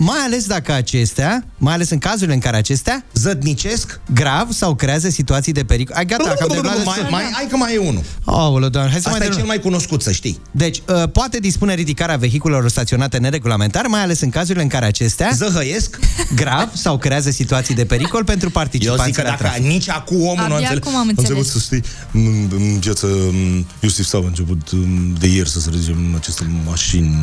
[0.00, 0.10] Aha.
[0.12, 5.08] Mai ales dacă acestea, mai ales în cazurile în care acestea zădnicesc grav sau creează
[5.08, 5.96] situații de pericol.
[5.96, 8.02] Ai gata, că am terminat de mai, mai, hai că mai e unul.
[8.24, 9.46] Aoleu, doamne, hai să Asta mai e cel terminăm.
[9.46, 10.40] mai cunoscut, să știi.
[10.50, 15.30] Deci, uh, poate dispune ridicarea vehiculelor staționate neregulamentar, mai ales în cazurile în care acestea
[15.34, 15.98] zăhăiesc
[16.34, 19.64] grav sau creează situații de pericol pentru Eu participanții zic că la dacă trafic.
[19.64, 20.82] nici acum omul nu Abia înțeleg.
[20.86, 21.30] acum am înțeles.
[21.30, 21.82] început să știi,
[22.12, 26.46] în, în viața m, Iosif Sava a început m, de ieri să se ridice aceste
[26.66, 27.16] mașini.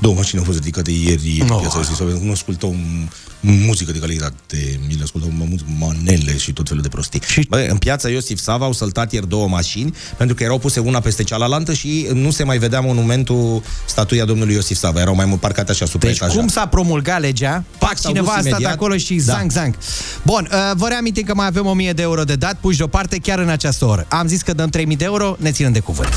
[0.00, 1.60] Două mașini au fost ridicate ieri în Oh.
[1.60, 2.10] viața Iosif Sava.
[2.22, 3.08] Nu ascultau m,
[3.40, 7.20] muzică de calitate, mi le ascultau mă, muzică, manele și tot felul de prostii.
[7.26, 7.46] Și...
[7.48, 11.00] Bă, în piața Iosif Sava au săltat ieri două mașini pentru că erau puse una
[11.00, 15.00] peste cealaltă și nu se mai vedea monumentul statuia domnului Iosif Sava.
[15.00, 18.36] Erau mai mult parcate așa sub Deci cum s-a promulgat legea, pac, s-au cineva dus
[18.36, 18.72] a stat imediat.
[18.72, 19.22] acolo și Da.
[19.32, 19.74] zang, zang.
[20.22, 23.38] Bun, uh, vă reamintim că mai avem 1000 de euro de dat, puși deoparte chiar
[23.38, 24.06] în această oră.
[24.08, 26.10] Am zis că dăm 3000 de euro, ne ținem de cuvânt.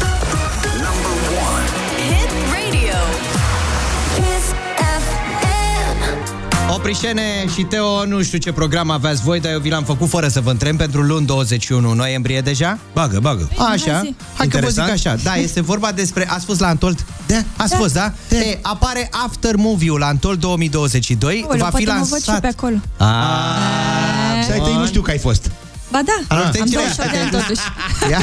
[6.89, 10.27] Oprișene și Teo, nu știu ce program aveați voi, dar eu vi l-am făcut fără
[10.27, 12.77] să vă întreb pentru luni 21 noiembrie deja.
[12.93, 13.49] Bagă, bagă.
[13.57, 14.01] Așa.
[14.03, 14.15] zi.
[14.37, 14.89] Hai că vă zic Interesant.
[14.89, 15.15] așa.
[15.23, 16.27] Da, este vorba despre...
[16.29, 17.05] Ați fost la Antold?
[17.25, 17.35] Da.
[17.57, 17.77] Ați Da.
[17.77, 18.13] fost, da?
[18.29, 18.37] Da.
[18.37, 21.41] E, apare After Movie-ul la Antold 2022.
[21.45, 22.39] Aoleu, va fi poate mă văd și lansat...
[22.39, 22.75] pe acolo.
[22.97, 25.51] Ah, Stai, tăi, nu știu că ai fost.
[25.91, 26.43] Ba da, Ah.
[26.43, 27.61] am Te 28 de ani totuși.
[28.11, 28.19] Ia.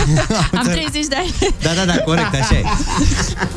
[0.58, 1.34] Am 30 de ani.
[1.62, 2.62] Da, da, da, corect, așa e.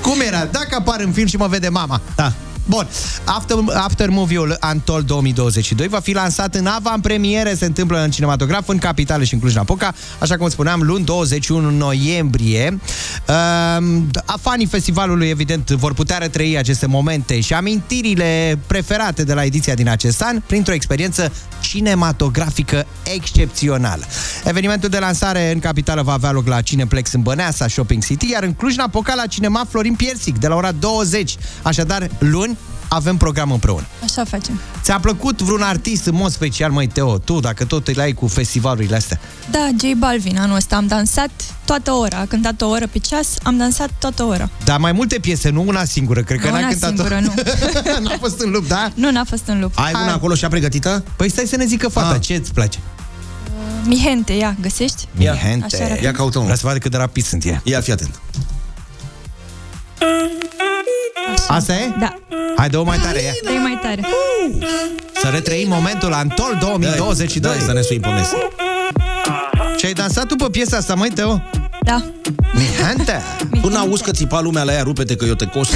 [0.01, 0.45] Cum era?
[0.45, 2.01] Dacă apar în film și mă vede mama.
[2.15, 2.33] Da.
[2.67, 2.87] Bun,
[3.23, 8.77] After, After Movie-ul Untold 2022 va fi lansat în avant-premiere, se întâmplă în cinematograf, în
[8.77, 12.79] capitală și în Cluj-Napoca, așa cum spuneam, luni 21 noiembrie.
[13.77, 14.09] Um,
[14.41, 19.89] fanii festivalului, evident, vor putea retrăi aceste momente și amintirile preferate de la ediția din
[19.89, 24.03] acest an printr-o experiență cinematografică excepțională.
[24.43, 28.43] Evenimentul de lansare în capitală va avea loc la Cineplex în Băneasa Shopping City, iar
[28.43, 31.35] în Cluj-Napoca la Cinema Florin Piersic, de la ora 20.
[31.61, 32.54] Așadar, luni
[32.87, 33.85] avem program împreună.
[34.03, 34.59] Așa facem.
[34.81, 37.17] Ți-a plăcut vreun artist în mod special, măi, Teo?
[37.17, 39.19] Tu, dacă tot îi ai cu festivalurile astea.
[39.51, 41.29] Da, J Balvin anul ăsta am dansat
[41.65, 42.17] toată ora.
[42.17, 44.49] A cântat o oră pe ceas, am dansat toată ora.
[44.63, 46.21] Dar mai multe piese, nu una singură.
[46.21, 47.33] Cred că Nu n-a una cântat singură, nu.
[48.09, 48.91] N-a fost în lup, da?
[48.93, 49.71] Nu, n-a fost în lup.
[49.75, 51.03] Ai una acolo și a pregătită?
[51.15, 52.21] Păi stai să ne zică fata, Ah.
[52.21, 52.79] ce îți place?
[53.85, 55.07] Mihente, ia, găsești?
[55.11, 55.65] Mihente.
[55.75, 56.03] Așa arată.
[56.03, 56.55] Ia caută Vreau unul.
[56.55, 57.59] să vadă cât de rapid sunt e.
[57.63, 58.19] Ia, fii atent.
[61.47, 61.93] Asta e?
[61.99, 62.15] Da.
[62.55, 63.31] Hai, dă-o mai tare, ia.
[63.43, 64.01] Dă mai tare.
[65.21, 67.51] Să retrăim momentul Antol 2022.
[67.51, 68.27] Dai, să ne suim pe mes.
[69.77, 71.41] Și ai dansat tu pe piesa asta, măi, Teo?
[71.83, 72.03] Da.
[72.53, 73.21] Mihente.
[73.61, 75.69] Tu n-auzi că țipa lumea la ea, rupe-te că eu te cos.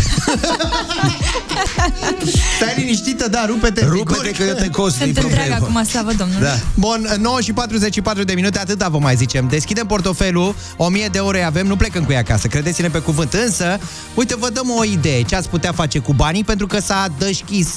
[2.56, 3.86] Stai liniștită, da, rupe-te.
[3.86, 4.96] Rupe-te că eu te cos.
[4.96, 6.44] Sunt întreagă acum, slavă Domnului.
[6.44, 6.54] Da.
[6.74, 9.48] Bun, 9 și 44 de minute, atâta vă mai zicem.
[9.50, 13.34] Deschidem portofelul, 1000 de euro îi avem, nu plecăm cu ea acasă, credeți-ne pe cuvânt.
[13.34, 13.80] Însă,
[14.14, 17.68] uite, vă dăm o idee, ce ați putea face cu banii, pentru că s-a deschis.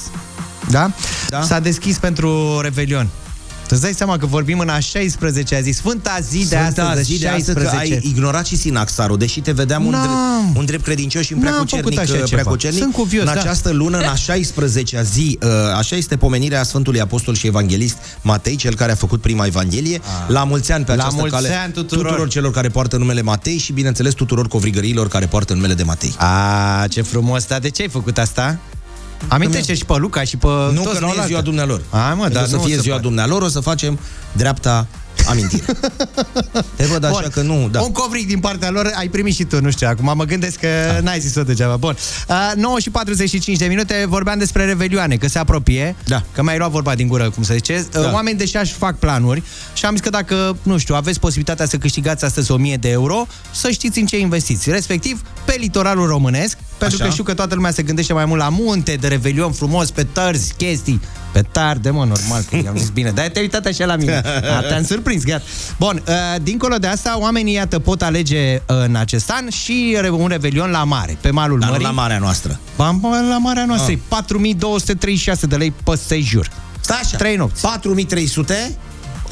[0.69, 0.91] Da?
[1.29, 1.41] da?
[1.41, 3.07] S-a deschis pentru Revelion.
[3.67, 6.83] Tu îți dai seama că vorbim în a 16 a zi, Sfânta zi de Sfânta
[6.87, 7.93] astăzi, zi de astăzi, că 16.
[7.93, 10.01] ai ignorat și sinaxarul, deși te vedeam un N-am.
[10.41, 12.41] drept, un drept credincios și un N-am preacucernic, făcut așa ceva.
[12.41, 12.81] preacucernic.
[12.81, 13.39] Sunt cuvios, în da.
[13.39, 18.55] această lună, în a 16-a zi, uh, așa este pomenirea Sfântului Apostol și Evanghelist Matei,
[18.55, 20.01] cel care a făcut prima Evanghelie.
[20.27, 20.97] La mulți ani pe Ah.
[20.97, 22.05] La această mulți cale ani tuturor.
[22.05, 26.13] tuturor celor care poartă numele Matei și, bineînțeles, tuturor covrigăriilor care poartă numele de Matei.
[26.17, 28.59] A, ce frumos, dar de ce ai făcut asta?
[29.27, 31.49] Amintește și pe Luca și pe Nu, toți că nu e la ziua altă.
[31.49, 31.81] dumnealor.
[31.89, 33.03] A, mă, Când dar o să nu o fie să ziua fac.
[33.03, 33.99] dumnealor, o să facem
[34.31, 34.87] dreapta
[35.29, 35.63] amintire.
[36.75, 37.29] Te văd așa Bun.
[37.33, 37.81] că nu, da.
[37.81, 40.67] Un covric din partea lor ai primit și tu, nu știu, acum mă gândesc că
[41.01, 41.75] n-ai zis-o degeaba.
[41.75, 41.95] Bun.
[42.27, 46.23] Uh, 9 și 45 de minute vorbeam despre revelioane, că se apropie, Da.
[46.33, 47.85] că mi-ai luat vorba din gură, cum să zice.
[47.95, 48.11] Uh, Da.
[48.13, 49.43] Oameni deși aș fac planuri
[49.73, 53.27] și am zis că dacă, nu știu, aveți posibilitatea să câștigați astăzi 1000 de euro,
[53.51, 57.03] să știți în ce investiți, respectiv pe litoralul românesc, pentru Așa.
[57.05, 60.03] că știu că toată lumea se gândește mai mult la munte, de revelion frumos, pe
[60.03, 61.01] tărzi, chestii.
[61.31, 63.11] Pe tarde, mă, normal, că am zis bine.
[63.11, 64.21] Dar te-ai uitat așa la mine.
[64.57, 65.43] A, te-am surprins, gata.
[65.79, 70.09] Bun, uh, dincolo de asta, oamenii, iată, pot alege uh, în acest an și re-
[70.09, 71.87] un revelion la mare, pe malul Dar nu mării.
[71.87, 72.59] la marea noastră.
[72.75, 73.97] Ba, mă, la marea noastră, Ah.
[73.97, 76.49] e 4236 de lei pe sejur.
[76.79, 77.17] Stai așa.
[77.17, 77.61] 3 nopți.
[77.61, 78.75] 4300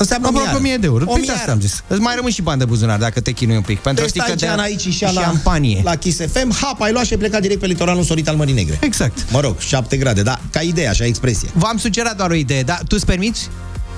[0.01, 1.03] înseamnă Aproape 1000 de euro.
[1.07, 1.83] O Uite asta am zis.
[1.87, 3.79] Îți mai rămân și bani de buzunar dacă te chinui un pic.
[3.79, 5.81] Pentru Deci o stai sticlă de gean aici și, și la, șampanie.
[5.83, 8.53] la Kiss FM, hap, ai luat și ai plecat direct pe litoralul însorit al Mării
[8.53, 8.77] Negre.
[8.81, 9.31] Exact.
[9.31, 11.49] Mă rog, 7 grade, da, ca idee, așa, expresie.
[11.53, 13.49] V-am sugerat doar o idee, dar tu îți permiți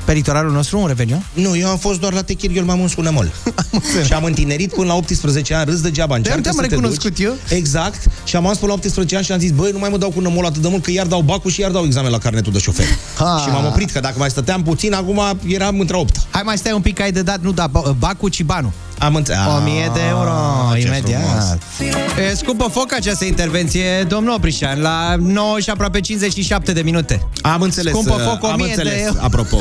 [0.05, 1.25] pe litoralul nostru un revelion?
[1.33, 3.31] Nu, eu am fost doar la Techirghiol, m-am uns cu nămol.
[4.05, 7.25] și am întinerit până la 18 ani, râs degeaba, încearcă te-am să te recunoscut duci.
[7.25, 7.35] eu.
[7.49, 8.07] Exact.
[8.23, 10.11] Și am ajuns până la 18 ani și am zis, băi, nu mai mă dau
[10.11, 12.51] cu nămol atât de mult, că iar dau bacul și iar dau examen la carnetul
[12.51, 12.85] de șofer.
[13.17, 13.41] Ha.
[13.45, 16.27] Și m-am oprit, că dacă mai stăteam puțin, acum eram între 8.
[16.29, 18.71] Hai mai stai un pic, că ai de dat, nu, da, bacul, ci banul.
[18.99, 19.39] Am înțeles.
[19.57, 20.29] 1000 de euro,
[20.71, 21.21] Ah, ce imediat.
[21.21, 21.93] frumos.
[22.31, 27.27] E, scupă foc această intervenție, domnul Oprișan, la 9 și aproape 57 de minute.
[27.41, 27.93] Am înțeles.
[27.93, 29.17] Scumpă uh, foc, am 1000 înțeles, de euro.
[29.21, 29.57] apropo.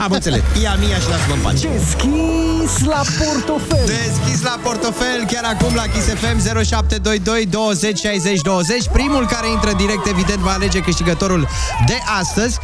[0.00, 0.40] Am înțeles.
[0.62, 1.68] Ia mia și lasă-mă în pace.
[1.68, 3.86] Deschis la portofel.
[3.86, 8.84] Deschis la portofel, chiar acum la Kiss FM 0722 20 60 20.
[8.92, 11.48] Primul care intră în direct, evident, va alege câștigătorul
[11.86, 12.58] de astăzi.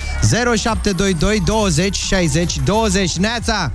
[0.56, 3.16] 0722 20 60 20.
[3.16, 3.72] Neața!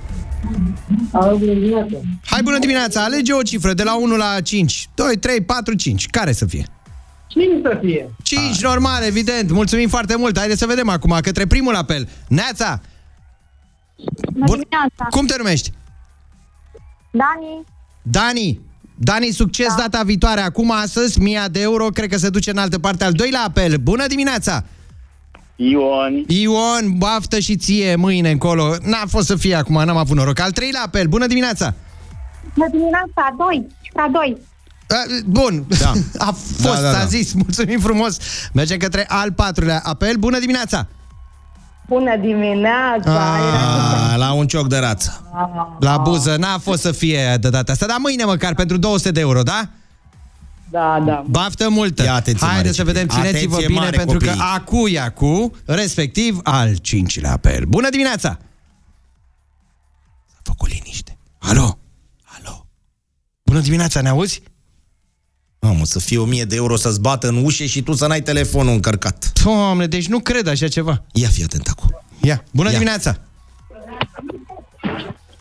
[2.24, 3.04] Hai, bună dimineața!
[3.04, 4.88] Alege o cifră de la 1 la 5.
[4.94, 6.06] 2, 3, 4, 5.
[6.06, 6.66] Care să fie?
[7.26, 8.10] 5 să fie.
[8.22, 9.50] 5, normal, evident.
[9.50, 10.38] Mulțumim foarte mult.
[10.38, 12.08] Haideți să vedem acum, către primul apel.
[12.28, 12.80] Neața!
[14.32, 14.60] Bun.
[15.10, 15.72] Cum te numești?
[17.10, 17.64] Dani,
[18.02, 18.60] Dani.
[18.98, 19.82] Dani, succes da.
[19.82, 20.40] data viitoare.
[20.40, 23.04] Acum, astăzi, 1000 de euro, cred că se duce în altă parte.
[23.04, 23.76] Al doilea apel.
[23.76, 24.64] Bună dimineața!
[25.56, 26.24] Ion.
[26.26, 28.74] Ion, baftă și ție mâine încolo.
[28.82, 30.40] N-a fost să fie acum, n-am avut noroc.
[30.40, 31.06] Al treilea apel.
[31.06, 31.74] Bună dimineața!
[32.54, 34.36] bună dimineața, 2, cifra 2.
[34.88, 34.94] A,
[35.26, 35.92] Bun, Da.
[36.28, 37.04] a fost, Da, da, a da.
[37.04, 38.16] zis, mulțumim frumos.
[38.52, 40.16] Mergem către al patrulea apel.
[40.16, 40.86] Bună dimineața!
[41.88, 43.34] Bună dimineața!
[44.12, 45.30] A, la un cioc de rață.
[45.80, 49.20] La buză, n-a fost să fie de data asta, dar mâine măcar pentru 200 de
[49.20, 49.68] euro, da?
[50.76, 51.24] Da, da.
[51.28, 52.02] Baftă multă!
[52.02, 53.22] Ia atenție mare, Haideți să vedem, copii.
[53.22, 54.40] țineți-vă Atenție bine, mare, pentru că copii.
[54.54, 57.64] acu e acu, respectiv al cincilea apel.
[57.64, 58.38] Bună dimineața!
[60.26, 61.18] S-a făcut liniște.
[61.38, 61.78] Alo?
[62.24, 62.66] Alo?
[63.42, 64.42] Bună dimineața, ne auzi?
[65.60, 68.72] Mamă, să fie 1000 de euro să-ți bată în ușe și tu să n-ai telefonul
[68.72, 69.32] încărcat.
[69.44, 71.02] Doamne, deci nu cred așa ceva.
[71.12, 72.00] Ia fi atent acum.
[72.20, 72.72] Ia, bună Ia.
[72.74, 73.16] dimineața!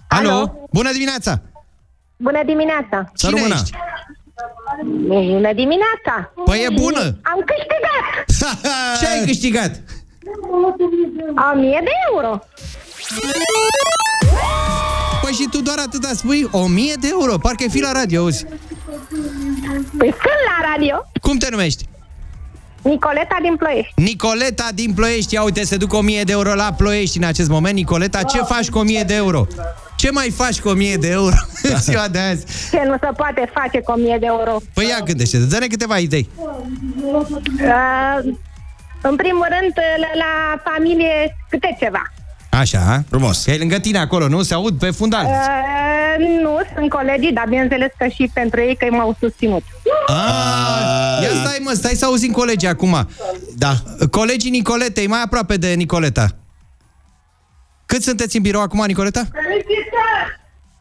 [0.07, 0.67] Alo?
[0.71, 1.41] Bună dimineața!
[2.17, 3.11] Bună dimineața!
[3.13, 3.61] Să Cine rămână.
[3.61, 3.71] ești?
[4.83, 6.33] Bună dimineața!
[6.45, 7.03] Păi e bună!
[7.21, 8.25] Am câștigat!
[8.99, 9.81] Ce ai câștigat?
[11.53, 12.39] 1000 de euro!
[15.21, 16.47] Păi și tu doar atâta spui?
[16.51, 18.45] 1000 de euro, parcă e fi la radio, auzi.
[19.97, 21.05] Păi sunt la radio!
[21.21, 21.85] Cum te numești?
[22.81, 23.93] Nicoleta din Ploiești.
[23.95, 27.75] Nicoleta din Ploiești, ia uite, se duc 1000 de euro la Ploiești în acest moment.
[27.75, 29.47] Nicoleta, ce faci cu 1000 de euro?
[29.95, 31.35] Ce mai faci cu 1000 de euro
[31.73, 32.45] în ziua de azi?
[32.71, 34.57] Ce nu se poate face cu 1000 de euro?
[34.73, 36.29] Păi ia gândește, dă-ne câteva idei.
[36.35, 38.33] Uh,
[39.01, 42.01] în primul rând, la, la familie, câte ceva.
[42.49, 43.45] Așa, Frumos.
[43.45, 44.41] E lângă tine acolo, nu?
[44.41, 45.25] Se aud pe fundal.
[45.25, 49.63] Uh, nu, sunt colegii, dar bineînțeles că și pentru ei că m-au susținut.
[50.07, 53.07] Ah, ia stai mă, stai să auzim colegii acum.
[53.57, 53.73] Da.
[54.11, 56.27] Colegii Nicoletei, mai aproape de Nicoleta.
[57.85, 59.21] Cât sunteți în birou acum, Nicoleta?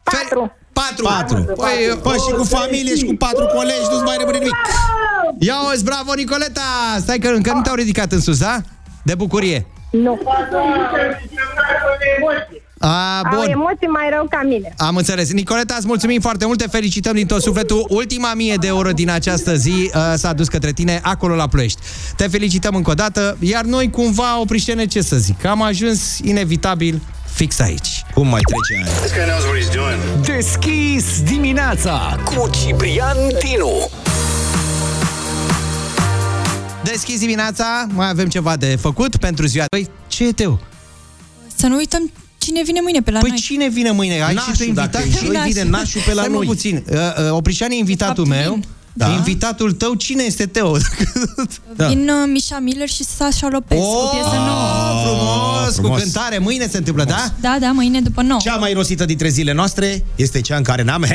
[0.03, 0.55] Patru.
[0.73, 1.03] Patru.
[1.03, 1.53] Patru.
[1.55, 4.55] Păi, Păi și cu familie și cu patru colegi nu-ți mai rămâne nimic.
[5.39, 6.61] Ia uzi, bravo, Nicoleta!
[6.99, 8.57] Stai că încă nu te-au ridicat în sus, da?
[9.03, 9.65] De bucurie.
[9.91, 10.19] Nu.
[12.87, 13.49] A, Au bun.
[13.49, 14.73] emoții mai rău ca mine.
[14.77, 15.31] Am înțeles.
[15.31, 17.85] Nicoleta, îți mulțumim foarte mult, te felicităm din tot sufletul.
[17.89, 21.81] Ultima mie de euro din această zi uh, s-a dus către tine acolo la Ploiești.
[22.17, 27.01] Te felicităm încă o dată, iar noi cumva, opriștene, ce să zic, am ajuns inevitabil
[27.33, 28.03] fix aici.
[28.13, 30.21] Cum mai trece ani?
[30.25, 33.89] Deschis dimineața Cu Ciprian Dinu.
[36.83, 39.65] Deschis dimineața, mai avem ceva de făcut pentru ziua.
[39.69, 40.59] Păi, ce e tău?
[41.55, 42.11] Să nu uităm
[42.45, 43.39] cine vine mâine pe la Păi noi.
[43.39, 44.13] cine vine mâine?
[44.23, 45.21] Ai Nașul, și tu dacă invitat?
[45.23, 46.45] e joi, vine nașul pe la Stai mă noi.
[46.45, 46.83] puțin.
[46.91, 48.53] Uh, uh, Oprișan e invitatul De fapt, meu.
[48.53, 48.65] vin.
[48.97, 49.09] Da.
[49.11, 50.77] Invitatul tău, cine este Teo?
[51.75, 51.87] Da.
[51.87, 55.03] Vin uh, Mișa Miller și Sasha Lopez Oh, cu piesă nouă.
[55.05, 55.97] frumos, frumos.
[55.97, 56.37] cu cântare.
[56.37, 57.25] Mâine se întâmplă, da?
[57.41, 58.39] Da, da, mâine după 9.
[58.43, 61.05] Cea mai rosită dintre zile noastre este cea în care n-am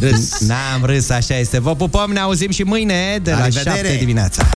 [0.00, 0.38] râs.
[0.48, 1.60] N-am râs, așa este.
[1.60, 3.76] Vă pupăm, ne auzim și mâine de la La revedere.
[3.76, 4.46] 7 dimineața.